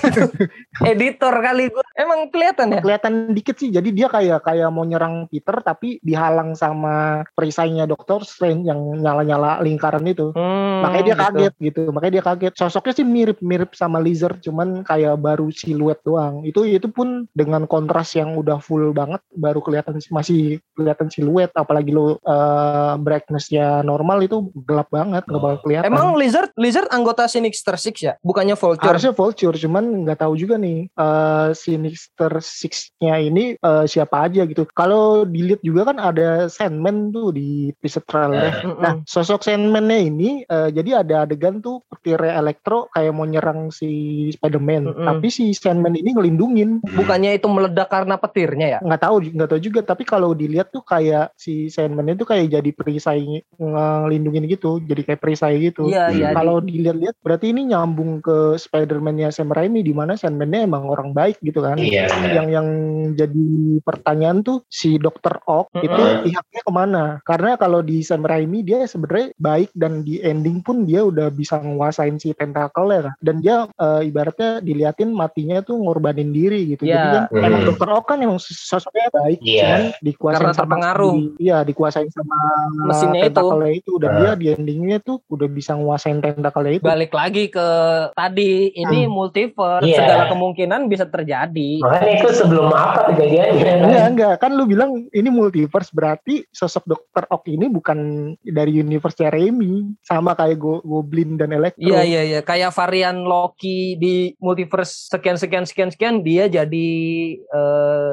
Editor 0.92 1.34
kali 1.34 1.68
gue. 1.68 1.84
Emang 1.96 2.28
kelihatan 2.28 2.76
ya? 2.76 2.80
Kelihatan 2.84 3.32
dikit 3.32 3.56
sih. 3.56 3.72
Jadi 3.72 3.88
dia 3.96 4.12
kayak 4.12 4.44
kayak 4.44 4.68
mau 4.68 4.84
nyerang 4.84 5.24
Peter 5.32 5.56
tapi 5.64 5.96
dihalang 6.04 6.52
sama 6.52 7.24
perisainya 7.32 7.88
Doctor 7.88 8.20
Strange 8.28 8.68
yang 8.68 9.00
nyala-nyala 9.00 9.64
lingkaran 9.64 10.04
itu. 10.04 10.30
Hmm, 10.36 10.84
Makanya 10.84 11.04
dia 11.04 11.16
gitu. 11.16 11.24
kaget 11.24 11.54
gitu. 11.58 11.80
Makanya 11.88 12.12
dia 12.20 12.24
kaget. 12.24 12.52
Sosoknya 12.52 12.92
sih 13.00 13.06
mirip-mirip 13.08 13.72
sama 13.72 13.96
Lizard, 13.96 14.44
cuman 14.44 14.84
kayak 14.84 15.16
baru 15.16 15.48
siluet 15.48 15.96
doang. 16.04 16.44
Itu 16.44 16.68
itu 16.68 16.92
pun 16.92 17.24
dengan 17.32 17.64
kontras 17.64 18.12
yang 18.12 18.36
udah 18.36 18.60
full 18.60 18.92
banget, 18.92 19.24
baru 19.32 19.64
kelihatan 19.64 19.96
masih 20.12 20.60
kelihatan 20.76 21.08
siluet. 21.08 21.48
Apalagi 21.56 21.96
lo 21.96 22.20
eh, 22.20 22.94
brightnessnya 23.00 23.80
normal 23.80 24.20
itu 24.20 24.52
gelap 24.68 24.92
banget, 24.92 25.24
nggak 25.24 25.40
bakal 25.40 25.58
kelihatan. 25.64 25.88
Emang 25.88 26.12
Lizard 26.20 26.52
Lizard 26.60 26.92
anggota 26.92 27.24
Sinister 27.24 27.80
Six 27.80 27.96
ya? 28.04 28.14
Bukannya 28.20 28.52
Vulture? 28.52 28.84
harusnya 28.92 29.16
Vulture, 29.16 29.56
cuman 29.56 30.04
nggak 30.04 30.20
tahu 30.20 30.36
juga 30.36 30.60
nih 30.60 30.92
eh 30.92 31.48
Sinister 31.86 32.42
Six-nya 32.42 33.14
ini 33.22 33.54
eh, 33.54 33.84
siapa 33.86 34.26
aja 34.26 34.42
gitu. 34.42 34.66
Kalau 34.74 35.22
dilihat 35.22 35.62
juga 35.62 35.94
kan 35.94 36.02
ada 36.02 36.50
Sandman 36.50 37.14
tuh 37.14 37.30
di 37.30 37.70
teaser 37.78 38.02
trailer. 38.02 38.50
Mm-mm. 38.66 38.82
Nah, 38.82 38.92
sosok 39.06 39.46
Sandman-nya 39.46 39.98
ini 40.02 40.42
eh, 40.42 40.68
jadi 40.74 41.06
ada 41.06 41.22
adegan 41.22 41.62
tuh 41.62 41.86
petirnya 41.86 42.42
Electro 42.42 42.90
kayak 42.90 43.14
mau 43.14 43.22
nyerang 43.22 43.70
si 43.70 43.88
Spider-Man, 44.34 44.82
Mm-mm. 44.90 45.06
tapi 45.06 45.30
si 45.30 45.54
Sandman 45.54 45.94
ini 45.94 46.10
ngelindungin. 46.10 46.82
Bukannya 46.82 47.38
itu 47.38 47.46
meledak 47.46 47.86
karena 47.86 48.18
petirnya 48.18 48.66
ya? 48.66 48.78
Nggak 48.82 49.02
tahu, 49.06 49.16
nggak 49.30 49.50
tahu 49.54 49.60
juga. 49.62 49.80
Tapi 49.86 50.02
kalau 50.02 50.34
dilihat 50.34 50.74
tuh 50.74 50.82
kayak 50.82 51.30
si 51.38 51.70
Sandman 51.70 52.10
itu 52.18 52.26
kayak 52.26 52.50
jadi 52.50 52.70
perisai 52.74 53.46
ngelindungin 53.56 54.50
gitu, 54.50 54.82
jadi 54.82 55.02
kayak 55.06 55.20
perisai 55.22 55.54
gitu. 55.62 55.86
Iya 55.92 56.10
iya. 56.10 56.28
di- 56.32 56.34
Kalau 56.34 56.58
dilihat-lihat 56.58 57.16
berarti 57.22 57.54
ini 57.54 57.70
nyambung 57.70 58.18
ke 58.18 58.58
Spider-Man-nya 58.58 59.30
Sam 59.30 59.52
Raimi 59.52 59.84
di 59.84 59.92
mana 59.94 60.16
Sandman-nya 60.16 60.66
emang 60.66 60.88
orang 60.88 61.12
baik 61.12 61.38
gitu 61.44 61.62
kan. 61.62 61.75
Kan. 61.76 61.84
Iya, 61.86 62.04
yang 62.32 62.48
yang 62.50 62.68
jadi 63.14 63.46
pertanyaan 63.82 64.40
tuh 64.40 64.64
si 64.66 64.96
Dr. 64.96 65.40
Ock 65.44 65.70
Mm-mm. 65.72 65.84
itu 65.84 66.02
pihaknya 66.26 66.60
ke 66.62 66.72
mana? 66.72 67.04
Karena 67.22 67.54
kalau 67.54 67.80
di 67.80 68.00
Sam 68.00 68.22
Raimi 68.22 68.62
dia 68.62 68.84
sebenarnya 68.84 69.36
baik 69.36 69.70
dan 69.72 70.02
di 70.02 70.18
ending 70.20 70.60
pun 70.60 70.84
dia 70.84 71.02
udah 71.02 71.28
bisa 71.28 71.58
nguasain 71.58 72.16
si 72.16 72.32
tentakel 72.32 72.88
ya 72.88 73.00
kan. 73.06 73.14
Dan 73.20 73.36
dia 73.40 73.56
eh, 73.70 74.00
ibaratnya 74.04 74.58
diliatin 74.58 75.10
matinya 75.10 75.60
tuh 75.60 75.76
ngorbanin 75.76 76.30
diri 76.30 76.72
gitu. 76.72 76.84
Jadi 76.84 76.94
Iya. 76.96 77.12
kan 77.12 77.24
Hmm. 77.28 77.44
emang 77.44 77.62
Dr. 77.64 77.88
Ock 77.92 78.06
kan 78.06 78.18
emang 78.18 78.38
sosoknya 78.38 79.08
baik, 79.12 79.38
Iya. 79.40 79.60
cuman 79.62 79.82
dikuasain 80.00 80.36
Karena 80.38 80.52
sama 80.52 80.60
terpengaruh. 80.64 81.14
Iya, 81.36 81.56
dikuasain 81.62 82.10
sama 82.10 82.38
Mesinnya 82.86 83.20
itu. 83.20 83.26
tentakelnya 83.30 83.72
itu. 83.74 83.92
Dan 83.98 84.10
Ah. 84.10 84.18
dia 84.18 84.32
di 84.34 84.46
endingnya 84.50 84.98
tuh 84.98 85.18
udah 85.26 85.48
bisa 85.48 85.72
nguasain 85.74 86.18
tentakelnya 86.18 86.72
itu. 86.78 86.84
Balik 86.84 87.12
lagi 87.12 87.44
ke 87.48 87.68
tadi 88.12 88.72
ini 88.72 89.04
Hmm. 89.04 89.12
multiverse 89.12 89.84
Iya. 89.84 89.98
segala 89.98 90.24
kemungkinan 90.28 90.80
bisa 90.86 91.04
terjadi. 91.06 91.65
Makanya 91.78 92.12
itu 92.16 92.28
sebelum 92.32 92.68
apa 92.70 93.10
kejadiannya 93.10 93.60
kan? 93.60 93.78
Enggak, 93.82 94.06
enggak. 94.10 94.34
Kan 94.38 94.50
lu 94.54 94.64
bilang 94.64 94.90
ini 95.10 95.28
multiverse 95.28 95.90
berarti 95.90 96.44
sosok 96.50 96.84
Dr. 96.86 97.24
Ock 97.28 97.46
ini 97.46 97.66
bukan 97.66 97.98
dari 98.40 98.72
universe-nya 98.76 99.30
Raimi. 99.30 99.96
Sama 100.00 100.32
kayak 100.32 100.56
Go- 100.56 100.82
Goblin 100.82 101.36
dan 101.36 101.50
Electro. 101.50 101.82
Iya 101.82 102.02
iya 102.02 102.22
iya 102.24 102.40
kayak 102.40 102.70
varian 102.70 103.22
Loki 103.22 103.96
di 103.96 104.14
multiverse 104.38 105.08
sekian 105.08 105.36
sekian 105.36 105.64
sekian 105.64 105.90
sekian 105.90 106.14
dia 106.20 106.46
jadi 106.46 106.88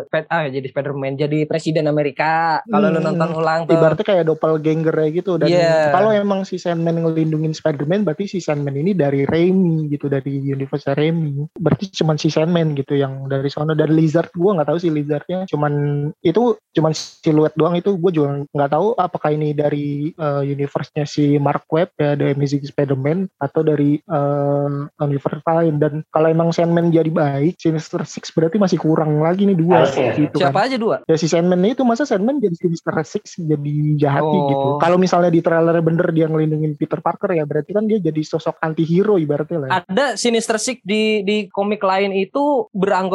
Sp- 0.03 0.29
ah 0.29 0.45
jadi 0.47 0.65
Spider-Man 0.65 1.15
jadi 1.17 1.45
presiden 1.45 1.85
Amerika. 1.85 2.61
Kalau 2.65 2.87
lu 2.89 2.99
Hmm. 2.99 3.07
nonton 3.11 3.29
ulang 3.35 3.59
tuh. 3.65 3.75
Ibaratnya 3.75 4.05
kayak 4.05 4.25
doppelganger 4.25 4.95
ya 4.95 5.09
gitu. 5.11 5.31
Dan 5.35 5.47
Iya. 5.49 5.91
kalau 5.91 6.11
emang 6.11 6.43
si 6.43 6.55
Sandman 6.55 6.99
ngelindungin 6.99 7.51
Spider-Man 7.51 8.03
berarti 8.03 8.27
si 8.27 8.39
Sandman 8.39 8.73
ini 8.73 8.93
dari 8.93 9.23
Raimi 9.23 9.89
gitu. 9.89 10.07
Dari 10.07 10.31
universe 10.43 10.87
Raimi. 10.89 11.47
Berarti 11.53 11.91
cuman 11.93 12.15
si 12.15 12.29
Sandman 12.29 12.73
gitu 12.73 12.93
yang 12.93 13.27
dari 13.33 13.49
sana. 13.49 13.73
Dan 13.73 13.93
Lizard 13.93 14.29
gua 14.33 14.57
nggak 14.59 14.69
tahu 14.69 14.77
sih 14.77 14.91
Lizardnya. 14.91 15.45
Cuman 15.49 15.73
itu 16.21 16.57
cuman 16.73 16.91
siluet 16.93 17.53
doang 17.53 17.77
itu 17.77 17.93
gue 17.93 18.11
juga 18.11 18.43
nggak 18.49 18.71
tahu 18.71 18.87
apakah 18.97 19.29
ini 19.29 19.53
dari 19.53 20.09
eh, 20.09 20.43
universe-nya 20.43 21.05
si 21.05 21.37
Mark 21.37 21.69
Webb 21.69 21.93
ya 21.95 22.17
The 22.17 22.33
Amazing 22.33 22.65
Spider-Man 22.65 23.29
atau 23.37 23.61
dari 23.61 24.01
eh, 24.01 24.69
universe 24.99 25.45
lain 25.45 25.77
dan 25.77 26.01
kalau 26.09 26.27
emang 26.29 26.49
Sandman 26.49 26.89
jadi 26.89 27.09
baik 27.09 27.61
Sinister 27.61 28.01
Six 28.03 28.33
berarti 28.33 28.57
masih 28.57 28.81
kurang 28.81 29.21
lagi 29.21 29.45
nih 29.45 29.57
dua 29.57 29.85
Harusnya. 29.85 30.17
gitu 30.17 30.37
kan 30.41 30.49
Siapa 30.49 30.59
aja 30.65 30.77
dua? 30.81 30.95
ya 31.05 31.15
si 31.15 31.27
Sandman 31.29 31.61
itu 31.63 31.85
masa 31.85 32.09
Sandman 32.09 32.41
jadi 32.41 32.55
Sinister 32.57 32.93
Six 33.05 33.37
jadi 33.37 33.75
jahat 34.01 34.21
Oh. 34.23 34.31
gitu 34.49 34.67
kalau 34.79 34.95
misalnya 34.95 35.27
di 35.29 35.43
trailer 35.43 35.77
bener 35.83 36.07
dia 36.09 36.25
ngelindungin 36.25 36.79
Peter 36.79 37.03
Parker 37.03 37.35
ya 37.35 37.43
berarti 37.43 37.75
kan 37.75 37.83
dia 37.85 37.99
jadi 37.99 38.21
sosok 38.23 38.55
anti 38.63 38.81
hero 38.81 39.19
ibaratnya 39.19 39.57
lah 39.59 39.67
ya. 39.67 39.73
Ada 39.83 40.05
Sinister 40.15 40.55
Six 40.57 40.79
di 40.81 41.21
di 41.21 41.51
komik 41.51 41.83
lain 41.83 42.15
itu 42.15 42.71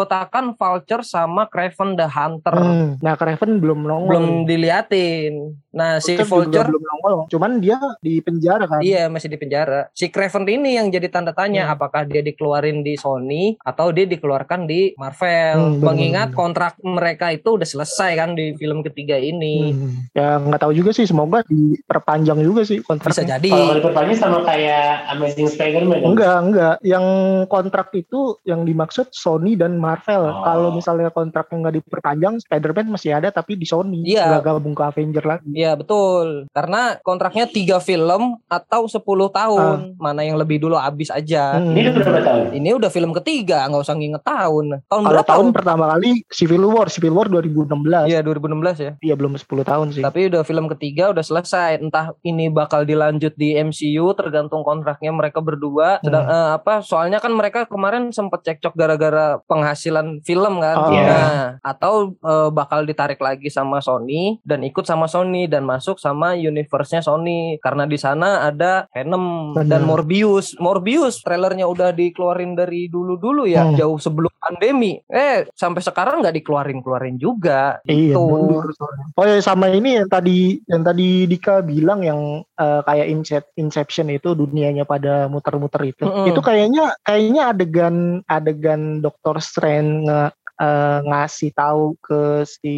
beranggotakan 0.09 0.57
Vulture 0.57 1.05
sama 1.05 1.45
Craven 1.47 1.95
the 1.95 2.09
Hunter. 2.09 2.57
Hmm. 2.57 2.97
nah 3.05 3.15
Kraven 3.15 3.61
belum 3.61 3.85
nongol 3.85 4.09
Belum 4.09 4.29
diliatin. 4.49 5.53
Nah, 5.69 6.01
si 6.01 6.17
Vulture 6.17 6.65
belum 6.65 6.81
nongol 6.81 7.15
cuman 7.29 7.61
dia 7.61 7.77
di 8.01 8.19
penjara 8.19 8.65
kan 8.65 8.81
Iya 8.81 9.07
masih 9.07 9.29
di 9.29 9.37
penjara. 9.37 9.93
Si 9.93 10.09
Craven 10.09 10.49
ini 10.49 10.75
yang 10.75 10.89
jadi 10.89 11.09
tanda 11.09 11.31
tanya 11.31 11.61
Hmm. 11.61 11.75
apakah 11.75 12.03
dia 12.03 12.21
dikeluarin 12.21 12.81
di 12.81 12.97
Sony 12.97 13.53
atau 13.61 13.93
dia 13.93 14.05
dikeluarkan 14.05 14.65
di 14.65 14.97
Marvel. 14.97 15.77
Hmm, 15.77 15.85
Mengingat 15.85 16.33
bener. 16.33 16.39
kontrak 16.39 16.73
mereka 16.81 17.29
itu 17.29 17.55
udah 17.55 17.69
selesai 17.69 18.17
kan 18.17 18.33
di 18.33 18.55
film 18.55 18.81
ketiga 18.81 19.15
ini. 19.15 19.71
Hmm. 19.71 20.09
ya 20.11 20.39
nggak 20.39 20.61
tahu 20.63 20.73
juga 20.73 20.91
sih 20.91 21.05
semoga 21.05 21.45
diperpanjang 21.45 22.41
juga 22.41 22.65
sih 22.65 22.79
Bisa 22.79 22.89
kontraknya 22.89 23.37
jadi. 23.37 23.51
Kalau 23.51 23.75
diperpanjang 23.77 24.19
sama 24.19 24.39
kayak 24.43 24.89
Amazing 25.13 25.49
Spider-Man. 25.49 25.99
kan? 25.99 26.09
Enggak, 26.09 26.37
enggak. 26.41 26.75
Yang 26.81 27.07
kontrak 27.47 27.89
itu 27.93 28.21
yang 28.43 28.65
dimaksud 28.65 29.13
Sony 29.13 29.53
dan 29.55 29.77
Marvel. 29.77 30.25
Oh. 30.25 30.43
Kalau 30.43 30.69
misalnya 30.73 31.11
kontraknya 31.11 31.57
nggak 31.61 31.77
diperpanjang, 31.83 32.35
Spider-Man 32.41 32.89
masih 32.89 33.11
ada 33.13 33.29
tapi 33.29 33.55
di 33.55 33.67
Sony. 33.67 34.01
Iya. 34.07 34.33
Nggak 34.33 34.43
gabung 34.47 34.73
ke 34.73 34.83
Avenger 34.83 35.25
lagi. 35.27 35.51
Iya 35.53 35.68
betul. 35.75 36.47
Karena 36.51 36.97
kontraknya 37.01 37.45
tiga 37.45 37.77
film 37.79 38.39
atau 38.47 38.87
10 38.87 39.03
tahun. 39.29 39.99
Mana 39.99 40.23
yang 40.23 40.37
lebih 40.37 40.61
dulu 40.61 40.79
habis 40.79 41.11
aja. 41.11 41.59
Hmm. 41.59 41.75
Ini 41.75 41.91
udah 41.91 42.01
berapa 42.01 42.21
tahun? 42.23 42.45
Ini 42.55 42.71
udah 42.75 42.91
film 42.91 43.11
ketiga, 43.13 43.67
nggak 43.67 43.83
usah 43.83 43.97
nginget 43.97 44.23
tahun. 44.23 44.65
Tahun 44.87 45.03
Kalau 45.03 45.13
berapa? 45.13 45.29
tahun 45.29 45.47
pertama 45.51 45.85
kali 45.91 46.23
Civil 46.31 46.63
War, 46.65 46.87
Civil 46.87 47.13
War 47.13 47.27
2016. 47.27 48.07
Iya 48.07 48.21
2016 48.23 48.79
ya. 48.79 48.93
Iya 49.01 49.15
belum 49.17 49.35
10 49.35 49.45
tahun 49.65 49.87
sih. 49.91 50.03
Tapi 50.05 50.31
udah 50.31 50.43
film 50.45 50.71
ketiga 50.71 51.11
udah 51.11 51.25
selesai. 51.25 51.81
Entah 51.81 52.15
ini 52.23 52.47
bakal 52.49 52.85
dilanjut 52.85 53.35
di 53.35 53.57
MCU 53.57 54.15
tergantung 54.15 54.63
kontraknya 54.63 55.11
mereka 55.11 55.43
berdua. 55.43 55.99
Sedang 56.01 56.25
Hmm. 56.25 56.31
eh, 56.31 56.51
apa? 56.55 56.75
Soalnya 56.81 57.19
kan 57.19 57.33
mereka 57.33 57.65
kemarin 57.65 58.13
sempet 58.13 58.45
cekcok 58.45 58.75
gara-gara 58.75 59.41
penghasilan 59.49 60.21
film 60.23 60.61
kan. 60.61 60.77
Oh. 60.79 60.93
Iya. 60.93 61.03
Nah, 61.09 61.47
atau 61.65 62.15
eh, 62.15 62.49
bakal 62.51 62.85
ditarik 62.85 63.19
lagi 63.19 63.49
sama 63.49 63.81
Sony 63.81 64.39
dan 64.45 64.61
ikut 64.63 64.85
sama 64.85 65.09
Sony 65.09 65.48
dan 65.49 65.65
masuk 65.65 65.97
sama 65.97 66.37
universe-nya 66.37 67.01
Sony 67.01 67.57
karena 67.59 67.89
di 67.89 67.97
sana 67.97 68.45
ada 68.45 68.87
Venom 68.93 69.57
Bener. 69.57 69.67
dan 69.67 69.83
Morbius. 69.83 70.55
Morbius 70.61 71.25
trailernya 71.25 71.65
udah 71.65 71.91
dikeluarin 71.91 72.53
dari 72.53 72.87
dulu-dulu 72.87 73.49
ya, 73.49 73.65
Hmm. 73.65 73.75
jauh 73.75 73.99
sebelum 73.99 74.31
pandemi. 74.39 75.01
Eh, 75.09 75.49
sampai 75.53 75.81
sekarang 75.81 76.21
nggak 76.21 76.37
dikeluarin-keluarin 76.39 77.17
juga. 77.17 77.81
Iya, 77.83 78.15
mundur 78.15 78.69
soalnya. 78.77 79.05
Oh 79.17 79.25
ya 79.25 79.41
sama 79.41 79.67
ini 79.69 79.99
yang 79.99 80.09
tadi 80.09 80.61
yang 80.69 80.85
tadi 80.85 81.25
Dika 81.25 81.65
bilang 81.65 82.05
yang 82.05 82.21
eh, 82.55 82.81
kayak 82.85 83.07
Incep- 83.09 83.53
Inception 83.57 84.11
itu 84.11 84.35
dunianya 84.35 84.85
pada 84.85 85.27
muter-muter 85.27 85.83
itu. 85.87 86.05
Mm-mm. 86.05 86.29
Itu 86.29 86.41
kayaknya 86.41 86.93
kayaknya 87.01 87.43
adegan 87.51 87.97
adegan 88.27 89.01
Doctor 89.01 89.39
Strange 89.39 90.05
nge 90.05 90.21
eh, 90.59 90.99
ngasih 91.07 91.51
tahu 91.55 91.95
ke 92.03 92.45
si 92.45 92.77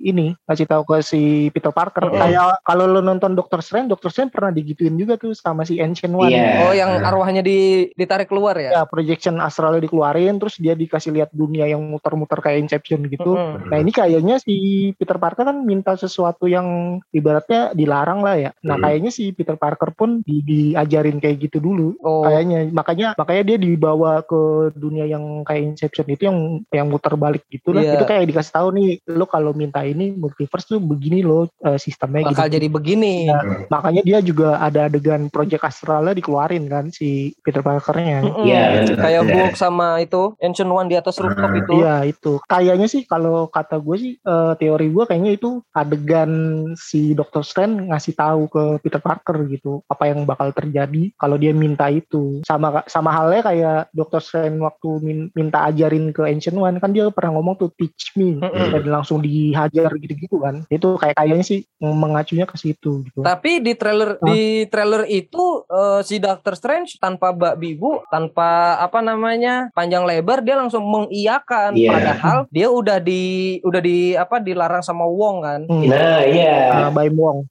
ini, 0.00 0.32
ngasih 0.46 0.66
tahu 0.66 0.82
ke 0.86 0.96
si 1.02 1.50
Peter 1.50 1.74
Parker. 1.74 2.08
Kayak 2.10 2.62
kalau 2.62 2.86
lo 2.86 3.02
nonton 3.02 3.34
Doctor 3.34 3.60
Strange, 3.60 3.90
Doctor 3.90 4.14
Strange 4.14 4.32
pernah 4.32 4.54
digituin 4.54 4.94
juga 4.94 5.18
tuh 5.18 5.34
sama 5.34 5.66
si 5.66 5.82
Ancient 5.82 6.14
One. 6.14 6.30
Iya. 6.30 6.70
Oh, 6.70 6.72
yang 6.72 7.02
arwahnya 7.02 7.42
di 7.42 7.90
ditarik 7.98 8.30
keluar 8.30 8.54
ya? 8.56 8.80
Ya, 8.80 8.82
projection 8.86 9.42
astralnya 9.42 9.82
dikeluarin, 9.82 10.38
terus 10.38 10.56
dia 10.62 10.78
dikasih 10.78 11.10
lihat 11.12 11.30
dunia 11.34 11.66
yang 11.66 11.82
muter-muter 11.82 12.38
kayak 12.38 12.70
Inception 12.70 13.10
gitu. 13.10 13.34
Mm-mm. 13.34 13.68
Nah 13.68 13.78
ini 13.82 13.90
kayaknya 13.90 14.38
si 14.38 14.90
Peter 14.94 15.18
Parker 15.18 15.44
kan 15.48 15.66
minta 15.66 15.98
sesuatu 15.98 16.46
yang 16.46 16.98
ibaratnya 17.10 17.74
dilarang 17.74 18.22
lah 18.22 18.36
ya. 18.38 18.50
Nah 18.62 18.78
kayaknya 18.78 19.10
si 19.10 19.34
Peter 19.34 19.58
Parker 19.58 19.92
pun 19.92 20.22
di, 20.22 20.40
diajarin 20.46 21.18
kayak 21.18 21.50
gitu 21.50 21.58
dulu. 21.58 21.98
Oh, 22.04 22.22
Kayaknya 22.22 22.70
makanya 22.70 23.08
makanya 23.18 23.42
dia 23.54 23.58
dibawa 23.58 24.22
ke 24.22 24.72
dunia 24.76 25.08
yang 25.08 25.42
kayak 25.42 25.74
Inception 25.74 26.06
itu 26.12 26.22
yang 26.28 26.38
yang 26.70 26.86
muter 26.86 27.15
balik 27.16 27.44
gitu 27.48 27.72
lah. 27.72 27.82
Iya. 27.82 27.92
Itu 27.96 28.04
kayak 28.04 28.24
dikasih 28.26 28.52
tahu 28.52 28.68
nih, 28.72 28.88
lo 29.08 29.24
kalau 29.24 29.50
minta 29.50 29.80
ini 29.80 30.12
multiverse 30.12 30.66
tuh 30.66 30.78
begini 30.78 31.20
lo 31.20 31.48
eh, 31.60 31.76
sistemnya 31.76 32.28
bakal 32.28 32.46
gitu. 32.46 32.54
jadi 32.56 32.68
begini. 32.68 33.14
Ya. 33.26 33.40
Makanya 33.66 34.02
dia 34.02 34.18
juga 34.20 34.58
ada 34.58 34.86
adegan 34.86 35.26
Project 35.26 35.62
Astralnya 35.62 36.12
dikeluarin 36.12 36.64
kan 36.66 36.84
si 36.88 37.34
Peter 37.40 37.60
Parkernya. 37.60 38.22
Mm-mm. 38.22 38.44
Iya, 38.44 38.62
benar. 38.84 38.96
Kayak 38.98 39.22
Iya. 39.22 39.34
Hulk 39.34 39.54
sama 39.54 39.88
itu 39.98 40.22
Ancient 40.38 40.68
One 40.68 40.86
di 40.86 40.96
atas 40.96 41.16
rooftop 41.16 41.48
Hmm. 41.48 41.60
itu. 41.60 41.72
Iya 41.76 41.96
itu. 42.04 42.32
Kayaknya 42.44 42.86
sih 42.86 43.02
kalau 43.02 43.48
kata 43.48 43.78
gue 43.78 43.96
sih 43.96 44.12
eh, 44.16 44.52
teori 44.56 44.86
gue 44.86 45.04
kayaknya 45.04 45.32
itu 45.32 45.62
adegan 45.72 46.30
si 46.74 47.12
Dr. 47.12 47.40
Strange 47.40 47.88
ngasih 47.88 48.14
tahu 48.14 48.42
ke 48.46 48.62
Peter 48.80 48.98
Parker 48.98 49.46
gitu 49.46 49.80
apa 49.86 50.06
yang 50.06 50.22
bakal 50.22 50.50
terjadi 50.50 51.14
kalau 51.14 51.36
dia 51.36 51.50
minta 51.50 51.88
itu. 51.88 52.42
Sama 52.42 52.84
sama 52.86 53.08
halnya 53.08 53.40
kayak 53.42 53.78
Dr. 53.90 54.20
Strange 54.20 54.58
waktu 54.58 54.88
min- 55.00 55.30
minta 55.32 55.64
ajarin 55.64 56.10
ke 56.10 56.22
Ancient 56.22 56.54
One 56.54 56.76
kan 56.76 56.90
dia 56.90 57.05
pernah 57.10 57.38
ngomong 57.38 57.54
tuh 57.58 57.70
teach 57.74 58.14
me 58.16 58.38
Mm-mm. 58.40 58.72
dan 58.72 58.84
langsung 58.88 59.20
dihajar 59.20 59.90
gitu-gitu 59.98 60.40
kan. 60.40 60.64
Itu 60.70 60.96
kayak 60.96 61.16
kayaknya 61.18 61.44
sih 61.44 61.60
mengacunya 61.80 62.46
ke 62.46 62.56
situ 62.58 63.06
gitu. 63.06 63.20
Tapi 63.22 63.62
di 63.62 63.72
trailer 63.74 64.18
Hah? 64.18 64.26
di 64.26 64.66
trailer 64.70 65.04
itu 65.10 65.66
eh, 65.66 66.00
si 66.06 66.22
Doctor 66.22 66.54
Strange 66.56 66.96
tanpa 66.98 67.32
bak 67.34 67.58
bibu, 67.60 68.02
tanpa 68.08 68.80
apa 68.80 69.02
namanya 69.02 69.68
panjang 69.72 70.06
lebar 70.06 70.42
dia 70.42 70.56
langsung 70.58 70.86
mengiyakan. 70.86 71.76
Iya. 71.76 71.90
Padahal 71.92 72.38
dia 72.50 72.68
udah 72.70 72.98
di 73.02 73.58
udah 73.62 73.80
di 73.82 74.16
apa 74.16 74.38
dilarang 74.40 74.82
sama 74.84 75.04
Wong 75.06 75.36
kan. 75.42 75.60
Hmm. 75.66 75.84
Nah, 75.86 76.22
iya. 76.24 76.86
Uh, 76.86 76.90
Baim 76.92 77.16
Wong. 77.16 77.46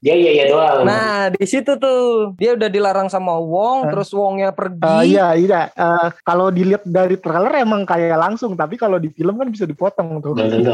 Dia 0.00 0.14
iya 0.20 0.30
iya 0.32 0.44
doang. 0.48 0.82
Nah 0.82 1.08
di 1.28 1.44
situ 1.44 1.74
tuh 1.74 1.98
dia 2.34 2.54
udah 2.54 2.66
dilarang 2.66 3.06
sama 3.06 3.36
Wong, 3.36 3.84
Eh. 3.84 3.90
terus 3.90 4.10
Wongnya 4.10 4.50
pergi. 4.50 4.82
Eh, 4.82 5.02
iya 5.10 5.32
iya 5.32 5.60
Eh, 5.68 6.08
kalau 6.22 6.48
dilihat 6.48 6.82
dari 6.84 7.16
trailer 7.16 7.54
emang 7.58 7.82
kayak 7.82 8.14
langsung 8.14 8.54
tapi 8.54 8.74
kalau 8.74 8.96
di 8.96 9.08
film 9.08 9.36
kan 9.36 9.48
bisa 9.48 9.64
dipotong 9.64 10.18
tuh. 10.18 10.32
Belum 10.32 10.50
tentu. 10.50 10.72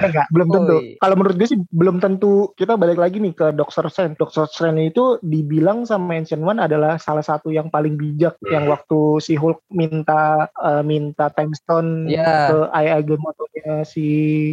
enggak, 0.00 0.26
belum 0.28 0.48
tentu. 0.50 0.74
Oh, 0.74 0.80
iya. 0.80 0.96
Kalau 0.98 1.14
menurut 1.14 1.36
gue 1.36 1.48
sih 1.48 1.60
belum 1.68 1.96
tentu. 1.98 2.32
Kita 2.52 2.74
balik 2.74 2.96
lagi 2.96 3.18
nih 3.18 3.32
ke 3.32 3.46
Doctor 3.52 3.86
Strange. 3.86 4.16
Doctor 4.16 4.44
Strange 4.44 4.80
itu 4.86 5.16
dibilang 5.20 5.84
sama 5.84 6.14
Ancient 6.14 6.40
One 6.40 6.58
adalah 6.58 6.96
salah 6.96 7.22
satu 7.22 7.48
yang 7.48 7.68
paling 7.68 7.94
bijak 7.94 8.36
yang 8.44 8.66
waktu 8.66 8.94
si 9.18 9.34
Hulk 9.34 9.64
minta 9.70 10.46
eh, 10.52 10.82
minta 10.82 11.30
time 11.30 11.52
stone 11.52 12.06
Iya. 12.06 12.50
ke 12.50 12.56
Ai 12.70 12.88
Agamotto 12.90 13.44
eh, 13.64 13.84
si 13.88 14.04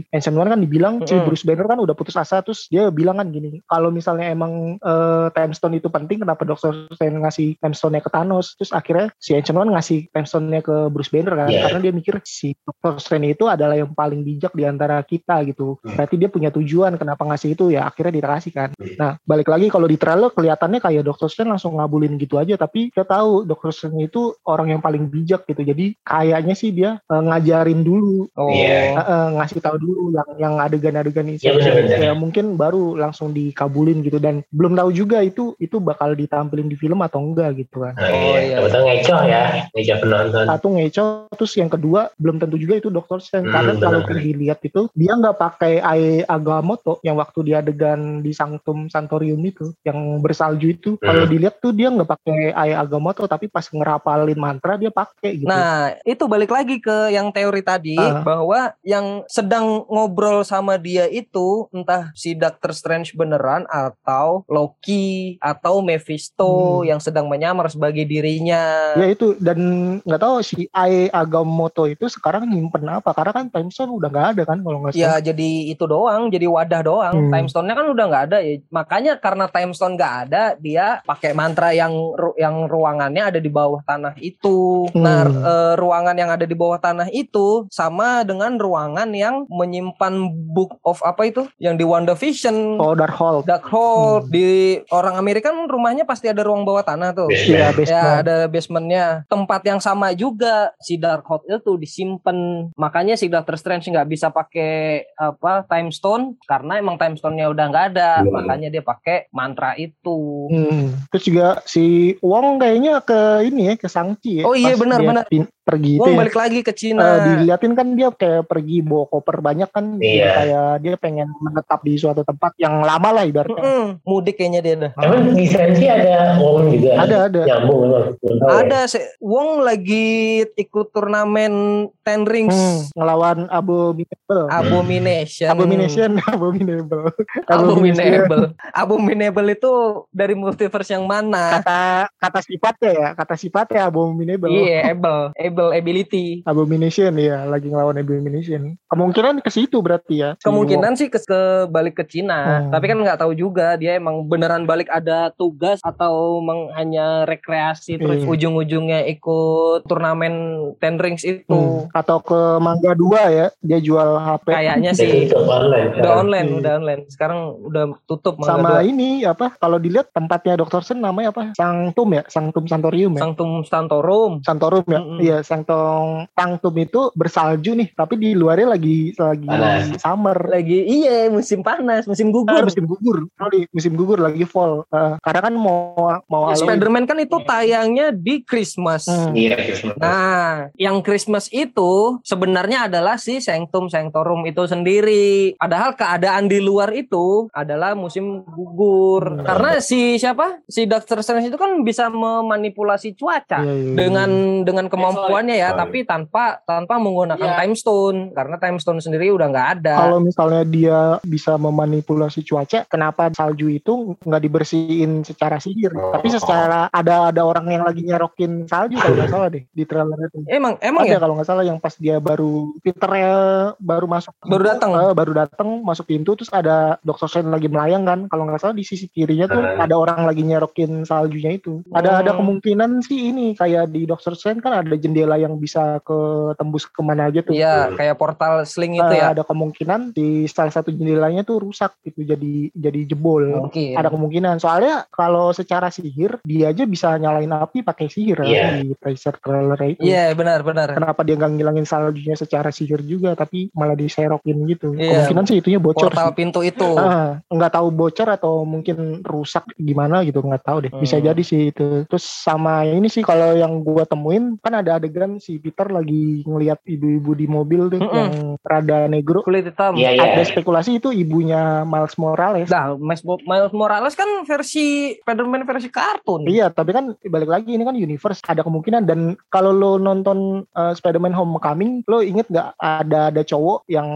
Ancient 0.09 0.33
One 0.33 0.49
kan 0.49 0.59
dibilang 0.63 1.03
si 1.03 1.13
Mm-mm. 1.13 1.27
Bruce 1.27 1.43
Banner 1.43 1.67
kan 1.67 1.79
udah 1.79 1.93
putus 1.93 2.15
asa 2.15 2.39
terus 2.41 2.65
dia 2.71 2.87
bilang 2.89 3.19
kan 3.19 3.27
gini 3.29 3.59
kalau 3.67 3.91
misalnya 3.91 4.31
emang 4.31 4.79
eh, 4.79 5.27
time 5.35 5.53
stone 5.53 5.77
itu 5.77 5.91
penting 5.91 6.23
kenapa 6.23 6.47
Doctor 6.47 6.87
Strange 6.95 7.19
ngasih 7.21 7.59
time 7.59 7.75
stone-nya 7.75 8.01
ke 8.01 8.09
Thanos 8.09 8.55
terus 8.55 8.71
akhirnya 8.71 9.11
si 9.19 9.35
Ancient 9.35 9.59
One 9.59 9.75
ngasih 9.75 10.09
time 10.09 10.27
stone-nya 10.27 10.61
ke 10.63 10.87
Bruce 10.89 11.11
Banner 11.11 11.35
kan 11.35 11.49
Iya. 11.51 11.67
karena 11.67 11.79
dia 11.83 11.93
mikir 11.93 12.15
si 12.23 12.55
Doctor 12.63 12.97
Strange 13.03 13.35
itu 13.35 13.45
adalah 13.45 13.75
yang 13.75 13.91
paling 13.91 14.23
bijak 14.23 14.55
di 14.55 14.63
antara 14.63 15.03
kita 15.03 15.43
gitu 15.43 15.75
berarti 15.83 16.15
dia 16.15 16.31
punya 16.31 16.47
tujuan 16.49 16.95
kenapa 16.95 17.27
ngasih 17.27 17.59
itu 17.59 17.75
ya 17.75 17.85
akhirnya 17.85 18.23
dikasih 18.23 18.51
kan 18.55 18.69
nah 18.95 19.19
balik 19.27 19.51
lagi 19.51 19.67
kalau 19.67 19.85
di 19.89 19.99
trailer 19.99 20.31
kelihatannya 20.31 20.79
kayak 20.79 21.03
Doctor 21.03 21.27
Strange 21.27 21.59
langsung 21.59 21.75
ngabulin 21.75 22.15
gitu 22.15 22.39
aja 22.39 22.55
tapi 22.55 22.93
kita 22.93 23.03
tahu 23.03 23.43
Doctor 23.43 23.75
Strange 23.75 24.07
itu 24.07 24.31
orang 24.47 24.71
yang 24.71 24.81
paling 24.81 25.11
bijak 25.11 25.43
gitu 25.43 25.61
jadi 25.61 25.91
kayaknya 26.05 26.55
sih 26.55 26.71
dia 26.71 27.01
eh, 27.03 27.21
ngajarin 27.21 27.83
dulu 27.83 28.31
Oh. 28.31 28.47
Iya. 28.47 29.00
Ngasih 29.31 29.59
tahu 29.59 29.77
dulu 29.77 30.03
yang 30.11 30.29
yang 30.37 30.53
adegan-adegan 30.57 31.27
itu 31.27 31.43
Iya, 31.43 31.53
benar-benar. 31.53 31.97
ya 31.99 32.11
mungkin 32.13 32.45
baru 32.55 32.93
langsung 32.95 33.31
dikabulin 33.31 34.01
gitu 34.01 34.17
dan 34.17 34.41
belum 34.49 34.73
tahu 34.73 34.89
juga 34.91 35.19
itu 35.19 35.53
itu 35.57 35.77
bakal 35.77 36.13
ditampilin 36.13 36.65
di 36.65 36.75
film 36.75 36.99
atau 36.99 37.19
enggak 37.19 37.57
gitu 37.57 37.81
kan 37.81 37.93
Nah, 37.93 38.07
Oh, 38.07 38.13
iya. 38.13 38.39
iya. 38.41 38.55
Kebetulan 38.57 38.83
ngecoh 38.85 39.21
ya, 39.23 39.43
ngecoh 39.71 39.97
penonton. 39.99 40.45
satu 40.47 40.67
ngeco 40.69 41.03
terus 41.31 41.53
yang 41.55 41.69
kedua 41.69 42.01
belum 42.15 42.37
tentu 42.37 42.55
juga 42.55 42.73
itu 42.75 42.87
Dr. 42.87 43.19
Strange 43.19 43.39
Hmm, 43.43 43.55
karena 43.55 43.73
kalau 43.77 43.99
dilihat 44.05 44.59
itu 44.61 44.81
dia 44.91 45.11
nggak 45.13 45.37
pakai 45.37 45.73
Ae 45.79 46.09
Agamotto 46.23 46.99
yang 47.01 47.15
waktu 47.15 47.39
dia 47.43 47.57
adegan 47.59 47.91
di 48.19 48.31
Sanctum 48.31 48.87
Santorium 48.87 49.41
itu 49.41 49.73
yang 49.81 49.97
bersalju 50.19 50.67
itu 50.69 50.89
Hmm. 50.93 51.03
kalau 51.03 51.23
dilihat 51.25 51.57
tuh 51.57 51.71
dia 51.71 51.87
nggak 51.87 52.09
pakai 52.09 52.39
Ae 52.51 52.73
Agamotto 52.73 53.25
tapi 53.25 53.45
pas 53.45 53.63
ngerapalin 53.63 54.35
mantra 54.35 54.75
dia 54.75 54.89
pakai 54.89 55.37
gitu 55.37 55.47
Nah, 55.47 55.95
itu 56.01 56.23
balik 56.25 56.49
lagi 56.49 56.77
ke 56.77 57.09
yang 57.09 57.29
teori 57.29 57.61
tadi 57.61 57.95
Ah. 57.95 58.21
bahwa 58.21 58.71
yang 58.91 59.07
sedang 59.25 59.87
ngobrol 59.87 60.43
sama 60.43 60.75
dia 60.75 61.07
itu 61.07 61.47
entah 61.71 62.11
si 62.11 62.35
Doctor 62.35 62.71
Strange 62.71 63.13
beneran 63.13 63.63
atau 63.65 64.43
Loki 64.45 65.39
atau 65.39 65.79
Mephisto 65.79 66.51
Hmm. 66.81 66.87
yang 66.87 66.99
sedang 66.99 67.25
menyamar 67.25 67.67
sebagai 67.67 68.03
dirinya. 68.03 68.91
Ya 68.93 69.07
itu 69.07 69.37
dan 69.37 69.59
nggak 70.01 70.19
tahu 70.19 70.35
si 70.41 70.67
Ae 70.69 71.07
Agamotto 71.07 71.85
itu 71.85 72.07
sekarang 72.07 72.43
nyimpen 72.43 72.83
apa 72.83 73.11
karena 73.11 73.31
kan 73.31 73.45
time 73.47 73.69
stone 73.69 73.93
udah 73.93 74.09
nggak 74.09 74.27
ada 74.31 74.43
kan 74.43 74.59
kalau 74.59 74.77
nggak 74.81 74.93
Ya 74.93 75.15
salah. 75.15 75.21
jadi 75.21 75.49
itu 75.69 75.83
doang, 75.85 76.27
jadi 76.27 76.45
wadah 76.45 76.81
doang. 76.81 77.15
Hmm. 77.15 77.31
Time 77.31 77.47
stone-nya 77.47 77.73
kan 77.73 77.87
udah 77.87 78.05
nggak 78.05 78.25
ada 78.25 78.37
ya. 78.39 78.59
Makanya 78.69 79.13
karena 79.15 79.45
time 79.47 79.71
stone 79.71 79.93
nggak 79.93 80.15
ada, 80.25 80.43
dia 80.57 80.99
pakai 81.03 81.31
mantra 81.31 81.69
yang 81.71 81.93
ru- 81.93 82.35
yang 82.35 82.65
ruangannya 82.65 83.23
ada 83.23 83.39
di 83.39 83.47
bawah 83.47 83.79
tanah 83.81 84.17
itu. 84.17 84.89
Hmm. 84.89 84.99
Nah, 84.99 85.21
eh, 85.23 85.73
ruangan 85.75 86.15
yang 86.15 86.29
ada 86.29 86.43
di 86.43 86.53
bawah 86.53 86.77
tanah 86.77 87.07
itu 87.07 87.69
sama 87.69 88.23
dengan 88.23 88.55
ruangan 88.55 88.80
yang 89.11 89.45
menyimpan 89.45 90.13
book 90.49 90.81
of 90.81 90.97
apa 91.01 91.25
itu? 91.25 91.45
Yang 91.57 91.75
di 91.75 91.85
WandaVision. 91.85 92.57
Oh 92.77 92.93
Darkhold. 92.93 93.45
Darkhold 93.45 94.25
Hmm. 94.25 94.31
di 94.31 94.49
orang 94.89 95.15
Amerika 95.15 95.49
kan 95.49 95.65
rumahnya 95.65 96.03
pasti 96.03 96.25
ada 96.25 96.41
ruang 96.41 96.61
bawah 96.61 96.81
tanah 96.81 97.11
tuh. 97.11 97.27
Basement. 97.27 97.49
Iya 97.51 97.59
Ya 97.61 97.69
basement. 97.71 98.19
ada 98.19 98.35
basementnya 98.47 99.05
Tempat 99.27 99.61
yang 99.63 99.79
sama 99.79 100.13
juga 100.13 100.71
Si 100.77 100.95
Darkhold 100.95 101.43
itu 101.45 101.73
disimpan 101.75 102.37
Makanya 102.73 103.13
si 103.13 103.27
Doctor 103.27 103.55
Strange 103.55 103.87
nggak 103.87 104.07
bisa 104.07 104.29
pakai 104.29 105.03
apa 105.11 105.65
time 105.65 105.89
stone 105.89 106.37
Karena 106.41 106.77
emang 106.77 106.95
time 106.95 107.13
stone-nya 107.13 107.47
udah 107.47 107.65
nggak 107.67 107.85
ada 107.89 108.21
Iya. 108.21 108.31
Makanya 108.31 108.67
dia 108.69 108.81
pakai 108.81 109.27
mantra 109.31 109.75
itu 109.75 110.47
Hmm. 110.47 110.95
Terus 111.09 111.23
juga 111.23 111.47
si 111.63 111.83
Wong 112.21 112.55
kayaknya 112.55 113.01
ke 113.01 113.19
ini 113.43 113.67
ya 113.67 113.75
ke 113.75 113.87
Sangchi 113.87 114.39
ya. 114.39 114.43
Oh 114.43 114.53
iya, 114.53 114.75
benar, 114.75 115.01
benar. 115.01 115.25
Pergi 115.63 115.91
itu 115.93 116.01
Wong 116.01 116.11
ya. 116.11 116.19
balik 116.19 116.35
lagi 116.35 116.59
ke 116.59 116.71
Cina 116.71 117.05
diliatin 117.21 117.71
kan 117.71 117.93
dia 117.93 118.09
kayak 118.09 118.43
pergi 118.43 118.81
bawa 118.81 119.05
koper 119.05 119.37
banyak 119.39 119.69
kan 119.69 119.85
Iya. 119.95 120.29
kayak 120.33 120.65
dia 120.81 120.95
pengen 120.95 121.29
menetap 121.37 121.79
di 121.79 121.95
suatu 121.95 122.21
tempat 122.21 122.57
yang 122.57 122.81
lama 122.81 123.09
lah 123.11 123.23
ibaratnya 123.23 123.61
Mm-mm, 123.61 123.85
Mudik 124.01 124.35
kayaknya 124.35 124.59
dia 124.59 124.75
dah 124.79 124.91
Emang 124.97 125.31
di 125.31 125.45
Sensi 125.45 125.85
ada 125.85 126.35
Wong 126.35 126.71
juga? 126.71 126.91
ada 126.97 127.15
ada 127.27 127.41
Nyambung 127.43 127.79
memang. 127.83 128.03
Ya. 128.17 128.45
Ada 128.57 128.79
se- 128.87 129.13
Wong 129.17 129.61
lagi 129.61 130.09
ikut 130.51 130.87
turnamen 130.89 131.53
Ten 132.01 132.23
Rings 132.23 132.51
hmm, 132.51 132.79
ngelawan 132.93 133.45
Abominable 133.47 134.49
Abomination 134.49 135.47
Abomination 135.47 136.11
Abominable 136.31 137.05
Abominable 137.47 138.43
Abominable 138.71 139.47
itu 139.47 139.71
dari 140.09 140.33
multiverse 140.33 140.89
yang 140.89 141.05
mana? 141.05 141.53
kata 141.53 141.81
kata 142.17 142.39
sifatnya 142.41 142.91
ya 142.91 143.07
kata 143.13 143.35
sifatnya 143.35 143.81
Abominable 143.85 144.49
Iya, 144.49 144.89
able, 144.91 145.31
able 145.51 145.71
ability. 145.71 146.39
Abomination 146.43 147.11
ya 147.13 147.43
lagi 147.43 147.67
ngelawan 147.67 147.97
Abomination 147.97 148.79
kemungkinan 148.87 149.39
ke 149.39 149.49
situ 149.49 149.79
berarti 149.79 150.15
ya 150.17 150.29
si 150.35 150.43
Kemungkinan 150.43 150.93
sih 150.95 151.07
ke, 151.07 151.19
ke 151.19 151.41
balik 151.67 151.95
ke 151.95 152.05
Cina, 152.05 152.39
Hmm. 152.61 152.71
tapi 152.71 152.85
kan 152.85 152.97
nggak 152.97 153.19
tahu 153.19 153.31
juga 153.33 153.75
dia 153.75 153.95
emang 153.95 154.23
beneran 154.23 154.63
balik 154.63 154.87
ada 154.87 155.31
tugas 155.31 155.79
atau 155.81 156.39
meng, 156.39 156.71
hanya 156.71 157.23
rekreasi 157.23 157.95
terus 157.95 158.21
Iya. 158.21 158.29
ujung-ujungnya 158.29 158.99
ikut 159.09 159.83
turnamen 159.85 160.33
Ten 160.77 160.95
Rings 160.95 161.23
itu. 161.23 161.49
Hmm, 161.49 161.91
atau 161.91 162.19
ke 162.19 162.39
Mangga 162.57 162.93
2 162.93 163.19
ya 163.29 163.47
dia 163.57 163.79
jual 163.79 164.09
HP 164.17 164.45
Kayaknya 164.51 164.91
Udah 164.91 164.99
sih 164.99 165.11
tutup 165.25 165.43
online. 165.43 165.87
udah 165.87 165.97
sekarang. 165.97 166.21
online, 166.21 166.47
Iya. 166.47 166.57
udah 166.57 166.71
online. 166.73 167.01
Sekarang 167.07 167.39
udah 167.61 167.83
tutup 168.05 168.33
Mangga 168.37 168.51
sama 168.53 168.69
dua. 168.71 168.81
ini 168.83 169.09
apa 169.23 169.45
kalau 169.55 169.77
dilihat 169.77 170.07
tempatnya 170.11 170.53
Dr. 170.55 170.81
Sen 170.81 170.99
namanya 170.99 171.31
apa 171.31 171.43
Sanctum 171.53 172.09
ya 172.11 172.23
Sanctum 172.27 172.65
Santorium 172.65 173.11
ya 173.13 173.21
Sanctum 173.21 173.51
Santorum. 173.63 174.31
Santorum 174.41 174.85
ya 174.85 174.99
Mm-mm. 174.99 175.17
iya 175.19 175.37
Sanctum 175.41 176.25
Sanctum 176.31 176.73
itu 176.77 177.11
bersalju 177.13 177.73
nih 177.73 177.89
tapi 177.91 178.15
di 178.15 178.33
luarnya 178.33 178.71
lagi 178.71 179.11
lagi 179.13 179.47
Panas. 179.47 179.99
summer 179.99 180.37
Lagi 180.41 180.79
iya 180.83 181.27
musim 181.27 181.61
panas, 181.61 182.05
musim 182.05 182.29
Ah, 182.29 182.33
gugur. 182.33 182.63
musim 182.65 182.85
gugur 182.85 183.17
sorry 183.35 183.61
musim 183.69 183.93
gugur 183.93 184.17
lagi 184.17 184.43
fall 184.43 184.83
Eh, 184.87 185.13
karena 185.19 185.41
kan 185.41 185.53
mau 185.53 185.93
mau 186.25 186.47
Halloween. 186.47 186.63
Spider-Man 186.63 187.05
kan 187.05 187.17
itu 187.17 187.37
tayangnya 187.43 188.11
di 188.11 188.41
Christmas. 188.41 189.05
Hmm. 189.05 189.31
Iya, 189.31 189.55
Christmas. 189.57 189.95
Nah, 189.97 190.67
yang 190.75 190.99
Christmas 191.01 191.45
itu 191.49 192.19
sebenarnya 192.21 192.87
adalah 192.87 193.15
si 193.15 193.39
Sanctum 193.39 193.87
Sanctorum 193.87 194.43
itu 194.43 194.63
sendiri. 194.65 195.55
Padahal 195.55 195.95
keadaan 195.95 196.47
di 196.47 196.59
luar 196.59 196.91
itu 196.91 197.47
adalah 197.51 197.93
musim 197.93 198.43
gugur. 198.43 199.41
Hmm. 199.41 199.45
Karena 199.45 199.71
si 199.79 200.15
siapa? 200.15 200.59
Si 200.67 200.83
Doctor 200.85 201.19
Strange 201.19 201.47
itu 201.47 201.57
kan 201.57 201.83
bisa 201.83 202.07
memanipulasi 202.07 203.15
cuaca. 203.15 203.61
Iya, 203.61 203.71
iya, 203.71 203.83
iya. 203.91 203.95
Dengan 203.95 204.29
dengan 204.63 204.85
kemampuannya 205.33 205.55
ya, 205.57 205.69
tapi 205.73 205.97
tanpa 206.03 206.43
tanpa 206.61 206.95
menggunakan 206.97 207.39
time 207.57 207.73
stone 207.73 208.17
karena 208.31 208.55
time 208.57 208.77
stone 208.77 208.99
sendiri 208.99 209.31
udah 209.31 209.47
nggak 209.47 209.67
ada. 209.77 209.93
kalau 209.97 210.19
misalnya 210.19 210.63
dia 210.63 210.99
bisa 211.21 211.55
memanipulasi 211.55 212.41
cuaca 212.41 212.83
kenapa 212.85 213.31
salju 213.31 213.67
itu 213.69 214.13
nggak 214.19 214.41
dibersihin 214.41 215.23
secara 215.23 215.55
sihir 215.57 215.93
Oh. 215.93 216.11
tapi 216.11 216.27
secara 216.27 216.89
ada 216.89 217.29
ada 217.29 217.41
orang 217.41 217.67
yang 217.69 217.83
lagi 217.83 218.01
nyerokin 218.01 218.65
salju 218.65 218.97
kalau 218.97 219.13
nggak 219.13 219.29
salah 219.29 219.47
deh 219.47 219.63
di 219.67 219.83
trailer 219.83 220.17
itu 220.23 220.39
Emang 220.47 220.73
emang 220.79 221.03
ada 221.03 221.13
ya? 221.13 221.19
kalau 221.19 221.33
nggak 221.35 221.45
salah 221.45 221.61
yang 221.61 221.77
pas 221.77 221.93
dia 221.93 222.17
baru 222.17 222.73
Peternya 222.81 223.35
baru 223.77 224.05
masuk 224.05 224.33
Baru 224.41 224.63
datang? 224.65 224.89
Eh, 224.91 225.13
baru 225.13 225.31
datang 225.35 225.69
masuk 225.81 226.05
pintu 226.05 226.33
terus 226.33 226.49
ada 226.49 226.97
Dokter 227.01 227.27
Strange 227.27 227.51
lagi 227.51 227.67
melayang 227.67 228.01
kan 228.01 228.19
kalau 228.25 228.43
nggak 228.43 228.59
salah 228.59 228.73
di 228.73 228.81
sisi 228.81 229.05
kirinya 229.07 229.45
tuh 229.47 229.59
Hmm. 229.61 229.77
ada 229.77 229.93
orang 229.93 230.25
lagi 230.25 230.41
nyerokin 230.41 231.05
saljunya 231.05 231.53
itu 231.53 231.85
ada 231.91 232.17
ada 232.17 232.31
Hmm. 232.31 232.41
kemungkinan 232.41 232.89
sih 233.01 233.29
ini 233.29 233.53
kayak 233.53 233.93
di 233.93 234.03
Dokter 234.03 234.33
Strange 234.33 234.57
kan 234.59 234.73
ada 234.75 234.95
jendela 234.95 235.20
yang 235.35 235.57
bisa 235.57 235.99
ke 236.01 236.17
tembus 236.55 236.85
ke 236.85 237.01
mana 237.01 237.27
aja 237.27 237.41
tuh 237.41 237.53
Iya, 237.53 237.93
kayak 237.93 238.15
portal 238.15 238.63
sling 238.63 238.95
itu 238.95 239.13
ya. 239.13 239.31
ada 239.31 239.43
kemungkinan 239.43 240.11
di 240.11 240.45
salah 240.45 240.71
satu 240.71 240.89
jendelanya 240.89 241.41
tuh 241.41 241.61
rusak 241.61 241.93
gitu 242.01 242.23
jadi 242.23 242.71
jadi 242.71 242.99
jebol 243.05 243.67
Mungkin. 243.67 243.93
ada 243.93 244.07
kemungkinan 244.07 244.57
soalnya 244.57 245.05
kalau 245.09 245.51
secara 245.51 245.89
sihir 245.89 246.39
dia 246.41 246.69
aja 246.69 246.83
bisa 246.83 247.13
nyalain 247.15 247.49
api 247.49 247.81
pakai 247.81 248.07
sihir 248.07 248.39
ya, 248.39 248.47
Iya. 248.47 248.63
di 248.71 248.81
teaser 248.95 249.35
trailer 249.37 249.79
itu 249.83 250.01
Iya, 250.01 250.31
benar 250.31 250.61
benar. 250.61 250.91
kenapa 250.91 251.21
dia 251.21 251.35
nggak 251.35 251.51
ngilangin 251.51 251.85
saljunya 251.85 252.33
secara 252.33 252.69
sihir 252.69 253.01
juga 253.01 253.33
tapi 253.33 253.69
malah 253.71 253.93
diserokin 253.93 254.57
gitu 254.67 254.93
Iya. 254.93 255.27
kemungkinan 255.27 255.43
sih 255.45 255.57
itunya 255.59 255.77
bocor 255.77 256.09
Portal 256.09 256.31
sih. 256.31 256.37
pintu 256.37 256.59
itu. 256.61 256.87
Ah, 256.95 257.43
nggak 257.45 257.73
tahu 257.73 257.87
bocor 257.91 258.27
atau 258.31 258.63
mungkin 258.63 259.19
rusak 259.21 259.67
gimana 259.75 260.21
gitu 260.21 260.39
nggak 260.39 260.63
tahu 260.63 260.77
deh 260.81 260.91
bisa 260.93 261.17
Hmm. 261.17 261.25
jadi 261.27 261.41
sih 261.41 261.61
itu 261.69 262.05
terus 262.05 262.23
sama 262.23 262.83
ini 262.83 263.05
sih 263.05 263.21
kalau 263.21 263.51
yang 263.53 263.81
gua 263.81 264.03
temuin 264.03 264.55
kan 264.57 264.73
ada 264.75 264.95
adegan 265.11 265.43
si 265.43 265.59
Peter 265.59 265.91
lagi 265.91 266.47
ngelihat 266.47 266.79
ibu-ibu 266.87 267.35
di 267.35 267.45
mobil 267.51 267.91
tuh 267.91 267.99
Mm-mm. 267.99 268.15
yang 268.15 268.31
rada 268.63 269.11
negro 269.11 269.43
Kulit 269.43 269.67
hitam. 269.67 269.99
Iya, 269.99 270.15
iya. 270.15 270.23
ada 270.39 270.43
spekulasi 270.47 271.03
itu 271.03 271.11
ibunya 271.11 271.83
Miles 271.83 272.15
Morales 272.15 272.71
Nah, 272.71 272.95
Miles 272.95 273.27
Mo- 273.27 273.43
Miles 273.43 273.75
Morales 273.75 274.15
kan 274.15 274.47
versi 274.47 275.19
Spider-Man 275.19 275.67
versi 275.67 275.91
kartun. 275.91 276.47
Iya, 276.47 276.71
tapi 276.71 276.95
kan 276.95 277.11
balik 277.27 277.51
lagi 277.51 277.75
ini 277.75 277.83
kan 277.83 277.99
universe 277.99 278.39
ada 278.47 278.63
kemungkinan 278.63 279.03
dan 279.03 279.35
kalau 279.51 279.75
lo 279.75 279.99
nonton 279.99 280.63
uh, 280.71 280.93
Spider-Man 280.95 281.35
Homecoming, 281.35 282.07
lo 282.07 282.23
inget 282.23 282.47
nggak 282.47 282.79
ada 282.79 283.33
ada 283.33 283.41
cowok 283.43 283.83
yang 283.91 284.07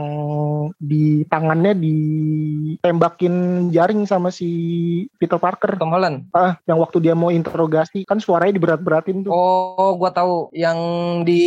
di 0.80 1.28
tangannya 1.28 1.76
ditembakin 1.76 3.34
jaring 3.74 4.08
sama 4.08 4.32
si 4.32 4.50
Peter 5.20 5.36
Parker. 5.36 5.76
Tom 5.76 5.92
Holland. 5.92 6.30
Ah, 6.32 6.56
yang 6.64 6.80
waktu 6.80 7.04
dia 7.04 7.18
mau 7.18 7.34
interogasi 7.34 8.08
kan 8.08 8.22
suaranya 8.22 8.56
diberat-beratin 8.56 9.26
tuh. 9.26 9.34
Oh, 9.34 9.98
gua 9.98 10.14
tahu 10.14 10.54
yang 10.56 10.78
di 11.24 11.42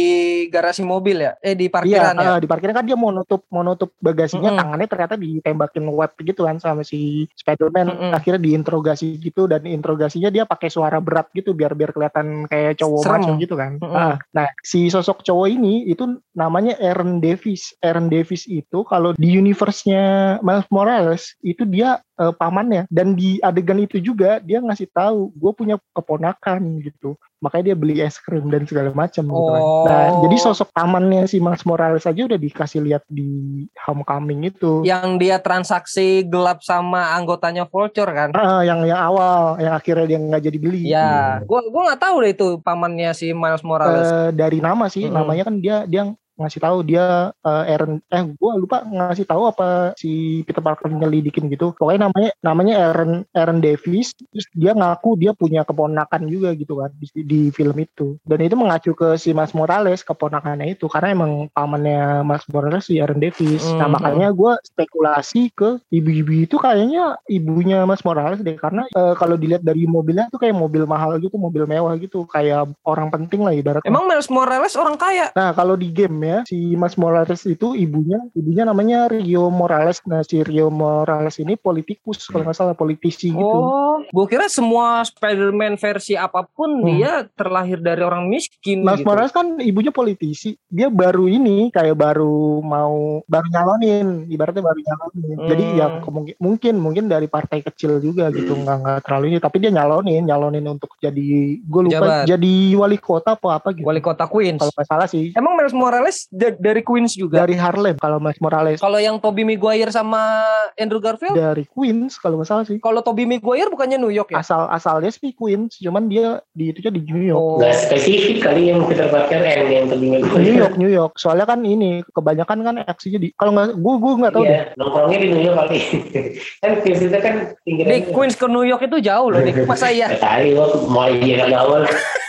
garasi 0.49 0.83
mobil 0.83 1.23
ya? 1.23 1.33
Eh 1.41 1.55
di 1.55 1.67
Iya, 1.69 1.75
parkiran 1.75 2.15
ya? 2.17 2.29
eh, 2.35 2.39
di 2.43 2.49
parkiran 2.49 2.75
kan 2.75 2.87
dia 2.87 2.97
mau 2.97 3.11
nutup 3.11 3.45
mau 3.53 3.63
nutup 3.63 3.93
bagasinya 3.99 4.51
Mm-mm. 4.51 4.61
tangannya 4.61 4.89
ternyata 4.89 5.15
ditembakin 5.15 5.85
web 5.91 6.13
gitu 6.19 6.43
kan 6.47 6.57
sama 6.59 6.83
si 6.83 7.27
Spiderman 7.37 7.89
Mm-mm. 7.91 8.13
akhirnya 8.13 8.41
diinterogasi 8.41 9.21
gitu 9.21 9.47
dan 9.47 9.65
interogasinya 9.69 10.29
dia 10.29 10.45
pakai 10.49 10.69
suara 10.73 10.99
berat 10.99 11.29
gitu 11.35 11.53
biar 11.53 11.75
biar 11.75 11.93
kelihatan 11.93 12.49
kayak 12.49 12.81
cowok 12.81 13.03
Serem. 13.05 13.21
maco 13.23 13.33
gitu 13.39 13.55
kan. 13.55 13.73
Mm-mm. 13.79 13.95
Ah, 13.95 14.17
nah 14.33 14.47
si 14.65 14.89
sosok 14.89 15.23
cowok 15.23 15.47
ini 15.49 15.87
itu 15.87 16.05
namanya 16.33 16.75
Aaron 16.81 17.19
Davis. 17.19 17.75
Aaron 17.85 18.09
Davis 18.09 18.47
itu 18.47 18.83
kalau 18.87 19.13
di 19.15 19.29
universe-nya 19.35 20.39
Miles 20.41 20.69
Morales 20.73 21.35
itu 21.43 21.63
dia 21.69 22.01
eh, 22.19 22.35
pamannya 22.35 22.85
dan 22.91 23.15
di 23.15 23.39
adegan 23.41 23.79
itu 23.79 24.03
juga 24.03 24.43
dia 24.43 24.59
ngasih 24.59 24.91
tahu 24.91 25.31
gue 25.33 25.53
punya 25.55 25.77
keponakan 25.95 26.83
gitu 26.83 27.15
makanya 27.39 27.71
dia 27.71 27.77
beli 27.79 28.03
es 28.03 28.19
krim 28.19 28.51
dan 28.51 28.67
segala 28.67 28.91
macam 28.91 29.23
gitu 29.23 29.51
kan. 29.55 29.63
Nah, 29.63 30.05
Oh. 30.11 30.27
jadi 30.27 30.37
sosok 30.43 30.75
pamannya 30.75 31.23
si 31.31 31.39
Miles 31.39 31.63
Morales 31.63 32.03
aja 32.03 32.19
udah 32.27 32.35
dikasih 32.35 32.83
lihat 32.83 33.07
di 33.07 33.63
Homecoming 33.87 34.51
itu. 34.51 34.83
Yang 34.83 35.07
dia 35.23 35.37
transaksi 35.39 36.27
gelap 36.27 36.67
sama 36.67 37.15
anggotanya 37.15 37.63
Vulture 37.71 38.11
kan? 38.11 38.35
Ah, 38.35 38.67
yang 38.67 38.83
yang 38.83 38.99
awal, 38.99 39.55
yang 39.63 39.71
akhirnya 39.71 40.07
dia 40.11 40.19
nggak 40.19 40.43
jadi 40.51 40.59
beli. 40.59 40.83
Ya, 40.91 41.39
gua 41.47 41.63
gua 41.71 41.95
nggak 41.95 42.03
tahu 42.03 42.17
deh 42.27 42.33
itu 42.35 42.49
pamannya 42.59 43.15
si 43.15 43.31
Miles 43.31 43.63
Morales. 43.63 44.11
Eh, 44.11 44.31
dari 44.35 44.59
nama 44.59 44.91
sih, 44.91 45.07
Mm-mm. 45.07 45.15
namanya 45.15 45.43
kan 45.47 45.55
dia 45.63 45.87
dia 45.87 46.11
ngasih 46.39 46.61
tahu 46.63 46.79
dia 46.87 47.35
eh, 47.35 47.73
Aaron 47.75 47.99
eh 48.09 48.23
gua 48.39 48.55
lupa 48.55 48.87
ngasih 48.87 49.27
tahu 49.27 49.51
apa 49.51 49.93
si 49.99 50.43
Peter 50.47 50.63
Parker 50.63 50.89
nyelidikin 50.89 51.51
gitu. 51.51 51.75
Pokoknya 51.75 52.07
namanya 52.07 52.31
namanya 52.41 52.75
Aaron 52.89 53.13
Aaron 53.35 53.59
Davis 53.59 54.15
terus 54.15 54.47
dia 54.55 54.73
ngaku 54.73 55.19
dia 55.19 55.35
punya 55.35 55.67
keponakan 55.67 56.31
juga 56.31 56.55
gitu 56.55 56.79
kan 56.79 56.95
di, 56.95 57.07
di 57.27 57.41
film 57.51 57.75
itu. 57.77 58.15
Dan 58.23 58.39
itu 58.45 58.55
mengacu 58.55 58.95
ke 58.95 59.19
si 59.19 59.35
Miles 59.35 59.53
Morales 59.53 60.07
keponakannya 60.07 60.79
itu 60.79 60.87
karena 60.87 61.11
emang 61.11 61.33
pamannya 61.51 62.23
Miles 62.23 62.47
Morales 62.49 62.87
si 62.87 63.03
Aaron 63.03 63.19
Davis. 63.19 63.65
Nah, 63.75 63.89
Mhm. 63.89 63.95
makanya 63.99 64.29
gua 64.31 64.53
spekulasi 64.63 65.51
ke 65.51 65.81
ibu-ibu 65.91 66.47
itu 66.47 66.55
kayaknya 66.55 67.19
ibunya 67.27 67.83
Miles 67.83 68.05
Morales 68.07 68.39
deh 68.39 68.55
karena 68.55 68.87
eh, 68.87 69.15
kalau 69.17 69.35
dilihat 69.35 69.65
dari 69.65 69.89
mobilnya 69.89 70.31
tuh 70.31 70.39
kayak 70.39 70.55
mobil 70.55 70.85
mahal 70.85 71.17
gitu, 71.19 71.35
mobil 71.35 71.65
mewah 71.67 71.97
gitu, 71.99 72.23
kayak 72.29 72.71
orang 72.85 73.09
penting 73.11 73.43
lah 73.43 73.51
ibaratnya. 73.51 73.89
Emang 73.89 74.07
Miles 74.07 74.31
Morales 74.31 74.77
orang 74.77 74.95
kaya? 74.95 75.33
Nah 75.35 75.51
kalau 75.57 75.75
di 75.75 75.89
game 75.91 76.21
ya 76.21 76.28
si 76.45 76.75
Mas 76.75 76.95
Morales 76.95 77.43
itu 77.45 77.73
ibunya 77.73 78.19
ibunya 78.33 78.63
namanya 78.63 79.09
Rio 79.09 79.49
Morales. 79.49 80.01
Nah 80.05 80.23
si 80.23 80.41
Rio 80.41 80.69
Morales 80.69 81.37
ini 81.37 81.55
politikus 81.55 82.27
kalau 82.27 82.45
nggak 82.45 82.57
salah 82.57 82.73
politisi 82.73 83.31
gitu. 83.31 83.59
Oh, 83.59 84.03
gua 84.09 84.27
kira 84.27 84.47
semua 84.47 85.03
Spider-Man 85.03 85.77
versi 85.77 86.15
apa 86.15 86.45
pun 86.45 86.71
Hmm. 86.79 86.87
dia 86.87 87.13
terlahir 87.33 87.79
dari 87.79 88.01
orang 88.01 88.27
miskin 88.27 88.81
Mas 88.81 89.01
gitu. 89.01 89.09
Morales 89.09 89.33
kan 89.33 89.59
ibunya 89.59 89.91
politisi. 89.91 90.55
Dia 90.67 90.89
baru 90.89 91.27
ini 91.27 91.69
kayak 91.69 91.95
baru 91.95 92.61
mau 92.61 93.21
baru 93.25 93.47
nyalonin, 93.49 94.07
ibaratnya 94.29 94.63
baru 94.63 94.79
nyalonin. 94.79 95.37
Jadi 95.47 95.65
Hmm. 95.65 95.77
ya 95.77 95.87
kemungkin 96.01 96.35
mungkin 96.39 96.75
mungkin 96.79 97.05
dari 97.07 97.27
partai 97.27 97.61
kecil 97.61 97.99
juga 97.99 98.29
gitu 98.31 98.55
nggak 98.55 98.77
nggak 98.79 98.99
terlalu 99.05 99.25
ini. 99.31 99.39
Tapi 99.39 99.57
dia 99.59 99.71
nyalonin, 99.71 100.23
nyalonin 100.25 100.67
untuk 100.67 100.95
jadi 100.99 101.29
gue 101.61 101.83
lupa 101.85 101.95
Jabat. 101.99 102.25
jadi 102.27 102.55
wali 102.75 102.99
kota 102.99 103.35
apa 103.35 103.59
apa 103.59 103.69
gitu. 103.71 103.87
Wali 103.87 104.01
kota 104.01 104.25
Queens. 104.25 104.59
Kalau 104.59 104.73
nggak 104.73 104.89
salah 104.89 105.07
sih 105.07 105.31
Emang 105.35 105.55
Miles 105.55 105.75
Morales 105.75 106.18
da- 106.27 106.53
dari 106.53 106.81
Queens 106.81 107.13
juga? 107.13 107.39
dari 107.39 107.55
Harlem 107.55 107.95
kalau 107.97 108.19
Mas 108.19 108.35
Morales 108.39 108.79
Kalau 108.79 108.97
yang 108.97 109.17
Tobey 109.17 109.43
Maguire 109.43 109.89
sama 109.89 110.43
Andrew 110.75 110.99
Garfield? 110.99 111.33
dari 111.33 111.63
Queens 111.65 112.17
kalau 112.17 112.37
nggak 112.37 112.49
salah 112.49 112.65
sih. 112.65 112.79
Kalau 112.79 112.99
Tobey 112.99 113.23
Maguire 113.23 113.69
bukannya 113.69 113.95
New 113.97 114.09
York 114.09 114.31
ya? 114.31 114.41
asal 114.41 114.67
asalnya 114.69 115.09
sih 115.09 115.31
Queens 115.31 115.79
cuman 115.79 116.07
dia 116.07 116.27
di 116.51 116.69
itunya 116.69 116.91
di 116.91 117.03
New 117.05 117.23
York 117.23 117.37
Oh. 117.39 117.59
Gak 117.59 117.77
spesifik 117.77 118.43
kali 118.43 118.69
yang 118.69 118.83
Peter 118.83 119.07
Parker 119.07 119.39
yang 119.39 119.69
yang 119.69 119.87
tebing 119.87 120.19
New 120.19 120.57
York 120.57 120.75
New 120.75 120.89
York 120.89 121.13
soalnya 121.15 121.45
kan 121.45 121.61
ini 121.61 122.01
kebanyakan 122.09 122.59
kan 122.61 122.75
aksinya 122.83 123.19
di 123.19 123.31
kalau 123.33 123.53
nggak 123.53 123.77
gue 123.77 123.95
gue 123.97 124.13
nggak 124.17 124.33
tahu 124.33 124.43
deh 124.43 124.51
Iya, 124.51 124.63
nongkrongnya 124.75 125.19
di 125.19 125.29
New 125.29 125.43
York 125.43 125.57
kali. 125.61 125.79
kan 126.63 126.71
Queens 126.81 127.01
itu 127.01 127.19
kan 127.19 127.35
Di 127.45 127.55
pinggiran. 127.65 127.91
Queens 128.09 128.35
ke 128.35 128.47
New 128.47 128.63
York 128.63 128.83
itu 128.83 128.97
jauh 129.01 129.29
loh, 129.29 129.39
Dik. 129.39 129.65
Masa 129.65 129.87
iya? 129.89 130.09
Kali 130.13 130.51
lo 130.53 130.65
mau 130.87 131.05
iya 131.07 131.45
nggak 131.45 131.61
awal. 131.61 131.83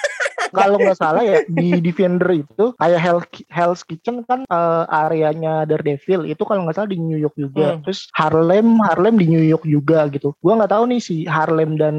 kalau 0.52 0.78
nggak 0.78 0.98
salah 0.98 1.22
ya 1.22 1.42
di 1.48 1.80
Defender 1.80 2.30
itu 2.34 2.74
kayak 2.76 3.00
Hell, 3.00 3.22
Hell's 3.48 3.82
Kitchen 3.84 4.26
kan 4.26 4.44
eh, 4.44 4.84
areanya 4.88 5.64
Daredevil 5.64 6.26
itu 6.26 6.42
kalau 6.44 6.66
nggak 6.66 6.76
salah 6.76 6.90
di 6.90 7.00
New 7.00 7.18
York 7.18 7.36
juga 7.36 7.58
Hmm. 7.70 7.84
terus 7.84 8.08
Harlem 8.16 8.80
Harlem 8.82 9.16
di 9.16 9.28
New 9.28 9.44
York 9.44 9.64
juga 9.64 10.08
gitu 10.10 10.34
gue 10.34 10.54
nggak 10.54 10.72
tahu 10.72 10.84
nih 10.90 11.02
si 11.02 11.16
Harlem 11.24 11.76
dan 11.76 11.96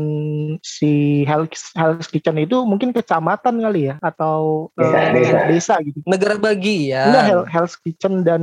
si 0.61 1.23
Hell's, 1.25 1.73
Hell's 1.75 2.09
Kitchen 2.09 2.37
itu 2.37 2.63
mungkin 2.65 2.91
kecamatan 2.91 3.61
kali 3.61 3.93
ya 3.93 3.95
atau 4.01 4.69
Desa, 4.75 4.99
desa. 5.13 5.39
desa 5.47 5.75
gitu 5.81 5.99
Negara 6.05 6.37
bagian. 6.37 7.13
Enggak 7.13 7.25
Hell, 7.29 7.45
Hell's 7.47 7.77
Kitchen 7.77 8.25
dan 8.25 8.43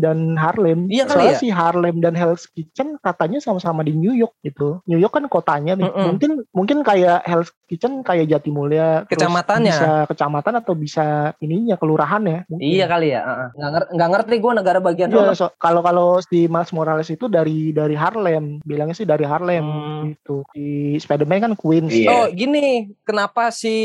dan 0.00 0.34
Harlem. 0.34 0.88
Iya 0.88 1.04
kali 1.04 1.14
Soalnya 1.14 1.34
ya? 1.36 1.40
si 1.40 1.48
Harlem 1.52 1.96
dan 2.00 2.14
Hell's 2.16 2.44
Kitchen 2.48 2.96
katanya 3.00 3.38
sama-sama 3.38 3.84
di 3.84 3.92
New 3.92 4.12
York 4.12 4.34
gitu. 4.42 4.80
New 4.88 4.96
York 4.96 5.14
kan 5.14 5.26
kotanya 5.28 5.76
nih. 5.76 5.86
Mm-mm. 5.86 6.06
Mungkin 6.16 6.30
mungkin 6.50 6.78
kayak 6.82 7.22
Hell's 7.24 7.52
Kitchen 7.68 8.00
kayak 8.02 8.28
Jatimulya. 8.28 9.04
terus 9.06 9.20
Kecamatannya. 9.44 9.70
Bisa 9.70 9.90
kecamatan 10.08 10.54
atau 10.56 10.72
bisa 10.74 11.06
ininya 11.38 11.76
kelurahan 11.76 12.22
ya. 12.24 12.40
mungkin. 12.48 12.64
Iya 12.64 12.84
kali 12.88 13.08
ya. 13.10 13.20
heeh. 13.20 13.48
Nggak, 13.54 13.70
nger- 13.70 13.90
nggak 13.92 14.10
ngerti 14.10 14.34
gue 14.40 14.52
negara 14.54 14.78
bagian 14.80 15.08
Iya, 15.12 15.34
so- 15.34 15.54
kalau 15.56 15.80
kalau 15.80 16.08
si 16.18 16.48
Miles 16.48 16.72
Morales 16.72 17.08
itu 17.08 17.26
dari 17.26 17.70
dari 17.70 17.92
Harlem, 17.94 18.64
bilangnya 18.64 18.96
sih 18.96 19.04
dari 19.04 19.22
Harlem 19.22 19.64
Hmm. 19.64 20.02
gitu. 20.10 20.42
Di 20.50 20.96
Spider-Man 20.96 21.40
kan 21.42 21.54
Queens. 21.54 21.92
Iya. 21.92 22.08
Oh 22.08 22.26
gini, 22.28 22.64
kenapa 23.02 23.50
si 23.50 23.76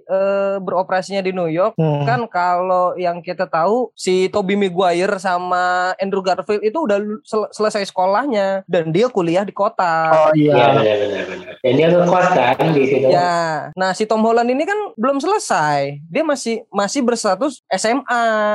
eh, 0.00 0.56
beroperasinya 0.58 1.20
di 1.20 1.30
New 1.30 1.46
York? 1.46 1.76
Hmm. 1.76 2.04
Kan 2.04 2.20
kalau 2.26 2.96
yang 2.96 3.20
kita 3.20 3.44
tahu 3.44 3.92
si 3.92 4.28
Tobey 4.28 4.56
Maguire 4.56 5.18
sama 5.18 5.92
Andrew 5.96 6.20
Garfield 6.20 6.62
itu 6.62 6.78
udah 6.78 6.96
sel- 7.22 7.50
selesai 7.50 7.84
sekolahnya 7.86 8.64
dan 8.64 8.88
dia 8.88 9.08
kuliah 9.08 9.42
di 9.42 9.52
kota. 9.52 10.10
Oh 10.10 10.30
Iya 10.32 10.54
iya. 10.54 10.66
benar-benar. 10.72 11.24
benar. 11.26 11.54
Dan 11.58 11.72
dia 11.74 11.86
ngekos 11.90 12.26
kan 12.30 12.68
di 12.70 12.82
situ. 12.84 13.08
Ya, 13.08 13.34
nah 13.74 13.90
si 13.90 14.04
Tom 14.04 14.22
Holland 14.22 14.46
ini 14.46 14.62
kan 14.62 14.77
belum 14.96 15.18
selesai. 15.22 16.02
Dia 16.08 16.24
masih 16.26 16.64
masih 16.72 17.00
berstatus 17.04 17.62
SMA. 17.70 18.04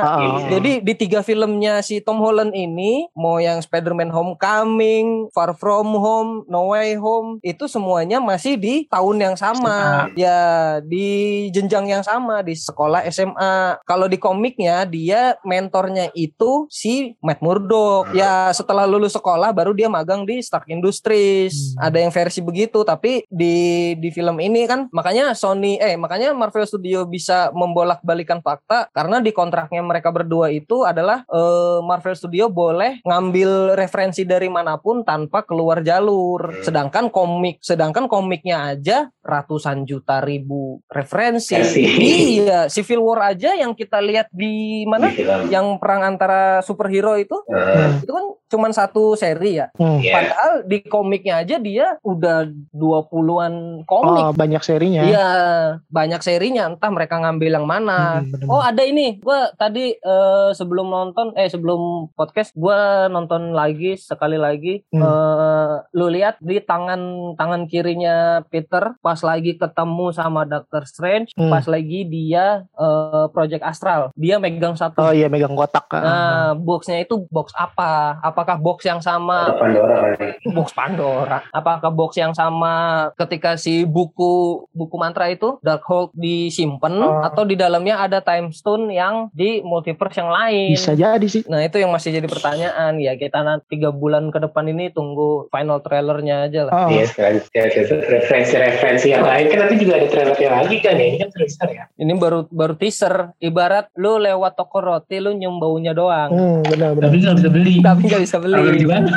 Ah, 0.04 0.20
Iya. 0.24 0.58
Jadi 0.58 0.72
di 0.84 0.94
tiga 0.94 1.20
filmnya 1.20 1.80
si 1.84 2.00
Tom 2.00 2.20
Holland 2.22 2.54
ini, 2.54 3.08
mau 3.16 3.38
yang 3.40 3.60
Spider-Man 3.60 4.10
Homecoming, 4.10 5.28
Far 5.34 5.56
From 5.58 5.92
Home, 5.96 6.46
No 6.48 6.72
Way 6.72 6.96
Home, 6.96 7.42
itu 7.42 7.66
semuanya 7.66 8.22
masih 8.22 8.56
di 8.56 8.86
tahun 8.88 9.16
yang 9.20 9.36
sama. 9.36 10.08
Ya, 10.14 10.78
di 10.84 11.48
jenjang 11.50 11.90
yang 11.90 12.04
sama 12.06 12.40
di 12.40 12.54
sekolah 12.54 13.02
SMA. 13.10 13.82
Kalau 13.82 14.06
di 14.06 14.16
komiknya 14.20 14.86
dia 14.86 15.34
mentornya 15.42 16.08
itu 16.14 16.70
si 16.70 17.18
Matt 17.20 17.42
Murdock. 17.42 18.14
Ya, 18.14 18.50
setelah 18.54 18.86
lulus 18.86 19.16
sekolah 19.16 19.50
baru 19.50 19.74
dia 19.74 19.90
magang 19.90 20.22
di 20.22 20.38
Stark 20.40 20.70
Industries. 20.70 21.74
Hmm. 21.74 21.90
Ada 21.90 21.98
yang 22.06 22.12
versi 22.14 22.40
begitu, 22.40 22.86
tapi 22.86 23.26
di 23.26 23.94
di 23.98 24.08
film 24.14 24.38
ini 24.38 24.64
kan 24.70 24.86
makanya 24.94 25.34
Sony 25.34 25.76
eh 25.82 25.98
makanya 25.98 26.13
Marvel 26.36 26.68
Studio 26.68 27.08
bisa 27.08 27.50
membolak-balikan 27.50 28.44
fakta 28.44 28.86
karena 28.92 29.18
di 29.18 29.34
kontraknya 29.34 29.80
mereka 29.80 30.12
berdua 30.12 30.52
itu 30.52 30.84
adalah 30.84 31.24
eh, 31.26 31.78
Marvel 31.80 32.14
Studio 32.14 32.52
boleh 32.52 33.00
ngambil 33.02 33.74
referensi 33.74 34.22
dari 34.22 34.46
mana 34.46 34.76
pun 34.76 35.02
tanpa 35.02 35.42
keluar 35.42 35.80
jalur. 35.80 36.62
Sedangkan 36.62 37.08
komik 37.08 37.58
sedangkan 37.64 38.06
komiknya 38.06 38.76
aja 38.76 39.08
ratusan 39.24 39.88
juta 39.88 40.20
ribu 40.20 40.84
referensi. 40.92 41.56
Versi. 41.56 41.82
Iya, 42.44 42.68
Civil 42.68 43.00
War 43.00 43.32
aja 43.32 43.56
yang 43.56 43.72
kita 43.72 43.98
lihat 43.98 44.28
di 44.28 44.84
mana 44.84 45.08
Di 45.08 45.24
yang 45.48 45.80
perang 45.80 46.04
antara 46.04 46.60
superhero 46.60 47.16
itu 47.16 47.36
Eh, 47.48 48.04
itu 48.04 48.12
kan 48.12 48.24
cuman 48.54 48.70
satu 48.70 49.16
seri 49.16 49.58
ya. 49.58 49.66
Hmm. 49.74 49.98
Iya. 49.98 50.12
Padahal 50.12 50.52
di 50.68 50.78
komiknya 50.84 51.40
aja 51.40 51.56
dia 51.58 51.96
udah 52.04 52.46
20-an 52.70 53.84
komik. 53.88 54.24
Oh, 54.28 54.32
banyak 54.36 54.62
serinya. 54.62 55.02
Iya, 55.02 55.28
banyak 55.88 56.03
serinya. 56.20 56.68
Entah 56.68 56.90
mereka 56.92 57.16
ngambil 57.20 57.60
yang 57.60 57.66
mana. 57.68 58.20
Hmm. 58.20 58.50
Oh 58.50 58.60
ada 58.60 58.82
ini, 58.84 59.20
gua 59.22 59.52
tadi 59.56 59.96
eh, 59.96 60.50
sebelum 60.52 60.90
nonton, 60.90 61.32
eh 61.38 61.48
sebelum 61.48 62.12
podcast, 62.12 62.52
gua 62.52 63.06
nonton 63.08 63.52
lagi 63.56 63.96
sekali 63.96 64.36
lagi. 64.36 64.84
Hmm. 64.92 65.00
Eh, 65.00 65.74
lu 65.94 66.10
lihat 66.10 66.36
di 66.40 66.60
tangan 66.60 67.34
tangan 67.38 67.64
kirinya 67.70 68.42
Peter 68.48 68.96
pas 69.00 69.20
lagi 69.22 69.56
ketemu 69.56 70.12
sama 70.12 70.44
Doctor 70.44 70.84
Strange, 70.84 71.30
Hmm. 71.34 71.50
pas 71.50 71.64
lagi 71.64 72.04
dia 72.04 72.66
eh, 72.66 73.26
Project 73.30 73.64
Astral, 73.64 74.10
dia 74.14 74.36
megang 74.36 74.74
satu. 74.74 75.00
Oh 75.00 75.12
iya 75.14 75.30
megang 75.30 75.54
kotak. 75.54 75.86
Nah, 75.94 76.52
boxnya 76.58 77.04
itu 77.04 77.24
box 77.30 77.54
apa? 77.54 78.18
Apakah 78.20 78.58
box 78.58 78.82
yang 78.84 78.98
sama 78.98 79.46
Ada 79.50 79.58
Pandora 79.60 79.94
kali. 80.02 80.28
box 80.50 80.68
Pandora. 80.74 81.38
Apakah 81.54 81.90
box 81.94 82.10
yang 82.18 82.34
sama 82.34 82.74
ketika 83.14 83.54
si 83.54 83.86
buku 83.86 84.64
buku 84.74 84.96
mantra 84.98 85.30
itu 85.30 85.56
Dark 85.62 85.86
hold 85.94 86.10
disimpan 86.18 86.90
Oh. 86.98 87.22
atau 87.22 87.46
di 87.46 87.54
dalamnya 87.54 88.02
ada 88.02 88.18
time 88.18 88.50
stone 88.50 88.90
yang 88.90 89.30
di 89.30 89.62
multiverse 89.62 90.18
yang 90.18 90.30
lain. 90.30 90.74
Bisa 90.74 90.98
jadi 90.98 91.26
sih. 91.30 91.46
Nah 91.46 91.62
itu 91.62 91.78
yang 91.78 91.94
masih 91.94 92.10
jadi 92.10 92.26
pertanyaan 92.26 92.98
ya 92.98 93.14
kita 93.14 93.46
nanti 93.46 93.78
tiga 93.78 93.94
bulan 93.94 94.34
ke 94.34 94.42
depan 94.42 94.66
ini 94.66 94.90
tunggu 94.90 95.46
final 95.54 95.78
trailernya 95.78 96.50
aja 96.50 96.66
lah. 96.66 96.72
Oh. 96.74 96.88
Iya 96.90 97.04
sekarang 97.06 97.38
ya, 97.54 97.64
referensi-referensi 98.10 99.06
yang 99.14 99.22
lain 99.22 99.46
kan 99.50 99.58
nanti 99.66 99.76
juga 99.78 99.92
ada 100.02 100.08
trailernya 100.10 100.50
lagi 100.50 100.76
kan 100.82 100.94
ya 100.98 101.06
ini 101.06 101.16
kan 101.22 101.30
teaser 101.30 101.68
ya. 101.70 101.84
Ini 101.94 102.12
baru 102.18 102.50
baru 102.50 102.74
teaser. 102.74 103.14
Ibarat 103.38 103.94
lu 103.94 104.18
lewat 104.18 104.58
toko 104.58 104.82
roti 104.82 105.22
lu 105.22 105.30
nyium 105.30 105.62
baunya 105.62 105.94
doang. 105.94 106.30
Hmm, 106.34 106.58
benar 106.66 106.98
benar. 106.98 107.10
Tapi 107.10 107.16
nggak 107.22 107.36
bisa 107.38 107.50
beli. 107.50 107.74
Tapi 107.78 108.00
nggak 108.10 108.22
bisa 108.26 108.36
beli. 108.42 108.62
gimana? 108.80 109.12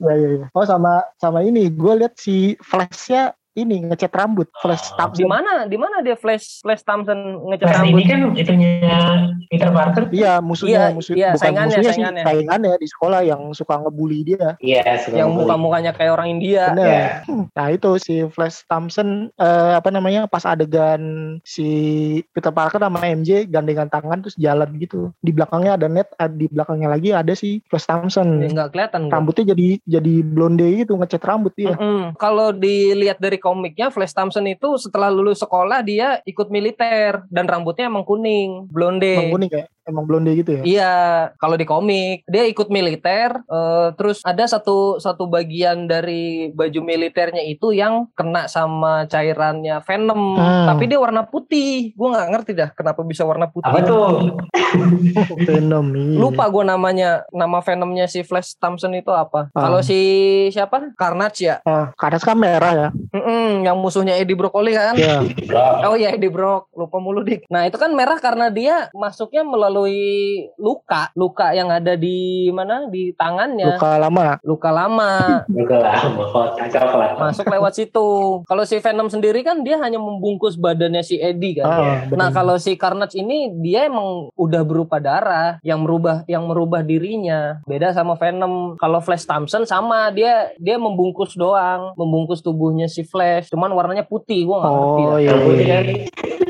Ya, 0.00 0.14
ya, 0.16 0.28
ya. 0.42 0.46
Oh 0.56 0.64
sama 0.64 1.04
sama 1.20 1.44
ini, 1.44 1.68
gue 1.68 1.92
lihat 2.00 2.16
si 2.16 2.56
Flashnya 2.64 3.36
ini 3.58 3.82
ngecat 3.84 4.10
rambut, 4.10 4.46
Flash 4.58 4.88
Oh, 4.88 5.10
Di 5.10 5.22
Thompson. 5.22 5.26
mana? 5.26 5.52
Di 5.64 5.74
mana 5.74 5.96
dia 6.00 6.14
Flash 6.14 6.62
Flash 6.62 6.82
Thompson 6.82 7.18
ngecat 7.46 7.66
Flash 7.66 7.78
rambut? 7.80 7.92
ini 7.92 8.02
kan 8.04 8.20
itunya 8.32 8.70
Peter 9.46 9.68
Parker. 9.68 10.04
Iya 10.10 10.32
musuhnya, 10.38 10.82
Iya, 10.84 10.94
musuh 10.94 11.14
iya, 11.14 11.28
bukan 11.32 11.40
saingannya, 11.40 11.68
musuhnya 11.72 11.92
saingannya. 11.92 12.22
sih, 12.22 12.28
saingannya 12.28 12.72
di 12.76 12.88
sekolah 12.88 13.20
yang 13.22 13.42
suka 13.52 13.74
ngebully 13.78 14.18
dia. 14.24 14.48
Iya, 14.58 14.82
suka 15.00 15.14
yang 15.16 15.30
muka-mukanya 15.30 15.90
kayak 15.90 16.12
orang 16.14 16.28
India. 16.34 16.70
Bener. 16.70 16.86
Ya. 16.86 17.06
Nah 17.52 17.66
itu 17.68 17.90
si 17.98 18.14
Flash 18.30 18.62
Thompson 18.64 19.08
eh, 19.34 19.72
apa 19.74 19.88
namanya 19.88 20.24
pas 20.24 20.44
adegan 20.44 21.00
si 21.42 21.68
Peter 22.30 22.50
Parker 22.50 22.78
sama 22.78 23.02
MJ 23.02 23.48
gandengan 23.48 23.88
tangan 23.88 24.20
terus 24.20 24.36
jalan 24.36 24.68
gitu. 24.76 25.10
Di 25.18 25.32
belakangnya 25.32 25.74
ada 25.74 25.86
net, 25.88 26.08
ah, 26.16 26.28
di 26.28 26.46
belakangnya 26.46 26.88
lagi 26.88 27.10
ada 27.10 27.32
si 27.32 27.60
Flash 27.66 27.84
Thompson. 27.84 28.40
Ya, 28.40 28.48
nggak 28.52 28.70
kelihatan. 28.72 29.00
gua. 29.06 29.12
Rambutnya 29.18 29.44
jadi 29.50 29.68
jadi 29.84 30.14
blonde 30.22 30.66
gitu 30.78 30.94
ngecat 30.94 31.22
rambut 31.24 31.52
dia. 31.54 31.74
Mm-mm. 31.74 32.14
Kalau 32.16 32.52
dilihat 32.52 33.18
dari 33.18 33.38
komiknya, 33.48 33.88
Flash 33.88 34.12
Thompson 34.12 34.44
itu 34.44 34.76
setelah 34.76 35.08
lulus 35.08 35.40
sekolah 35.40 35.80
dia 35.80 36.20
ikut 36.28 36.52
militer 36.52 37.24
dan 37.32 37.48
rambutnya 37.48 37.88
emang 37.88 38.04
kuning, 38.04 38.68
blonde. 38.68 39.16
Emang 39.16 39.32
kuning 39.32 39.50
kayak 39.50 39.68
emang 39.88 40.04
blonde 40.04 40.36
gitu 40.36 40.60
ya. 40.60 40.62
Iya, 40.62 40.94
kalau 41.40 41.56
di 41.56 41.64
komik 41.64 42.22
dia 42.28 42.44
ikut 42.44 42.68
militer, 42.68 43.32
eh, 43.40 43.88
terus 43.96 44.20
ada 44.22 44.44
satu 44.44 45.00
satu 45.00 45.24
bagian 45.26 45.88
dari 45.88 46.52
baju 46.52 46.80
militernya 46.84 47.42
itu 47.42 47.72
yang 47.72 48.06
kena 48.12 48.44
sama 48.46 49.08
cairannya 49.08 49.80
Venom, 49.82 50.36
Hmm. 50.36 50.66
tapi 50.68 50.84
dia 50.86 51.00
warna 51.00 51.24
putih. 51.24 51.96
Gue 51.96 52.08
nggak 52.12 52.28
ngerti 52.36 52.52
dah 52.52 52.70
kenapa 52.76 53.00
bisa 53.02 53.24
warna 53.24 53.48
putih. 53.48 53.72
Apa 53.72 53.80
tuh? 53.80 54.06
Venom 55.48 55.86
iya. 55.96 56.18
Lupa 56.20 56.44
gue 56.46 56.64
namanya, 56.64 57.24
nama 57.32 57.64
Venomnya 57.64 58.04
si 58.04 58.20
Flash 58.20 58.60
Thompson 58.60 58.92
itu 58.92 59.08
apa? 59.08 59.48
Ah. 59.56 59.66
Kalau 59.66 59.80
si 59.80 59.98
siapa? 60.52 60.92
Carnage 60.94 61.48
ya. 61.48 61.56
Ah, 61.64 61.90
karena 61.96 62.18
kan 62.20 62.36
merah 62.36 62.72
ya. 62.74 62.88
Mm-mm, 63.14 63.64
yang 63.64 63.80
musuhnya 63.80 64.18
Eddie 64.20 64.36
Broccoli 64.36 64.76
kan? 64.76 64.92
Ya. 64.98 65.24
Oh 65.86 65.96
iya 65.96 66.12
Eddie 66.12 66.28
Brock, 66.28 66.68
lupa 66.76 67.00
mulu 67.00 67.24
dik. 67.24 67.46
Nah 67.48 67.64
itu 67.64 67.78
kan 67.78 67.94
merah 67.94 68.18
karena 68.18 68.50
dia 68.52 68.90
masuknya 68.92 69.46
melalui 69.46 69.77
luka, 70.58 71.12
luka 71.14 71.54
yang 71.54 71.70
ada 71.70 71.94
di 71.94 72.48
mana 72.50 72.88
di 72.88 73.12
tangannya, 73.14 73.76
luka, 73.76 73.94
Luka 74.42 74.70
lama. 74.70 74.78
lama 74.78 75.10
Enggak 75.50 75.80
lah, 75.82 76.02
mau 76.14 76.46
coklat. 76.54 77.10
masuk 77.18 77.46
lewat 77.50 77.72
situ. 77.74 78.08
Kalau 78.46 78.64
si 78.64 78.78
Venom 78.78 79.10
sendiri 79.10 79.42
kan 79.42 79.60
dia 79.62 79.78
hanya 79.78 79.98
membungkus 79.98 80.54
badannya 80.54 81.02
si 81.02 81.18
Eddie 81.18 81.58
kan. 81.58 81.66
Ah, 81.66 81.96
bener. 82.06 82.16
Nah 82.16 82.28
kalau 82.30 82.56
si 82.56 82.78
Carnage 82.78 83.18
ini 83.18 83.50
dia 83.58 83.86
emang 83.90 84.30
udah 84.38 84.62
berupa 84.62 85.02
darah 85.02 85.58
yang 85.66 85.82
merubah 85.82 86.22
yang 86.30 86.46
merubah 86.46 86.80
dirinya. 86.80 87.60
Beda 87.66 87.90
sama 87.92 88.14
Venom. 88.16 88.78
Kalau 88.78 89.02
Flash 89.02 89.26
Thompson 89.26 89.66
sama 89.66 90.10
dia 90.14 90.54
dia 90.56 90.78
membungkus 90.78 91.34
doang, 91.34 91.92
membungkus 91.98 92.40
tubuhnya 92.40 92.86
si 92.86 93.02
Flash. 93.02 93.50
Cuman 93.50 93.74
warnanya 93.74 94.06
putih, 94.06 94.46
gua 94.46 94.62
nggak 94.62 94.72
ngerti. 94.72 95.02
Oh 95.02 95.18
iya. 95.18 95.32
Iya. 95.34 95.78
kan 95.78 95.86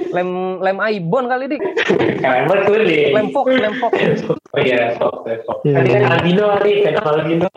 Lem 0.09 0.31
lem 0.65 0.79
Aibon 0.81 1.29
kali 1.29 1.53
dik. 1.53 1.61
tuh 1.61 3.18
deh. 3.19 3.27
Lem 3.27 3.35
Fox, 3.35 3.47
lem 3.51 3.75
Fox. 3.77 3.93
Oh 4.49 4.61
iya, 4.63 4.95
Fox, 4.97 5.15
Fox. 5.45 5.59
Iya. 5.67 5.75
Tadi 5.77 5.89
kan 5.91 6.03
albino 6.09 6.45
nih, 6.63 6.75
Venom 6.87 7.05
albino. 7.05 7.49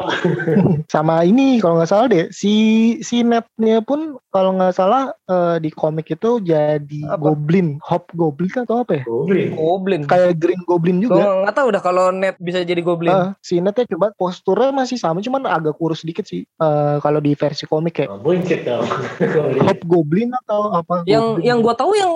Sama 0.88 1.24
ini 1.24 1.57
kalau 1.57 1.80
nggak 1.80 1.89
salah 1.89 2.07
deh 2.09 2.28
si 2.34 2.53
si 3.01 3.22
netnya 3.22 3.80
pun 3.80 4.18
kalau 4.30 4.55
nggak 4.55 4.74
salah 4.74 5.12
eh, 5.28 5.57
di 5.57 5.70
komik 5.70 6.07
itu 6.07 6.39
jadi 6.39 7.01
Apa? 7.07 7.32
goblin, 7.32 7.80
hop 7.84 8.07
goblin 8.14 8.51
atau 8.57 8.84
apa 8.84 8.99
ya? 8.99 9.03
Goblin. 9.05 9.49
Goblin. 9.53 10.01
Kayak 10.05 10.39
green 10.39 10.62
goblin 10.66 10.97
Gue 10.99 11.16
juga. 11.16 11.45
nggak 11.45 11.55
tahu 11.55 11.66
udah 11.72 11.82
kalau 11.82 12.05
net 12.12 12.36
bisa 12.39 12.64
jadi 12.64 12.80
goblin. 12.80 13.12
Ah, 13.12 13.30
si 13.39 13.59
netnya 13.59 13.88
coba 13.88 14.12
posturnya 14.16 14.72
masih 14.72 14.97
sama 14.97 15.20
cuman 15.20 15.47
agak 15.47 15.76
kurus 15.76 16.03
sedikit 16.03 16.26
sih 16.26 16.43
eh, 16.43 16.95
kalau 16.99 17.20
di 17.20 17.36
versi 17.36 17.64
komik 17.66 18.03
ya. 18.03 18.07
Oh, 18.07 18.20
buncit 18.20 18.64
dong. 18.64 18.84
Goblin. 19.20 19.62
Hop 19.68 19.80
goblin 19.86 20.30
atau 20.43 20.72
apa? 20.74 21.03
yang 21.05 21.36
Goblin. 21.36 21.45
yang 21.45 21.57
gua 21.59 21.76
tahu 21.76 21.91
yang 21.93 22.12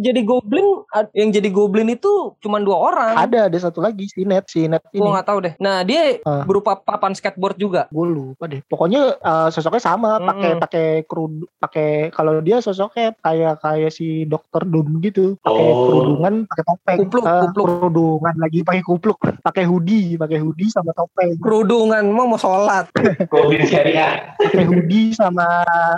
jadi 0.00 0.20
goblin 0.22 0.66
yang 1.12 1.28
jadi 1.30 1.48
goblin 1.50 1.88
itu 1.88 2.10
cuma 2.38 2.58
dua 2.58 2.76
orang. 2.82 3.12
ada 3.14 3.46
ada 3.46 3.58
satu 3.58 3.78
lagi 3.78 4.06
si 4.06 4.22
net 4.22 4.46
si 4.46 4.64
net 4.64 4.80
ini. 4.90 5.00
Gua 5.00 5.14
nggak 5.14 5.28
tahu 5.28 5.38
deh. 5.40 5.54
Nah 5.56 5.82
dia 5.82 6.18
Ah. 6.22 6.42
berupa 6.42 6.74
papan 6.74 7.12
skateboard 7.12 7.56
juga. 7.56 7.82
gue 7.90 8.06
lupa 8.06 8.46
deh 8.46 8.62
pokoknya 8.62 9.00
eh, 9.14 9.48
sosoknya 9.50 9.78
sama 9.78 10.16
pakai 10.18 10.50
Mm-mm. 10.50 10.62
pakai 10.62 10.86
kerud 11.04 11.32
pakai 11.56 11.88
kalau 12.10 12.38
dia 12.38 12.58
sosoknya 12.58 13.12
kayak 13.16 13.58
kayak 13.58 13.90
si 13.90 14.24
dokter 14.24 14.62
Doom 14.62 15.00
gitu 15.00 15.34
pakai 15.38 15.64
Oh. 15.66 15.84
kerudungan 15.86 16.34
pakai 16.46 16.64
topeng 16.64 16.98
Kupluk, 17.00 17.22
Eh, 17.22 17.40
kupluk. 17.42 17.66
kerudungan 17.66 18.34
lagi 18.36 18.60
pakai 18.62 18.82
kupluk 18.82 19.18
pakai 19.40 19.64
hoodie 19.64 20.14
pakai 20.14 20.38
hoodie 20.38 20.68
sama 20.68 20.92
topeng 20.92 21.34
Kerudungan 21.36 22.04
mau 22.06 22.24
mau 22.24 22.36
sholat. 22.36 22.86
Syariah. 23.66 24.34
pakai 24.36 24.64
hoodie 24.64 25.12
sama 25.12 25.46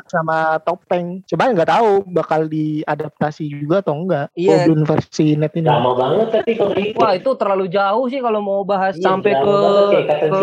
sama 0.07 0.39
topeng 0.61 1.21
coba 1.25 1.53
nggak 1.53 1.71
tahu 1.71 1.91
bakal 2.09 2.41
diadaptasi 2.47 3.45
juga 3.51 3.81
atau 3.81 3.95
enggak 3.97 4.27
Iya. 4.35 4.65
Goblin 4.65 4.83
versi 4.83 5.35
net 5.35 5.53
ini 5.53 5.67
Lama 5.67 5.93
banget 5.93 6.29
tadi 6.33 6.53
kalau. 6.55 6.72
Wah 6.95 7.13
itu 7.13 7.31
terlalu 7.33 7.67
jauh 7.67 8.07
sih 8.07 8.19
kalau 8.19 8.39
mau 8.39 8.61
bahas 8.63 8.95
Iya, 8.95 9.05
sampai 9.05 9.33
ke 9.33 9.57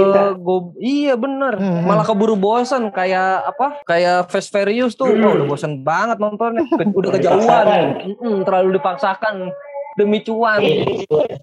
ke 0.09 0.23
go- 0.37 0.75
iya 0.75 1.13
bener 1.13 1.55
Hmm. 1.55 1.83
malah 1.83 2.03
keburu 2.03 2.33
bosan 2.33 2.89
kayak 2.89 3.47
apa 3.47 3.81
kayak 3.83 4.27
Fast 4.27 4.49
Furious 4.49 4.93
tuh 4.93 5.07
Hmm. 5.07 5.21
Wah, 5.21 5.33
udah 5.33 5.47
bosan 5.47 5.73
banget 5.79 6.17
nontonnya 6.17 6.63
udah 6.89 7.09
kejauhan. 7.11 7.65
Mm-mm, 8.05 8.41
terlalu 8.41 8.75
dipaksakan 8.75 9.49
demi 9.91 10.21
cuan 10.21 10.61
Iya, 10.61 10.85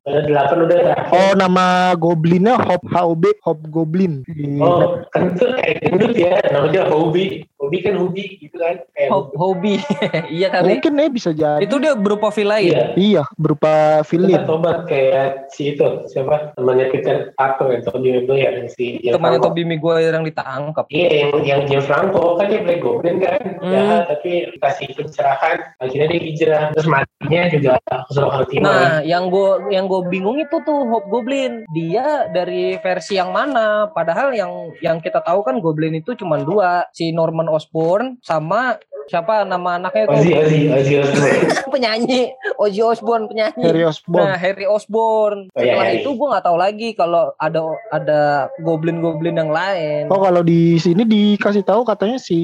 Udah 0.03 0.23
delapan 0.23 0.57
udah 0.63 0.77
terakhir. 0.81 1.13
oh 1.13 1.33
nama 1.35 1.67
goblinnya 1.95 2.55
Hop 2.57 2.83
HOB 2.87 3.25
Hop 3.43 3.59
Goblin. 3.67 4.25
Oh, 4.57 5.03
kan 5.11 5.29
itu 5.29 5.45
kayak 5.53 5.77
gendut 5.85 6.13
ya, 6.15 6.33
namanya 6.49 6.83
hobi. 6.89 7.45
Hobi 7.67 7.79
kan 7.81 7.95
hobi 7.97 8.25
gitu 8.39 8.57
kan. 8.57 8.77
Kayak 8.91 9.11
Ho- 9.11 9.33
hobi 9.35 9.75
iya 10.33 10.49
kali 10.49 10.69
mungkin 10.73 10.93
ya 10.95 11.09
bisa 11.09 11.31
jadi 11.31 11.61
itu 11.61 11.77
dia 11.77 11.93
berupa 11.93 12.31
villain 12.31 12.65
Iya. 12.67 12.85
iya 12.97 13.23
berupa 13.35 13.73
villain 14.03 14.43
tobat 14.45 14.87
kayak 14.87 15.51
si 15.51 15.75
itu 15.75 15.83
siapa 16.07 16.55
temannya 16.55 16.87
Peter 16.89 17.17
Parker 17.33 17.67
ya 17.69 17.81
Tobey 17.83 18.11
Maguire 18.15 18.55
yang 18.57 18.69
si 18.69 19.03
temannya. 19.03 19.41
Tobey 19.41 19.65
Maguire 19.65 20.13
yang 20.13 20.23
ditangkap 20.23 20.87
Iya 20.89 21.09
yang 21.13 21.33
yang 21.43 21.61
James 21.67 21.85
Franco 21.85 22.35
kan 22.35 22.47
dia 22.47 22.61
Black 22.61 22.81
Goblin 22.81 23.19
kan 23.19 23.41
Hmm. 23.57 23.73
ya 23.73 23.85
tapi 24.07 24.53
dikasih 24.53 24.95
pencerahan 24.95 25.59
akhirnya 25.77 26.07
dia 26.09 26.21
hijrah 26.23 26.63
terus 26.71 26.87
matinya 26.87 27.43
juga 27.49 27.73
kesurupan 28.07 28.45
timah 28.47 28.65
Nah, 28.67 28.95
yang 29.01 29.27
gue 29.27 29.51
yang 29.71 29.87
gue 29.87 30.07
bingung 30.07 30.37
itu 30.37 30.61
tuh 30.61 30.87
Hobgoblin. 30.87 31.65
Dia 31.69 32.05
dari 32.29 32.77
versi 32.77 33.15
yang 33.15 33.31
mana? 33.31 33.89
Padahal 33.89 34.31
yang 34.31 34.53
yang 34.79 34.99
kita 34.99 35.19
tahu 35.19 35.41
kan 35.41 35.59
Goblin 35.59 35.95
itu 35.95 36.13
cuma 36.15 36.37
dua, 36.39 36.85
si 36.91 37.11
Norman 37.11 37.49
Osborn 37.57 38.21
sama 38.23 38.77
siapa 39.07 39.47
nama 39.47 39.79
anaknya 39.79 40.11
Ozzy 40.11 40.31
tuh 40.35 40.41
Ozzy 40.43 40.61
Ozzy 40.69 40.95
Osbourne 40.99 41.41
penyanyi 41.75 42.21
Ozzy 42.59 42.83
Osbourne 42.83 43.25
penyanyi. 43.31 43.63
Harry 43.63 43.83
Osborn 43.87 44.25
Nah, 44.27 44.35
Harry 44.35 44.67
Osborn. 44.67 45.39
Oh, 45.55 45.61
iya, 45.63 45.75
Setelah 45.75 45.87
Harry. 45.87 45.99
itu 46.03 46.11
gue 46.11 46.27
nggak 46.27 46.45
tahu 46.45 46.57
lagi 46.59 46.89
kalau 46.93 47.23
ada 47.39 47.61
ada 47.91 48.21
goblin-goblin 48.61 49.37
yang 49.37 49.51
lain. 49.51 50.11
Oh 50.11 50.19
kalau 50.19 50.43
di 50.43 50.77
sini 50.77 51.07
dikasih 51.07 51.63
tahu 51.63 51.87
katanya 51.87 52.19
si 52.19 52.39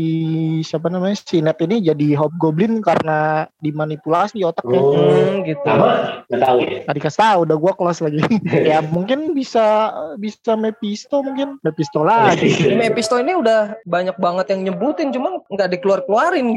siapa 0.62 0.86
namanya 0.86 1.18
si 1.18 1.42
Net 1.42 1.58
ini 1.60 1.82
jadi 1.82 2.14
Hobgoblin 2.14 2.78
karena 2.80 3.50
dimanipulasi 3.58 4.42
otaknya. 4.42 4.78
Oh. 4.78 4.94
Hmm, 5.02 5.42
gitu. 5.42 5.62
nama 5.64 6.22
nggak 6.30 6.40
tahu 6.40 6.58
ya 6.62 6.78
Tadi 6.86 6.98
kasih 7.00 7.20
tahu 7.20 7.38
udah 7.48 7.56
gua 7.58 7.72
close 7.74 8.00
lagi. 8.00 8.22
ya 8.70 8.78
mungkin 8.84 9.34
bisa 9.34 9.90
bisa 10.16 10.54
Mephisto 10.54 11.22
mungkin 11.22 11.58
Mephisto 11.62 12.06
lagi. 12.06 12.52
Mephisto 12.72 13.18
ini 13.18 13.34
udah 13.34 13.80
banyak 13.84 14.16
banget 14.18 14.46
yang 14.54 14.70
nyebutin, 14.70 15.10
cuman 15.10 15.42
nggak 15.48 15.68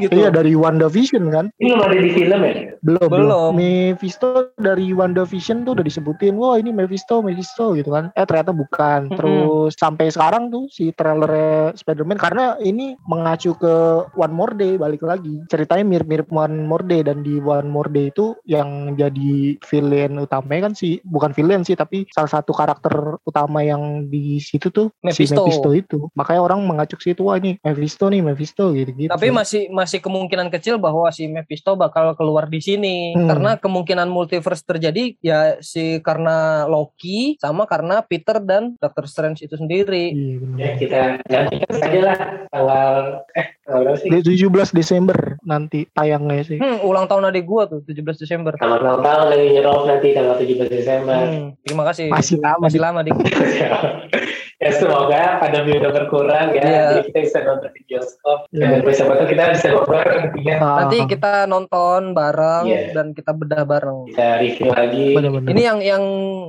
gitu. 0.01 0.13
Iya 0.15 0.29
dari 0.33 0.53
WandaVision 0.57 1.25
kan? 1.31 1.45
ini 1.61 1.71
belum 1.71 1.85
ada 1.87 1.97
di 1.97 2.11
film 2.11 2.39
ya 2.43 2.53
Belum, 2.85 3.09
Belum. 3.09 3.51
Mephisto 3.57 4.53
dari 4.61 4.93
WandaVision 4.93 5.65
tuh 5.65 5.73
udah 5.73 5.85
disebutin, 5.85 6.37
wah 6.37 6.53
ini 6.61 6.69
Mephisto, 6.69 7.17
Mephisto 7.25 7.73
gitu 7.73 7.89
kan. 7.89 8.13
Eh 8.13 8.29
ternyata 8.29 8.53
bukan. 8.53 9.09
Mm-mm. 9.09 9.17
Terus 9.17 9.73
sampai 9.73 10.13
sekarang 10.13 10.53
tuh 10.53 10.69
si 10.69 10.93
trailer 10.93 11.73
Spider-Man 11.73 12.21
karena 12.21 12.61
ini 12.61 12.93
mengacu 13.09 13.57
ke 13.57 14.05
One 14.13 14.37
More 14.37 14.53
Day 14.53 14.77
balik 14.77 15.01
lagi. 15.01 15.41
Ceritanya 15.49 15.81
mirip-mirip 15.81 16.29
One 16.29 16.69
More 16.69 16.85
Day 16.85 17.01
dan 17.01 17.25
di 17.25 17.41
One 17.41 17.73
More 17.73 17.89
Day 17.89 18.13
itu 18.13 18.37
yang 18.45 18.93
jadi 18.93 19.57
villain 19.65 20.21
utamanya 20.21 20.69
kan 20.69 20.73
si 20.77 21.01
bukan 21.01 21.33
villain 21.33 21.65
sih 21.65 21.73
tapi 21.73 22.05
salah 22.13 22.29
satu 22.29 22.53
karakter 22.53 23.17
utama 23.25 23.65
yang 23.65 24.05
di 24.13 24.37
situ 24.37 24.69
tuh 24.69 24.93
si 25.09 25.25
Mephisto. 25.25 25.41
Mephisto 25.41 25.69
itu. 25.73 25.99
Makanya 26.13 26.41
orang 26.45 26.61
mengacu 26.61 27.01
ke 27.01 27.13
situ 27.13 27.25
wah 27.25 27.41
ini 27.41 27.57
Mephisto 27.65 28.05
nih, 28.13 28.21
Mephisto 28.21 28.77
gitu-gitu. 28.77 29.09
Tapi 29.09 29.33
masih 29.33 29.73
masih 29.73 29.84
kemungkinan 29.87 30.49
kecil 30.49 30.77
bahwa 30.77 31.07
si 31.09 31.25
Mephisto 31.25 31.73
bakal 31.73 32.13
keluar 32.13 32.45
di 32.45 32.59
sini 32.59 33.13
Hmm. 33.13 33.29
karena 33.29 33.51
kemungkinan 33.55 34.09
multiverse 34.09 34.61
terjadi 34.61 35.15
ya 35.21 35.57
si 35.61 36.01
karena 36.01 36.65
Loki 36.65 37.37
sama 37.37 37.65
karena 37.65 38.01
Peter 38.01 38.41
dan 38.41 38.73
Doctor 38.77 39.05
Strange 39.05 39.41
itu 39.41 39.55
sendiri. 39.55 40.11
Iya 40.11 40.35
benar. 40.41 40.57
Ya 40.57 40.69
kita 40.75 41.01
gantikan 41.25 41.73
saja 41.75 41.99
lah 42.01 42.17
tanggal 42.49 42.95
eh 43.31 43.47
tanggal 43.61 43.79
berapa 43.85 43.97
sih? 43.97 44.09
Di 44.09 44.19
17 44.45 44.73
Desember 44.73 45.17
nanti 45.41 45.79
tayangnya 45.89 46.43
sih. 46.43 46.57
Hmm, 46.57 46.81
ulang 46.81 47.05
tahun 47.05 47.29
adik 47.29 47.45
gua 47.45 47.65
tuh 47.65 47.81
17 47.83 48.17
Desember. 48.17 48.53
Selamat 48.55 48.81
ulang 48.81 49.01
tahun 49.01 49.25
lagi 49.29 49.45
nyerok 49.53 49.81
nanti 49.85 50.07
tanggal 50.11 50.35
17 50.35 50.69
Desember. 50.69 51.17
Hmm, 51.19 51.45
terima 51.61 51.83
kasih. 51.85 52.07
Masih 52.09 52.37
lama 52.39 52.63
Masih 52.65 52.79
lama, 52.81 52.99
Dik. 53.01 53.13
ya 54.55 54.71
semoga 54.71 55.37
pandemi 55.37 55.75
udah 55.75 55.91
berkurang 55.91 56.47
ya. 56.51 56.61
Iya. 56.61 56.83
Jadi 56.89 57.01
kita 57.05 57.19
bisa 57.21 57.37
nonton 57.41 57.69
di 57.69 57.81
bioskop. 57.85 58.39
Iya. 58.49 58.65
Dan 58.79 58.89
siapa 58.89 59.13
tahu 59.13 59.27
kita 59.27 59.43
bisa 59.51 59.67
ngobrol 59.69 60.01
nantinya. 60.01 60.55
Ah, 60.57 60.75
Nanti 60.79 60.97
kita 61.05 61.33
nonton 61.45 62.01
bareng 62.11 62.63
Iya. 62.65 62.79
dan 62.91 63.07
kita 63.11 63.31
bedah 63.31 63.63
bareng. 63.63 63.99
Bisa 64.07 64.25
review 64.37 64.69
lagi. 64.69 65.05
benar-benar. 65.11 65.49
Ini 65.49 65.61
yang 65.63 65.79
yang 65.81 66.03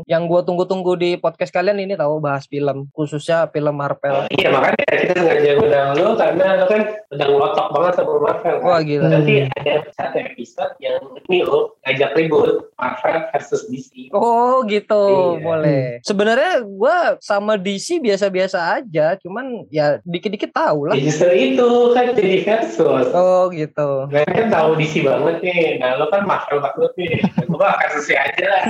yang 0.05 0.23
gue 0.25 0.41
tunggu-tunggu 0.41 0.93
di 0.95 1.11
podcast 1.17 1.51
kalian 1.51 1.79
ini 1.79 1.95
tahu 1.95 2.19
bahas 2.19 2.47
film, 2.47 2.87
khususnya 2.91 3.47
film 3.49 3.75
Marvel. 3.75 4.31
Iya 4.31 4.49
makanya 4.49 4.85
kita 4.89 5.15
sengaja 5.17 5.51
undang 5.57 5.89
lu 5.95 6.15
karena 6.15 6.47
lu 6.57 6.67
kan 6.67 6.81
udah 7.09 7.27
ngelotok 7.27 7.67
banget 7.71 7.93
sama 7.95 8.15
Marvel. 8.19 8.55
kan? 8.55 8.63
Wah 8.63 8.81
gila. 8.81 9.07
Nanti 9.09 9.33
ada 9.47 9.73
satu 9.93 10.17
episode 10.21 10.73
yang 10.79 10.97
ini 11.27 11.43
lo 11.43 11.75
ngajak 11.83 12.11
ribut 12.15 12.71
Marvel 12.75 13.17
versus 13.31 13.67
DC. 13.67 14.11
Oh 14.13 14.63
gitu, 14.65 15.05
Iya. 15.37 15.43
boleh. 15.43 15.85
Sebenarnya 16.03 16.53
gue 16.63 16.97
sama 17.21 17.57
DC 17.57 17.96
biasa-biasa 18.01 18.83
aja, 18.83 19.19
cuman 19.21 19.67
ya 19.73 19.99
dikit-dikit 20.05 20.53
tahu 20.53 20.91
lah. 20.91 20.95
Ya 20.97 21.09
justru 21.09 21.33
itu 21.33 21.69
kan 21.95 22.13
jadi 22.15 22.43
versus. 22.45 23.07
Oh 23.13 23.49
gitu. 23.53 24.09
Gue 24.11 24.25
kan 24.25 24.49
tahu 24.49 24.79
DC 24.79 25.05
banget 25.05 25.37
nih, 25.43 25.81
nah 25.81 25.97
lo 25.99 26.09
kan 26.11 26.25
Marvel 26.25 26.63
banget 26.63 26.93
nih. 26.97 27.15
Gue 27.47 27.59
mah 27.59 27.77
versus 27.81 28.09
aja 28.13 28.45
lah. 28.45 28.63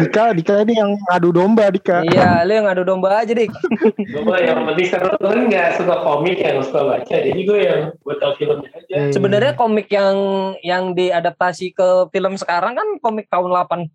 Dika, 0.00 0.24
Dika 0.36 0.54
ini 0.64 0.74
yang 0.76 0.90
adu 1.10 1.30
domba 1.34 1.68
Dika. 1.70 2.02
Iya, 2.06 2.44
lu 2.46 2.52
yang 2.56 2.66
ngadu 2.68 2.82
domba 2.86 3.22
aja 3.22 3.32
dik. 3.32 3.50
Gue 3.96 4.38
yang 4.42 4.64
penting 4.66 4.86
seru 4.88 5.10
kan 5.20 5.40
nggak 5.46 5.68
suka 5.80 5.94
komik 6.02 6.38
yang 6.40 6.60
suka 6.64 6.80
baca, 6.86 7.16
jadi 7.16 7.40
gue 7.40 7.58
yang 7.60 7.80
gue 7.94 8.14
tau 8.18 8.32
filmnya 8.36 8.70
aja. 8.72 8.86
Iya. 8.90 9.12
Sebenarnya 9.14 9.52
komik 9.56 9.88
yang 9.92 10.16
yang 10.64 10.92
diadaptasi 10.96 11.72
ke 11.74 11.88
film 12.10 12.34
sekarang 12.36 12.74
kan 12.76 12.88
komik 13.00 13.26
tahun 13.30 13.52
80, 13.52 13.90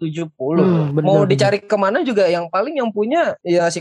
70. 0.00 0.30
Hmm, 0.30 0.96
bener, 0.96 1.04
Mau 1.04 1.22
bener. 1.22 1.30
dicari 1.30 1.58
ke 1.62 1.76
mana 1.78 2.02
juga 2.02 2.26
yang 2.26 2.48
paling 2.50 2.78
yang 2.78 2.90
punya 2.90 3.34
ya 3.44 3.68
si 3.70 3.80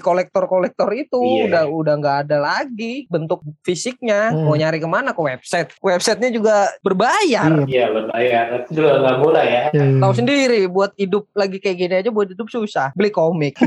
kolektor-kolektor 0.49 0.89
itu 0.97 1.21
Iya. 1.21 1.45
udah 1.45 1.63
udah 1.69 1.93
nggak 2.01 2.17
ada 2.25 2.37
lagi 2.41 3.05
bentuk 3.05 3.45
fisiknya. 3.61 4.33
Hmm. 4.33 4.49
Mau 4.49 4.57
nyari 4.57 4.81
ke 4.81 4.89
mana 4.89 5.13
ke 5.13 5.21
website. 5.21 5.77
Websitenya 5.79 6.33
juga 6.33 6.73
berbayar. 6.81 7.63
Iya. 7.63 7.69
Iya 7.69 7.85
berbayar, 7.93 8.45
itu 8.65 8.81
juga 8.81 8.91
nggak 9.05 9.15
murah 9.21 9.45
ya. 9.45 9.63
Iya, 9.69 9.83
iya. 9.85 10.01
Tahu 10.01 10.13
sendiri 10.17 10.65
buat 10.65 10.97
hidup 10.97 11.29
lagi 11.37 11.61
kayak 11.61 11.77
gini 11.77 11.93
aja 12.01 12.09
buat 12.09 12.33
hidup 12.33 12.49
susah. 12.49 12.89
Beli 12.97 13.13
komik. 13.13 13.53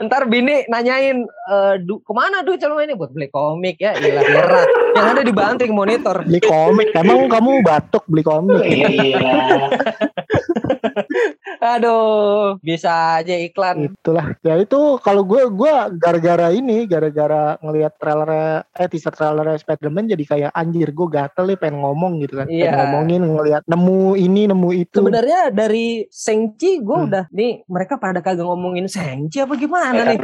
Ntar 0.00 0.30
bini 0.30 0.62
nanyain 0.70 1.26
eh 1.26 1.74
du, 1.82 1.98
ke 2.06 2.12
mana 2.14 2.46
duit 2.46 2.62
selama 2.62 2.86
ini 2.86 2.94
buat 2.94 3.10
beli 3.10 3.26
komik 3.28 3.82
ya 3.82 3.98
ilah 3.98 4.22
merah 4.22 4.64
yang 4.94 5.06
ada 5.16 5.22
di 5.26 5.32
banting 5.34 5.74
monitor 5.74 6.22
Beli 6.22 6.38
komik. 6.38 6.94
Emang 6.94 7.26
kamu 7.26 7.66
batuk 7.66 8.06
beli 8.06 8.22
komik? 8.22 8.62
Iya. 8.62 9.18
aduh 11.60 12.56
bisa 12.60 13.20
aja 13.20 13.36
iklan 13.36 13.92
Itulah. 13.92 14.32
Ya 14.40 14.56
itu 14.56 14.96
kalau 15.04 15.22
gue 15.22 15.46
gue 15.52 15.74
gara-gara 16.00 16.48
ini, 16.50 16.88
gara-gara 16.88 17.60
ngelihat 17.60 17.94
trailer 18.00 18.64
eh 18.72 18.88
teaser 18.88 19.12
trailer 19.12 19.54
Spider-Man 19.56 20.08
jadi 20.08 20.24
kayak 20.24 20.50
anjir 20.56 20.88
gue 20.90 21.08
gatel 21.08 21.52
nih 21.52 21.58
pengen 21.60 21.84
ngomong 21.84 22.24
gitu 22.24 22.40
kan. 22.40 22.46
Pengen 22.48 22.64
Iya. 22.64 22.72
ngomongin 22.76 23.22
ngelihat 23.24 23.62
nemu 23.68 24.00
ini 24.16 24.42
nemu 24.48 24.68
itu. 24.72 24.98
sebenarnya 25.00 25.52
dari 25.52 26.08
Sengchi 26.08 26.80
gue 26.80 26.96
Hmm. 26.96 27.08
udah 27.12 27.24
nih 27.30 27.64
mereka 27.68 28.00
pada 28.00 28.24
kagak 28.24 28.44
ngomongin 28.44 28.88
Sengchi 28.88 29.40
apa 29.40 29.54
gimana 29.54 29.92
Ya, 29.92 30.04
nih 30.16 30.18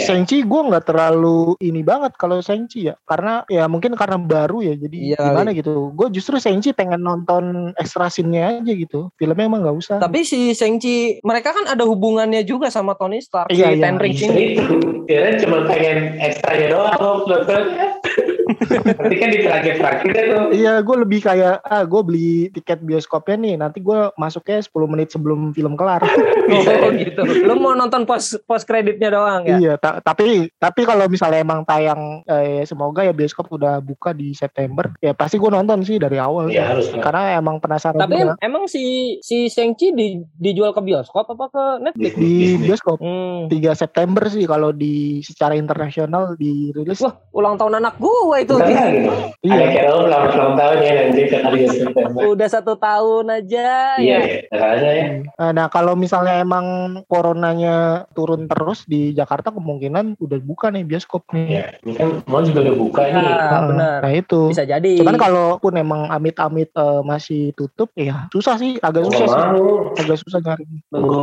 Sanji 0.00 0.40
ya. 0.40 0.46
Gue 0.48 0.60
nggak 0.70 0.84
terlalu 0.86 1.56
ini 1.60 1.84
banget 1.84 2.14
kalau 2.16 2.38
Shang-Chi 2.40 2.88
ya 2.88 2.94
karena 3.04 3.42
ya 3.50 3.68
mungkin 3.68 3.92
karena 3.98 4.16
baru 4.16 4.62
ya 4.62 4.74
jadi 4.78 4.96
Iya 5.14 5.18
gimana 5.20 5.50
gitu 5.52 5.90
gue 5.92 6.08
justru 6.14 6.38
Shang-Chi 6.38 6.72
pengen 6.72 7.02
nonton 7.02 7.74
extra 7.76 8.08
scene-nya 8.08 8.62
aja 8.62 8.72
gitu 8.72 9.10
filmnya 9.18 9.44
emang 9.44 9.60
nggak 9.66 9.76
usah 9.76 9.96
tapi 9.98 10.22
si 10.24 10.53
Sengchi 10.54 11.18
mereka 11.20 11.52
kan 11.52 11.68
ada 11.68 11.84
hubungannya 11.84 12.46
juga 12.46 12.70
sama 12.72 12.96
Tony 12.96 13.20
Stark 13.20 13.52
Iya, 13.52 13.74
si 13.74 13.78
iya. 13.78 13.82
Ten 13.82 13.96
Rings 14.00 14.22
ini 14.24 14.42
itu. 14.56 14.76
Kira 15.04 15.36
cuma 15.42 15.68
pengen 15.68 16.16
ekstranya 16.22 16.66
doang 16.72 17.28
nontonnya. 17.28 17.86
Nanti 18.58 19.16
kan 19.18 19.28
di 19.30 19.38
terakhir-terakhirnya 19.42 20.22
tuh. 20.30 20.44
Iya, 20.54 20.74
gue 20.80 20.96
lebih 21.02 21.20
kayak 21.24 21.64
ah 21.64 21.84
gue 21.84 22.00
beli 22.04 22.32
tiket 22.54 22.80
bioskopnya 22.82 23.36
nih, 23.40 23.54
nanti 23.58 23.78
gue 23.82 24.10
masuknya 24.16 24.62
10 24.62 24.92
menit 24.92 25.08
sebelum 25.10 25.50
film 25.52 25.74
kelar. 25.74 26.02
oh 26.54 26.90
gitu 26.92 27.20
lu 27.24 27.54
mau 27.56 27.72
nonton 27.72 28.04
post 28.04 28.40
post 28.44 28.68
kreditnya 28.68 29.08
doang 29.12 29.48
ya 29.48 29.56
iya, 29.56 29.74
ta- 29.80 30.00
tapi 30.04 30.52
tapi 30.60 30.84
kalau 30.84 31.08
misalnya 31.08 31.40
emang 31.40 31.64
tayang 31.64 32.20
eh, 32.28 32.62
semoga 32.68 33.04
ya 33.04 33.12
bioskop 33.16 33.48
udah 33.52 33.80
buka 33.80 34.12
di 34.16 34.32
September, 34.32 34.90
ya 34.98 35.12
pasti 35.12 35.36
gue 35.36 35.50
nonton 35.50 35.84
sih 35.84 35.96
dari 36.00 36.18
awal. 36.18 36.50
Iya 36.50 36.74
harus. 36.74 36.90
Karena 36.92 37.38
emang 37.38 37.60
penasaran 37.60 38.00
tapi 38.00 38.20
juga. 38.20 38.34
emang 38.40 38.64
si 38.66 39.16
si 39.20 39.48
Sengchi 39.48 39.92
di, 39.92 40.20
dijual 40.36 40.72
ke 40.72 40.80
bioskop 40.80 41.28
apa 41.30 41.44
ke 41.50 41.64
Netflix 41.84 42.12
di 42.16 42.34
bioskop 42.60 42.98
hmm. 43.00 43.52
3 43.52 43.82
September 43.82 44.24
sih 44.28 44.44
kalau 44.44 44.70
di 44.74 45.20
secara 45.24 45.56
internasional 45.56 46.34
dirilis. 46.36 47.00
Wah, 47.00 47.14
ulang 47.32 47.56
tahun 47.60 47.80
anak 47.80 48.00
gua 48.00 48.40
itu. 48.44 48.54
Lagi. 48.54 48.74
Ada 48.74 48.94
Iya. 49.44 49.66
Carol 49.74 50.00
selamat 50.04 50.30
ulang 50.32 50.54
tahun 50.54 50.76
ya 50.78 50.92
nanti 50.98 51.20
September. 51.26 52.20
Udah 52.26 52.48
satu 52.48 52.72
tahun 52.74 53.24
aja 53.30 53.68
Iya, 53.96 54.18
ya. 54.18 54.18
ya. 54.20 54.38
Makanya 54.50 54.90
ya. 54.92 55.06
Eh, 55.24 55.52
Nah 55.52 55.66
kalau 55.68 55.94
misalnya 55.94 56.38
emang 56.38 56.66
coronanya 57.04 57.74
turun 58.12 58.44
terus 58.44 58.84
di 58.84 59.12
Jakarta 59.12 59.48
kemungkinan 59.50 60.16
udah 60.16 60.38
buka 60.40 60.68
nih 60.68 60.84
bioskop 60.84 61.24
nih. 61.30 61.46
Ya, 61.50 61.64
ini 61.80 61.92
kan 61.92 62.08
mall 62.24 62.42
juga 62.42 62.60
udah 62.62 62.76
buka 62.76 63.02
nih. 63.04 63.14
Nah, 63.14 63.48
Nah, 63.50 63.62
benar. 63.66 63.98
Nah 64.00 64.12
itu. 64.12 64.40
Bisa 64.48 64.64
jadi. 64.64 64.92
Cuman 64.96 65.16
kalaupun 65.16 65.72
emang 65.74 66.08
amit-amit 66.08 66.70
eh, 66.70 67.00
masih 67.02 67.52
tutup, 67.52 67.88
ya 67.94 68.26
susah 68.30 68.56
sih, 68.56 68.76
agak 68.78 69.04
Nggak 69.04 69.14
susah 69.14 69.26
sih, 69.26 69.40
mau. 69.54 69.68
agak 69.94 70.18
susah 70.18 70.40
nyari. 70.40 70.64
Nunggu. 70.90 71.22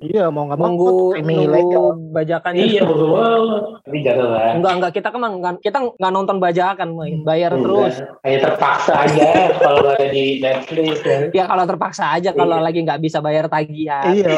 Iya 0.00 0.32
mau 0.32 0.48
nggak 0.48 0.56
mau 0.56 0.66
nunggu 0.66 0.90
ini 1.14 1.44
nunggu 1.44 1.82
bajakannya. 2.10 2.64
iya, 2.64 2.80
nunggu 2.82 3.06
mau. 3.06 3.44
Tapi 3.84 3.98
jangan 4.00 4.28
lah. 4.30 4.50
Enggak 4.56 4.72
enggak 4.78 4.92
kita 4.94 5.08
kan 5.10 5.20
enggak, 5.22 5.54
kita 5.60 5.78
nggak 5.96 6.12
nonton 6.12 6.36
bajakan, 6.36 6.88
main 6.92 7.22
bayar 7.22 7.52
Enggak. 7.52 7.64
terus. 7.64 7.94
Hanya 8.20 8.38
terpaksa 8.44 8.92
aja 9.00 9.28
kalau 9.56 9.80
ada 9.88 10.06
di 10.06 10.24
Netflix 10.38 10.94
ya. 11.00 11.18
Ya 11.32 11.44
kalau 11.46 11.64
terpaksa 11.64 12.04
aja 12.10 12.30
kalau 12.30 12.56
Iya. 12.56 12.64
lagi 12.64 12.78
nggak 12.82 13.00
bisa 13.00 13.18
bayar 13.18 13.46
tagihan. 13.46 14.10
Iya, 14.10 14.36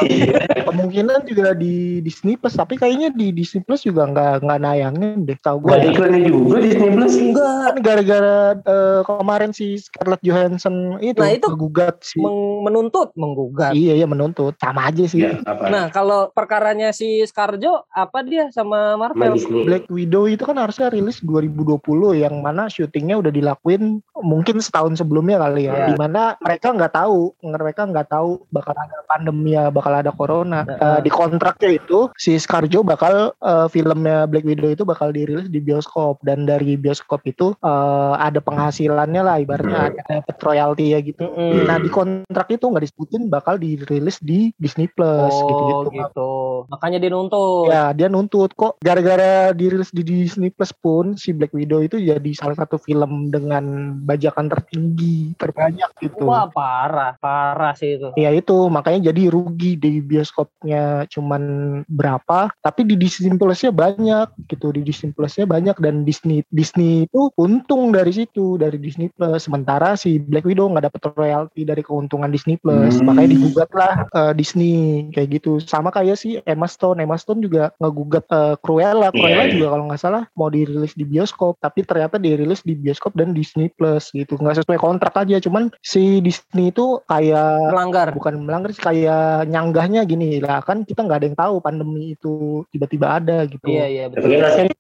kemungkinan 0.62 1.24
juga 1.24 1.52
di 1.52 2.00
Disney 2.00 2.34
Plus, 2.34 2.54
tapi 2.54 2.76
kayaknya 2.76 3.10
di 3.10 3.30
Disney 3.30 3.60
Plus 3.60 3.82
juga 3.82 4.06
nggak 4.06 4.42
nggak 4.42 4.60
nayangin 4.60 5.24
deh. 5.24 5.36
Tahu 5.36 5.58
Gak 5.62 5.72
ada 5.72 5.82
gue 5.82 5.92
iklannya 5.92 6.20
juga 6.24 6.56
Disney 6.60 6.90
Plus. 6.90 7.14
Enggak. 7.14 7.50
kan 7.62 7.76
gara-gara 7.78 8.36
eh, 8.58 9.00
kemarin 9.02 9.50
si 9.50 9.76
Scarlett 9.76 10.22
Johansson 10.22 10.74
itu, 10.98 11.18
Nah, 11.18 11.30
itu 11.30 11.48
gugat 11.52 12.02
si 12.02 12.18
Meng- 12.18 12.62
menuntut, 12.62 13.10
menggugat. 13.14 13.72
Iya 13.72 13.94
iya 13.94 14.06
menuntut 14.06 14.54
sama 14.58 14.86
aja 14.86 15.04
sih. 15.04 15.22
Ya, 15.22 15.38
apa? 15.42 15.68
Nah, 15.68 15.84
kalau 15.88 16.28
perkaranya 16.30 16.90
si 16.90 17.22
Scarjo 17.22 17.86
apa 17.88 18.22
dia 18.22 18.50
sama 18.50 18.94
Marvel? 18.94 19.34
Black 19.64 19.86
Widow 19.88 20.26
itu 20.26 20.42
kan 20.42 20.56
harusnya 20.56 20.88
rilis 20.88 21.22
2020 21.42 22.22
yang 22.22 22.38
mana 22.38 22.70
syutingnya 22.70 23.18
udah 23.18 23.32
dilakuin 23.34 23.98
mungkin 24.22 24.62
setahun 24.62 25.02
sebelumnya 25.02 25.42
kali 25.42 25.66
ya. 25.66 25.74
Iya. 25.74 25.86
Di 25.92 25.94
mana 25.98 26.38
mereka 26.38 26.70
nggak 26.70 26.94
tahu, 26.94 27.34
mereka 27.42 27.82
nggak 27.90 28.08
tahu 28.08 28.46
bakal 28.54 28.74
ada 28.78 28.98
pandemi 29.10 29.58
ya, 29.58 29.68
bakal 29.68 29.92
ada 29.92 30.14
corona. 30.14 30.62
Heeh. 30.62 30.80
Eh, 30.80 31.00
di 31.02 31.10
kontraknya 31.10 31.70
itu 31.76 32.08
si 32.14 32.38
Scarjo 32.38 32.86
bakal 32.86 33.34
eh, 33.34 33.66
filmnya 33.68 34.30
Black 34.30 34.46
Widow 34.46 34.70
itu 34.70 34.86
bakal 34.86 35.10
dirilis 35.10 35.50
di 35.50 35.58
bioskop 35.58 36.22
dan 36.22 36.46
dari 36.46 36.78
bioskop 36.78 37.26
itu 37.26 37.58
eh, 37.58 38.14
ada 38.16 38.38
penghasilannya 38.38 39.22
lah 39.22 39.36
ibaratnya 39.42 39.90
ada 39.92 40.22
dapat 40.22 40.36
royalti 40.40 40.94
ya 40.94 40.98
gitu. 41.02 41.26
Mm-mm. 41.26 41.66
Nah 41.66 41.76
di 41.82 41.90
kontrak 41.90 42.48
itu 42.54 42.64
nggak 42.70 42.84
disebutin 42.86 43.26
bakal 43.26 43.58
dirilis 43.58 44.22
di 44.22 44.54
Disney 44.56 44.86
Plus 44.86 45.34
oh, 45.34 45.48
gitu-gitu. 45.50 45.90
gitu. 45.98 46.32
Makanya 46.70 46.98
dia 47.02 47.10
nuntut. 47.10 47.66
Ya 47.68 47.90
dia 47.90 48.06
nuntut 48.06 48.54
kok 48.54 48.78
gara-gara 48.84 49.50
dirilis 49.50 49.90
di 49.90 50.02
Disney 50.06 50.54
Plus 50.54 50.70
pun 50.70 51.18
si 51.18 51.31
Black 51.34 51.52
Widow 51.52 51.82
itu 51.82 51.98
jadi 51.98 52.30
salah 52.32 52.54
satu 52.54 52.78
film 52.78 53.28
dengan 53.28 53.96
bajakan 54.06 54.46
tertinggi 54.48 55.34
terbanyak 55.36 55.90
gitu. 55.98 56.30
Wah, 56.30 56.46
parah, 56.48 57.18
parah 57.18 57.74
sih 57.74 57.98
itu. 57.98 58.14
Ya 58.16 58.30
itu. 58.30 58.70
Makanya 58.70 59.12
jadi 59.12 59.28
rugi 59.28 59.76
di 59.76 59.98
bioskopnya. 60.00 61.10
Cuman 61.10 61.42
berapa? 61.90 62.48
Tapi 62.62 62.86
di 62.86 62.94
Disney 62.94 63.34
Plusnya 63.34 63.74
banyak 63.74 64.30
gitu 64.46 64.70
di 64.70 64.86
Disney 64.86 65.10
Plusnya 65.10 65.44
banyak. 65.44 65.76
Dan 65.82 66.06
Disney 66.06 66.46
Disney 66.54 67.10
itu 67.10 67.28
untung 67.36 67.90
dari 67.90 68.14
situ 68.14 68.56
dari 68.56 68.78
Disney 68.78 69.10
Plus. 69.10 69.44
Sementara 69.44 69.98
si 69.98 70.22
Black 70.22 70.46
Widow 70.46 70.70
nggak 70.70 70.86
dapet 70.88 71.02
royalti 71.18 71.66
dari 71.66 71.82
keuntungan 71.82 72.30
Disney 72.30 72.56
Plus. 72.56 73.02
Hmm. 73.02 73.10
makanya 73.10 73.34
digugat 73.34 73.70
lah 73.74 73.92
eh, 74.06 74.32
Disney. 74.38 75.08
Kayak 75.10 75.42
gitu. 75.42 75.58
Sama 75.58 75.90
kayak 75.90 76.14
si 76.14 76.38
Emma 76.46 76.70
Stone. 76.70 77.02
Emma 77.02 77.18
Stone 77.18 77.42
juga 77.42 77.74
ngegugat 77.82 78.24
eh, 78.30 78.54
Cruella. 78.62 79.10
Cruella 79.10 79.42
Iya, 79.42 79.48
iya. 79.48 79.54
juga 79.58 79.66
kalau 79.74 79.84
nggak 79.88 80.00
salah 80.02 80.22
mau 80.36 80.48
dirilis 80.52 80.92
di 80.94 81.02
bioskop 81.02 81.21
bioskop 81.22 81.54
tapi 81.62 81.86
ternyata 81.86 82.18
dirilis 82.18 82.66
di 82.66 82.74
bioskop 82.74 83.14
dan 83.14 83.30
Disney 83.30 83.70
Plus 83.70 84.10
gitu. 84.10 84.34
Nggak 84.34 84.66
sesuai 84.66 84.82
kontrak 84.82 85.14
aja 85.14 85.38
cuman 85.38 85.70
si 85.78 86.18
Disney 86.18 86.74
itu 86.74 86.98
kayak 87.06 87.70
melanggar. 87.70 88.10
Bukan 88.10 88.42
melanggar 88.42 88.74
sih 88.74 88.82
kayak 88.82 89.46
nyanggahnya 89.46 90.02
gini 90.02 90.42
lah 90.42 90.58
kan 90.66 90.82
kita 90.82 91.06
nggak 91.06 91.18
ada 91.22 91.26
yang 91.30 91.38
tahu 91.38 91.54
pandemi 91.62 92.18
itu 92.18 92.66
tiba-tiba 92.74 93.22
ada 93.22 93.46
gitu. 93.46 93.62
Iya 93.70 93.86
iya 93.86 94.04
betul. 94.10 94.34
Rasanya 94.42 94.74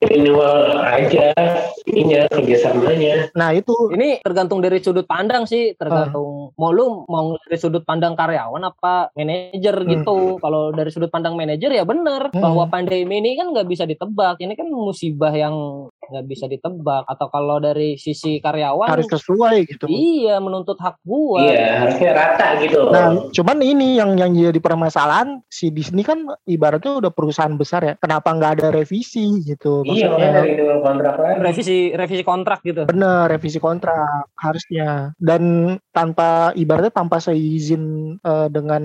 aja 0.82 1.26
ininya 1.86 2.26
kerjasamanya. 2.26 3.30
nah 3.38 3.54
itu 3.54 3.72
ini 3.94 4.18
tergantung 4.20 4.58
dari 4.58 4.82
sudut 4.82 5.06
pandang 5.06 5.46
sih 5.46 5.78
tergantung 5.78 6.50
mau 6.58 6.74
lu 6.74 7.06
mau 7.06 7.38
dari 7.46 7.58
sudut 7.58 7.86
pandang 7.86 8.18
karyawan 8.18 8.66
apa 8.66 9.14
manajer 9.14 9.76
gitu. 9.86 10.42
Kalau 10.42 10.74
dari 10.74 10.90
sudut 10.90 11.08
pandang 11.12 11.38
manajer 11.38 11.70
ya 11.70 11.86
bener 11.86 12.32
Hmm. 12.32 12.40
bahwa 12.40 12.64
pandemi 12.72 13.20
ini 13.20 13.36
kan 13.36 13.52
nggak 13.52 13.68
bisa 13.68 13.84
ditebak. 13.84 14.40
Ini 14.40 14.56
kan 14.56 14.66
musibah 14.72 15.30
yang 15.36 15.86
nggak 16.10 16.26
bisa 16.26 16.50
ditebak 16.50 17.06
atau 17.06 17.26
kalau 17.30 17.62
dari 17.62 17.94
sisi 17.94 18.42
karyawan 18.42 18.90
harus 18.90 19.06
sesuai 19.06 19.68
gitu 19.70 19.86
iya 19.86 20.42
menuntut 20.42 20.80
hak 20.82 20.98
gua 21.06 21.42
Iya, 21.42 21.66
harusnya 21.84 22.10
rata 22.14 22.46
gitu. 22.62 22.80
Nah, 22.88 23.06
cuman 23.32 23.58
ini 23.60 23.98
yang 23.98 24.16
yang 24.16 24.32
jadi 24.32 24.60
permasalahan 24.62 25.42
si 25.50 25.72
Disney 25.74 26.06
kan 26.06 26.28
ibaratnya 26.46 27.02
udah 27.02 27.12
perusahaan 27.12 27.52
besar 27.54 27.80
ya. 27.84 27.94
Kenapa 27.98 28.32
nggak 28.32 28.52
ada 28.60 28.66
revisi 28.72 29.42
gitu? 29.44 29.82
iya, 29.86 30.08
makanya 30.08 30.42
dari 30.42 30.52
kontrak 30.82 31.14
lagi. 31.18 31.36
revisi 31.42 31.76
revisi 31.92 32.22
kontrak 32.24 32.60
gitu 32.62 32.82
Bener, 32.88 33.26
revisi 33.28 33.58
kontrak 33.58 34.30
harusnya. 34.38 35.12
Dan 35.18 35.74
tanpa 35.90 36.54
ibaratnya 36.56 36.92
tanpa 36.94 37.18
seizin 37.18 38.16
eh, 38.20 38.48
dengan 38.48 38.82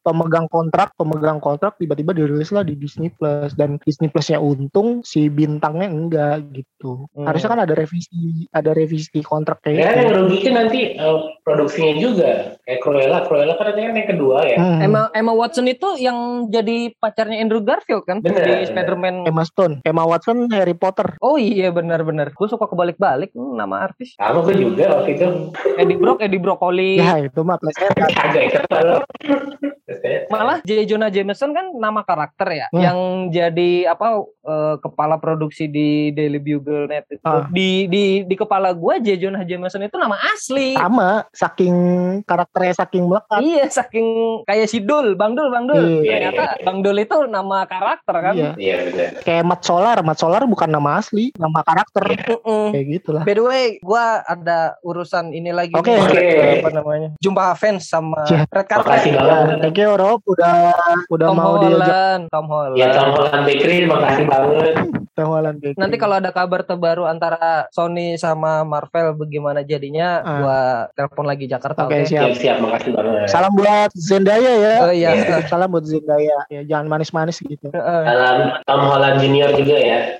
pemegang 0.00 0.46
kontrak, 0.50 0.94
pemegang 0.94 1.40
kontrak 1.42 1.76
tiba-tiba 1.80 2.12
dirilis 2.14 2.50
lah 2.52 2.62
di 2.66 2.76
Disney 2.76 3.10
Plus 3.10 3.56
dan 3.56 3.80
Disney 3.82 4.12
Plusnya 4.12 4.38
untung, 4.38 5.02
si 5.02 5.30
bintangnya 5.30 5.88
enggak 5.90 6.39
gitu. 6.52 7.06
Hmm. 7.12 7.26
Harusnya 7.28 7.50
kan 7.52 7.60
ada 7.62 7.74
revisi, 7.76 8.48
ada 8.50 8.70
revisi 8.72 9.20
kontrak 9.20 9.60
kayak 9.60 9.76
Ya 9.76 9.88
gitu. 9.90 10.00
yang 10.00 10.10
rugi 10.16 10.38
kan 10.42 10.54
nanti 10.56 10.80
eh, 10.96 11.18
produksinya 11.44 11.94
juga. 12.00 12.30
Kayak 12.64 12.80
Cruella, 12.80 13.18
Cruella 13.28 13.54
kan 13.60 13.64
nanti 13.72 13.80
kan 13.84 13.94
yang 13.96 14.10
kedua 14.10 14.38
ya. 14.48 14.58
Hmm. 14.58 14.80
Emma 14.80 15.02
Emma 15.12 15.32
Watson 15.36 15.66
itu 15.68 15.88
yang 16.00 16.48
jadi 16.48 16.92
pacarnya 16.96 17.38
Andrew 17.40 17.62
Garfield 17.62 18.04
kan 18.08 18.24
Bener, 18.24 18.44
di. 18.44 18.68
Spider-Man 18.70 19.28
Emma 19.28 19.44
Stone, 19.44 19.84
Emma 19.84 20.04
Watson, 20.04 20.48
Harry 20.52 20.74
Potter. 20.74 21.16
Oh 21.20 21.36
iya 21.36 21.68
benar-benar. 21.74 22.32
Gue 22.32 22.48
suka 22.48 22.66
kebalik-balik 22.66 23.32
hmm, 23.36 23.54
nama 23.56 23.84
artis. 23.84 24.16
Sama 24.16 24.44
gue 24.46 24.56
juga 24.56 25.00
waktu 25.00 25.16
itu. 25.16 25.28
Eddie 25.76 25.98
Brock, 25.98 26.22
Eddie 26.24 26.42
Brokoli. 26.42 27.00
Ya 27.00 27.20
itu 27.20 27.40
mah 27.42 27.56
plesetan. 27.60 28.08
Agak 28.14 29.04
Malah 30.28 30.58
J. 30.62 30.84
Jonah 30.84 31.08
Jameson 31.08 31.50
kan 31.50 31.66
nama 31.72 32.00
karakter 32.00 32.48
ya, 32.48 32.66
Hmm. 32.70 32.80
yang 32.80 32.98
jadi 33.28 33.70
apa 33.88 34.08
eh, 34.40 34.76
kepala 34.78 35.16
produksi 35.16 35.66
di 35.66 35.88
Daily 36.10 36.38
Bugle 36.38 36.86
Net 36.86 37.06
itu. 37.08 37.22
Ah. 37.22 37.44
Di 37.46 37.84
di 37.86 38.04
di 38.22 38.34
kepala 38.34 38.70
gue 38.70 38.94
J. 39.00 39.18
Jonah 39.18 39.42
Jameson 39.42 39.82
itu 39.82 39.96
nama 39.96 40.16
asli. 40.28 40.72
sama 40.72 41.26
saking 41.30 41.76
karakternya 42.22 42.74
saking 42.76 43.04
melekat 43.04 43.40
Iya, 43.40 43.64
saking 43.68 44.06
kayak 44.42 44.66
si 44.66 44.80
Dul, 44.80 45.14
Bang 45.14 45.32
Dul, 45.32 45.48
Bang 45.48 45.66
Dul. 45.66 46.00
Iya. 46.00 46.30
Ternyata 46.30 46.44
Bang 46.62 46.78
Dul 46.80 46.98
itu 46.98 47.16
nama 47.26 47.64
karakter 47.64 48.14
kan. 48.16 48.34
iya 48.34 48.52
Iya 48.54 48.76
benar. 48.86 49.10
kayak 49.20 49.44
Mat 49.44 49.60
Solar 49.60 49.96
Mat 50.00 50.16
Solar 50.16 50.42
bukan 50.44 50.68
nama 50.68 50.96
asli 50.96 51.32
nama 51.34 51.60
karakter 51.60 52.04
Mm-mm. 52.28 52.70
kayak 52.70 52.86
gitulah 52.90 53.22
By 53.22 53.34
the 53.34 53.42
way, 53.42 53.64
gua 53.80 54.04
ada 54.22 54.60
urusan 54.80 55.30
ini 55.30 55.50
lagi. 55.50 55.72
Oke. 55.72 55.90
nih. 55.90 56.02
Oke. 56.02 56.26
Apa 56.58 56.70
namanya? 56.72 57.08
Jumpa 57.18 57.54
fans 57.54 57.86
sama 57.86 58.24
Ya, 58.26 58.44
Red 58.44 58.66
Makasih 58.66 59.12
Carpet. 59.12 59.14
banget. 59.14 59.58
thank 59.60 59.76
you 59.76 59.79
Rob 59.88 60.20
udah 60.28 60.74
udah 61.08 61.28
Tom 61.32 61.36
mau 61.36 61.54
diajak 61.60 61.88
Holland, 61.88 62.22
Tom 62.28 62.46
Holland. 62.50 62.76
Ya 62.76 62.86
Tom 62.92 63.10
Holland 63.16 63.42
Bakery, 63.48 63.76
makasih 63.88 64.24
banget. 64.28 64.74
Tawalan 65.20 65.54
kayak 65.56 65.76
Nanti 65.76 65.96
kalau 65.96 66.16
ada 66.16 66.30
kabar 66.30 66.60
terbaru 66.62 67.04
antara 67.04 67.68
Sony 67.70 68.16
sama 68.16 68.62
Marvel 68.62 69.12
bagaimana 69.14 69.60
jadinya, 69.62 70.08
Ah. 70.20 70.36
gua 70.36 70.58
telepon 70.94 71.24
lagi 71.24 71.44
Jakarta. 71.44 71.84
Oke, 71.84 72.00
Oke. 72.00 72.08
siap. 72.08 72.30
Siap-siap, 72.30 72.56
makasih 72.58 72.90
banget. 72.90 73.28
salam 73.28 73.52
buat 73.52 73.90
Zendaya 73.92 74.52
ya 74.56 74.74
Oh 74.80 74.92
iya. 74.92 75.10
salam 75.44 75.68
buat 75.68 75.84
Zendaya 75.84 76.36
ya 76.48 76.60
jangan 76.64 76.86
manis-manis 76.88 77.36
gitu 77.38 77.68
Heeh. 77.68 78.02
Salam 78.02 78.38
Tom 78.64 78.80
Holland 78.86 79.20
Junior 79.20 79.52
juga 79.52 79.76
ya. 79.76 79.98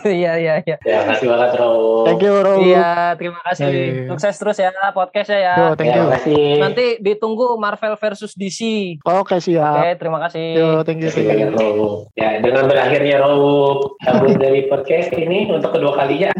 Iya 0.00 0.32
iya 0.38 0.54
iya. 0.62 0.76
Ya, 0.80 1.02
makasih 1.02 1.26
banget, 1.26 1.50
Ro. 1.58 2.06
thank 2.06 2.22
you 2.22 2.30
Rob 2.32 2.62
Iya, 2.62 3.18
terima 3.18 3.42
kasih. 3.42 3.66
Ya, 3.66 3.70
ya, 3.70 3.82
ya. 3.82 4.06
Sukses 4.08 4.34
terus 4.36 4.56
ya 4.56 4.70
podcastnya 4.90 5.38
ya. 5.40 5.54
Yo, 5.56 5.66
thank 5.74 5.90
Ya, 5.90 5.96
you 5.96 6.02
makasih. 6.06 6.44
Nanti 6.56 6.84
ditunggu 6.98 7.46
Marvel 7.56 7.94
versus 7.96 8.32
DC. 8.32 8.60
oke 9.02 9.36
siap 9.36 9.82
Oke, 9.82 9.90
terima 9.98 10.18
kasih. 10.22 10.46
yo 10.52 10.68
thank 10.82 11.02
you 11.02 11.10
thank 11.10 11.26
you. 11.34 12.06
Ya, 12.14 12.38
dengan 12.38 12.64
berakhirnya 12.64 13.18
Ro 13.18 13.34
cabut 14.00 14.30
dari 14.40 14.64
podcast 14.66 15.12
ini 15.12 15.52
untuk 15.52 15.76
kedua 15.76 15.92
kalinya. 16.00 16.32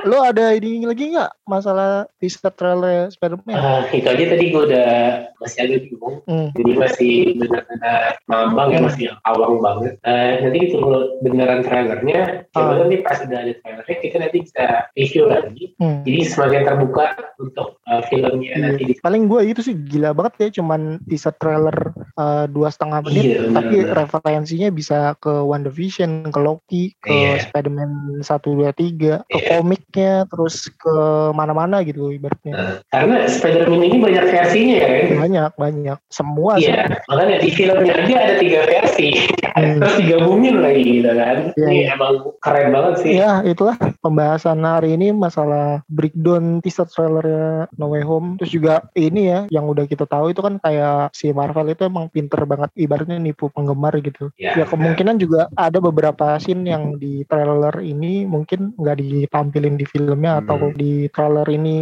lo 0.00 0.24
ada 0.24 0.56
ini 0.56 0.84
lagi 0.84 1.12
nggak 1.12 1.44
masalah 1.44 2.08
teaser 2.16 2.48
trailer 2.56 3.12
Spider-Man 3.12 3.52
Ah, 3.52 3.84
itu 3.92 4.08
aja 4.08 4.24
tadi 4.32 4.44
gue 4.48 4.62
udah 4.72 4.92
masih 5.40 5.58
agak 5.60 5.80
bingung. 5.84 6.16
Hmm. 6.24 6.48
Jadi 6.52 6.72
masih 6.74 7.12
benar-benar 7.34 8.00
mambang 8.26 8.68
ya, 8.70 8.80
masih 8.80 9.06
awang 9.24 9.58
banget. 9.58 9.96
Eh, 10.02 10.32
nanti 10.40 10.58
ditunggu 10.60 10.92
beneran 11.20 11.60
trailernya. 11.60 12.44
Coba 12.50 12.70
Ah. 12.70 12.76
nanti 12.78 12.96
pas 13.00 13.18
udah 13.18 13.38
ada 13.38 13.52
trailernya, 13.56 13.96
kita 13.98 14.16
nanti 14.18 14.38
bisa 14.44 14.64
review 14.92 15.24
lagi. 15.26 15.64
Hmm. 15.76 16.00
Jadi 16.04 16.20
semakin 16.24 16.60
terbuka 16.62 17.04
untuk 17.38 17.68
eh, 17.82 18.02
filmnya 18.06 18.52
Iya. 18.52 18.62
nanti 18.62 18.82
di 18.84 18.94
paling 18.96 19.24
gue 19.26 19.40
itu 19.46 19.60
sih 19.62 19.74
gila 19.74 20.12
banget 20.12 20.34
ya 20.38 20.60
cuman 20.60 20.80
teaser 21.04 21.32
trailer 21.34 21.74
eh, 22.12 22.44
dua 22.46 22.68
setengah 22.68 23.00
menit 23.00 23.24
Iya, 23.24 23.40
tapi 23.50 23.76
benar. 23.80 23.94
referensinya 23.98 24.68
bisa 24.68 24.98
ke 25.16 25.32
WandaVision 25.32 26.28
ke 26.28 26.38
Loki 26.38 26.84
ke 26.98 27.08
Iya. 27.10 27.42
Spider-Man 27.42 27.90
1, 28.20 28.28
2, 28.46 28.70
3 28.70 29.24
ke 29.24 29.38
Iya. 29.38 29.48
komiknya 29.56 30.12
terus 30.26 30.68
ke 30.70 30.94
mana-mana 31.32 31.80
gitu 31.80 32.10
ibaratnya 32.10 32.52
Nah, 32.52 32.72
karena 32.88 33.16
Spider-Man 33.24 33.82
ini 33.82 33.96
banyak 33.98 34.24
versinya 34.26 34.74
ya 34.76 34.86
kan? 34.86 35.00
Banyak 35.30 35.52
banyak 35.54 35.98
semua 36.10 36.58
sih 36.58 36.74
Iya, 36.74 37.02
makanya 37.06 37.36
di 37.38 37.50
filmnya 37.54 37.94
aja 37.94 38.14
ada 38.18 38.34
tiga 38.42 38.60
versi. 38.66 39.08
Hmm. 39.50 39.78
Terus 39.82 39.94
digabungin 40.02 40.56
lagi 40.62 40.82
gitu 41.02 41.10
kan. 41.10 41.36
Iya, 41.54 41.66
ini 41.66 41.76
iya. 41.82 41.86
emang 41.94 42.14
keren 42.38 42.68
banget 42.70 42.94
sih. 43.02 43.12
Ya 43.18 43.32
itulah 43.42 43.76
pembahasan 44.02 44.62
hari 44.62 44.94
ini 44.98 45.10
masalah 45.14 45.82
breakdown 45.90 46.62
teaser 46.62 46.86
trailernya 46.86 47.66
No 47.78 47.90
Way 47.94 48.02
Home 48.06 48.38
terus 48.38 48.54
juga 48.54 48.86
ini 48.96 49.30
ya 49.30 49.40
yang 49.52 49.66
udah 49.70 49.84
kita 49.86 50.06
tahu 50.06 50.34
itu 50.34 50.40
kan 50.42 50.58
kayak 50.62 51.14
si 51.14 51.30
Marvel 51.30 51.70
itu 51.70 51.86
emang 51.86 52.10
pinter 52.10 52.42
banget 52.46 52.70
ibaratnya 52.78 53.18
nipu 53.20 53.50
penggemar 53.52 53.94
gitu 54.02 54.32
Ya, 54.40 54.56
ya 54.56 54.64
kemungkinan 54.64 55.20
juga 55.20 55.50
ada 55.58 55.78
beberapa 55.82 56.38
scene 56.40 56.64
yang 56.64 56.96
di 56.96 57.26
trailer 57.28 57.74
ini 57.82 58.24
mungkin 58.24 58.72
nggak 58.78 58.96
ditampilin 59.02 59.76
di 59.76 59.86
filmnya 59.86 60.40
atau 60.40 60.56
Hmm. 60.60 60.76
di 60.76 61.08
trailer 61.08 61.48
ini 61.48 61.78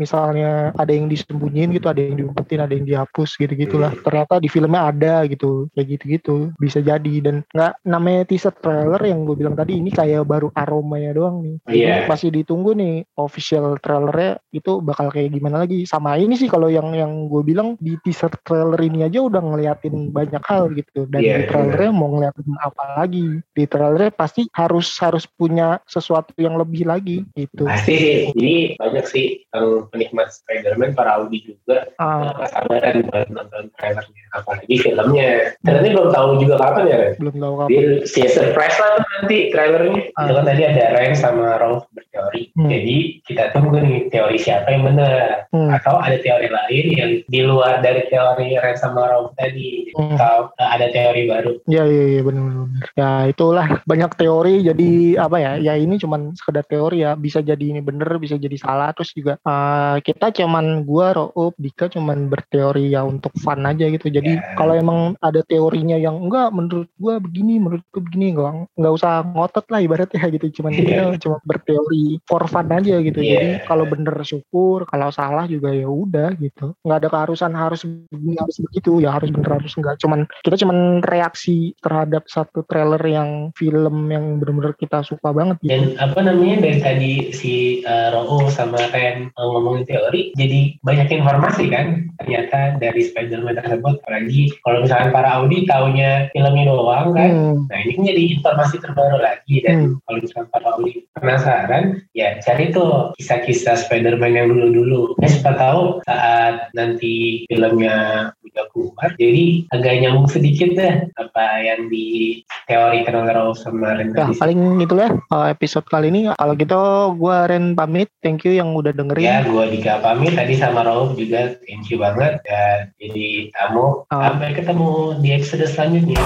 misalnya 0.00 0.72
ada 0.76 0.92
yang 0.92 1.08
disembunyiin 1.08 1.76
gitu 1.76 1.86
ada 1.92 2.00
yang 2.00 2.16
diumpetin 2.18 2.60
ada 2.64 2.72
yang 2.72 2.83
dihapus 2.84 3.36
gitu 3.36 3.52
gitulah 3.56 3.90
Hmm. 3.90 4.02
ternyata 4.04 4.34
di 4.40 4.48
filmnya 4.48 4.88
ada 4.88 5.14
gitu 5.28 5.68
kayak 5.72 5.86
gitu 5.96 6.04
gitu 6.08 6.36
bisa 6.56 6.78
jadi 6.80 7.14
dan 7.20 7.44
nggak 7.52 7.72
namanya 7.84 8.22
teaser 8.24 8.54
trailer 8.54 9.00
yang 9.00 9.24
gue 9.24 9.36
bilang 9.36 9.54
tadi 9.54 9.76
ini 9.78 9.90
kayak 9.90 10.24
baru 10.24 10.48
aromanya 10.54 11.10
doang 11.12 11.42
nih. 11.42 11.56
Iya. 11.68 11.96
masih 12.06 12.30
ditunggu 12.30 12.76
nih 12.76 13.04
official 13.16 13.76
trailernya 13.80 14.38
itu 14.52 14.78
bakal 14.80 15.08
kayak 15.08 15.32
gimana 15.32 15.64
lagi. 15.64 15.84
Sama 15.88 16.16
ini 16.16 16.34
sih 16.34 16.46
kalau 16.48 16.68
yang 16.68 16.92
yang 16.94 17.26
gue 17.28 17.42
bilang 17.42 17.76
di 17.80 17.96
teaser 18.04 18.30
trailer 18.44 18.78
ini 18.80 19.06
aja 19.06 19.22
udah 19.24 19.40
ngeliatin 19.40 20.10
banyak 20.10 20.42
hal 20.44 20.70
gitu. 20.74 21.06
Dan 21.08 21.20
Iya, 21.24 21.34
di 21.38 21.42
trailernya 21.48 21.90
mau 21.94 22.08
ngeliatin 22.12 22.54
apa 22.60 22.84
lagi? 23.00 23.26
Di 23.54 23.64
trailernya 23.64 24.12
pasti 24.14 24.46
harus 24.52 24.90
harus 25.00 25.24
punya 25.24 25.80
sesuatu 25.88 26.34
yang 26.36 26.58
lebih 26.58 26.84
lagi 26.84 27.24
gitu. 27.34 27.64
Pasti. 27.64 28.30
Jadi 28.34 28.76
banyak 28.78 29.06
sih 29.08 29.26
yang 29.54 29.88
penikmat 29.88 30.28
Spider-Man, 30.34 30.92
para 30.98 31.20
Audi 31.22 31.38
juga. 31.46 31.88
Nggak 31.96 32.50
sabaran 32.74 33.06
buat 33.06 33.28
nonton 33.30 33.64
trailernya. 33.78 34.22
Apalagi 34.34 34.74
filmnya. 34.82 35.30
Ternyata 35.62 35.88
belum 35.94 36.10
tahu 36.10 36.28
juga 36.42 36.54
kapan 36.58 36.84
ya, 36.90 36.96
Ren? 36.98 37.12
belum 37.22 37.36
tahu 37.38 37.54
kapan 37.54 37.70
Jadi 37.70 38.26
surprise 38.26 38.76
lah 38.82 38.90
tuh 38.98 39.06
nanti 39.14 39.36
trailernya. 39.54 40.00
Ah. 40.18 40.26
Kan 40.34 40.44
tadi 40.44 40.62
ada 40.66 40.84
Ren 40.98 41.12
sama 41.14 41.46
Rolf 41.62 41.86
berteori. 42.14 42.42
Hmm. 42.54 42.70
Jadi 42.70 42.96
kita 43.26 43.44
tunggu 43.50 43.76
nih 43.82 43.98
teori 44.14 44.38
siapa 44.38 44.70
yang 44.70 44.86
benar. 44.86 45.50
Hmm. 45.50 45.74
Atau 45.74 45.98
ada 45.98 46.14
teori 46.22 46.46
lain 46.46 46.86
yang 46.94 47.10
di 47.26 47.40
luar 47.42 47.82
dari 47.82 48.06
teori 48.06 48.54
Ren 48.54 48.78
sama 48.78 49.10
Rolf 49.10 49.34
tadi. 49.34 49.90
Hmm. 49.98 50.14
Atau 50.14 50.54
uh, 50.54 50.68
ada 50.70 50.86
teori 50.94 51.26
baru. 51.26 51.52
Ya 51.66 51.82
iya 51.82 52.18
iya 52.18 52.22
benar 52.22 52.44
benar. 52.46 52.86
Ya 52.94 53.10
itulah 53.26 53.66
banyak 53.82 54.12
teori 54.14 54.54
jadi 54.62 54.90
apa 55.18 55.36
ya? 55.42 55.52
Ya 55.58 55.74
ini 55.74 55.98
cuman 55.98 56.38
sekedar 56.38 56.62
teori 56.70 57.02
ya. 57.02 57.18
Bisa 57.18 57.42
jadi 57.42 57.74
ini 57.74 57.82
bener, 57.82 58.06
bisa 58.22 58.38
jadi 58.38 58.54
salah 58.54 58.94
terus 58.94 59.10
juga 59.10 59.34
eh, 59.42 59.96
kita 60.06 60.30
cuman 60.30 60.86
gua 60.86 61.16
Roop 61.16 61.58
Dika 61.58 61.90
cuman 61.90 62.30
berteori 62.30 62.52
teori 62.54 62.94
ya 62.94 63.02
untuk 63.02 63.34
fun 63.40 63.66
aja 63.66 63.90
gitu. 63.90 64.06
Jadi 64.06 64.38
kalau 64.54 64.74
emang 64.78 65.18
ada 65.18 65.42
teorinya 65.46 65.98
yang 65.98 66.22
enggak 66.22 66.54
menurut 66.54 66.88
gua 67.00 67.18
begini, 67.18 67.58
menurut 67.58 67.84
gua 67.90 68.02
begini 68.04 68.26
enggak 68.34 68.52
enggak 68.78 68.92
usah 68.94 69.12
ngotot 69.26 69.66
lah 69.70 69.80
ibaratnya 69.82 70.22
gitu. 70.34 70.46
Cuman 70.62 70.72
kita 70.74 71.18
cuma 71.18 71.36
berteori 71.42 72.03
for 72.26 72.42
fun 72.48 72.68
aja 72.72 72.98
gitu. 73.00 73.18
Iya. 73.20 73.30
Jadi 73.34 73.48
kalau 73.68 73.84
bener 73.86 74.16
syukur, 74.24 74.88
kalau 74.88 75.08
salah 75.12 75.44
juga 75.46 75.70
ya 75.70 75.86
udah 75.86 76.34
gitu. 76.40 76.74
Nggak 76.82 76.98
ada 77.04 77.08
keharusan 77.12 77.52
harus 77.54 77.86
begini 77.86 78.34
harus 78.40 78.56
begitu 78.58 78.90
ya 79.04 79.10
harus 79.14 79.30
bener 79.30 79.50
harus 79.60 79.72
enggak. 79.78 79.96
Cuman 80.00 80.26
kita 80.42 80.56
cuman 80.60 81.04
reaksi 81.04 81.76
terhadap 81.78 82.26
satu 82.26 82.64
trailer 82.66 83.00
yang 83.04 83.54
film 83.54 84.08
yang 84.10 84.40
bener-bener 84.40 84.74
kita 84.74 85.04
suka 85.04 85.30
banget 85.30 85.60
gitu. 85.62 85.70
Dan 85.70 85.82
apa 86.00 86.18
namanya 86.24 86.64
dari 86.64 86.78
tadi 86.80 87.12
si 87.30 87.84
uh, 87.84 88.10
Roo 88.14 88.48
sama 88.50 88.80
Ren 88.90 89.30
uh, 89.36 89.46
ngomongin 89.54 89.84
teori, 89.86 90.32
jadi 90.34 90.80
banyak 90.82 91.08
informasi 91.22 91.70
kan 91.70 92.08
ternyata 92.22 92.80
dari 92.80 93.04
Spider-Man 93.04 93.60
tersebut. 93.60 94.00
Apalagi 94.02 94.50
kalau 94.64 94.82
misalkan 94.82 95.10
para 95.12 95.28
Audi 95.38 95.68
taunya 95.68 96.32
filmnya 96.32 96.64
doang 96.66 97.14
kan. 97.14 97.30
Hmm. 97.30 97.56
Nah 97.68 97.78
ini 97.84 97.92
kan 97.94 98.04
jadi 98.08 98.22
informasi 98.38 98.76
terbaru 98.80 99.18
lagi 99.20 99.56
dan 99.62 99.74
Hmm. 99.74 99.98
kalau 100.06 100.18
misalkan 100.22 100.48
para 100.54 100.66
Audi 100.78 100.92
penasaran, 101.18 101.93
ya 102.14 102.38
cari 102.42 102.70
tuh 102.70 103.14
kisah-kisah 103.18 103.86
Spider-Man 103.86 104.34
yang 104.34 104.48
dulu-dulu. 104.50 105.16
Ya 105.22 105.28
siapa 105.30 105.54
tahu 105.58 106.00
saat 106.06 106.70
nanti 106.76 107.44
filmnya 107.50 108.30
udah 108.44 108.64
keluar, 108.70 109.10
jadi 109.18 109.66
agak 109.74 109.94
nyambung 109.98 110.28
sedikit 110.30 110.78
deh 110.78 111.10
apa 111.18 111.44
yang 111.58 111.90
di 111.90 112.38
teori 112.70 113.02
Roo 113.04 113.50
sama 113.56 113.98
Ren 113.98 114.14
Ya 114.14 114.30
tadi. 114.30 114.38
paling 114.38 114.60
itulah 114.78 115.10
uh, 115.34 115.50
episode 115.50 115.86
kali 115.90 116.14
ini. 116.14 116.30
Kalau 116.38 116.54
gitu 116.54 116.82
gua 117.18 117.50
Ren 117.50 117.74
pamit. 117.74 118.08
Thank 118.22 118.46
you 118.46 118.54
yang 118.54 118.72
udah 118.72 118.94
dengerin. 118.94 119.26
Ya, 119.26 119.42
gue 119.44 119.64
Dika 119.74 120.00
pamit 120.00 120.32
tadi 120.38 120.54
sama 120.56 120.86
Rauf 120.86 121.18
juga 121.18 121.58
thank 121.66 121.90
you 121.90 122.00
banget 122.00 122.40
dan 122.46 122.94
jadi 122.96 123.50
tamu. 123.52 124.06
Ah. 124.08 124.32
Sampai 124.32 124.54
ketemu 124.56 125.18
di 125.20 125.28
episode 125.34 125.66
selanjutnya. 125.68 126.22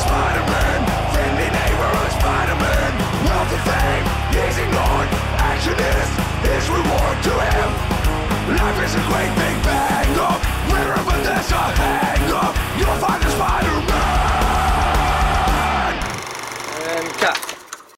Spider-Man, 0.00 0.69
is 5.68 6.08
his 6.40 6.68
reward 6.70 7.22
to 7.22 7.30
him. 7.30 7.70
Life 8.56 8.82
is 8.82 8.94
a 8.94 9.02
great 9.12 9.28
big 9.36 9.62
bang 9.62 10.18
up. 10.18 10.40
Wherever 10.72 11.22
there's 11.22 11.52
a 11.52 11.54
hang 11.54 12.32
up, 12.32 12.56
you'll 12.78 12.96
find 12.96 13.22
a 13.22 13.30
Spider-Man. 13.30 13.88
And 16.88 17.08
cut. 17.18 17.49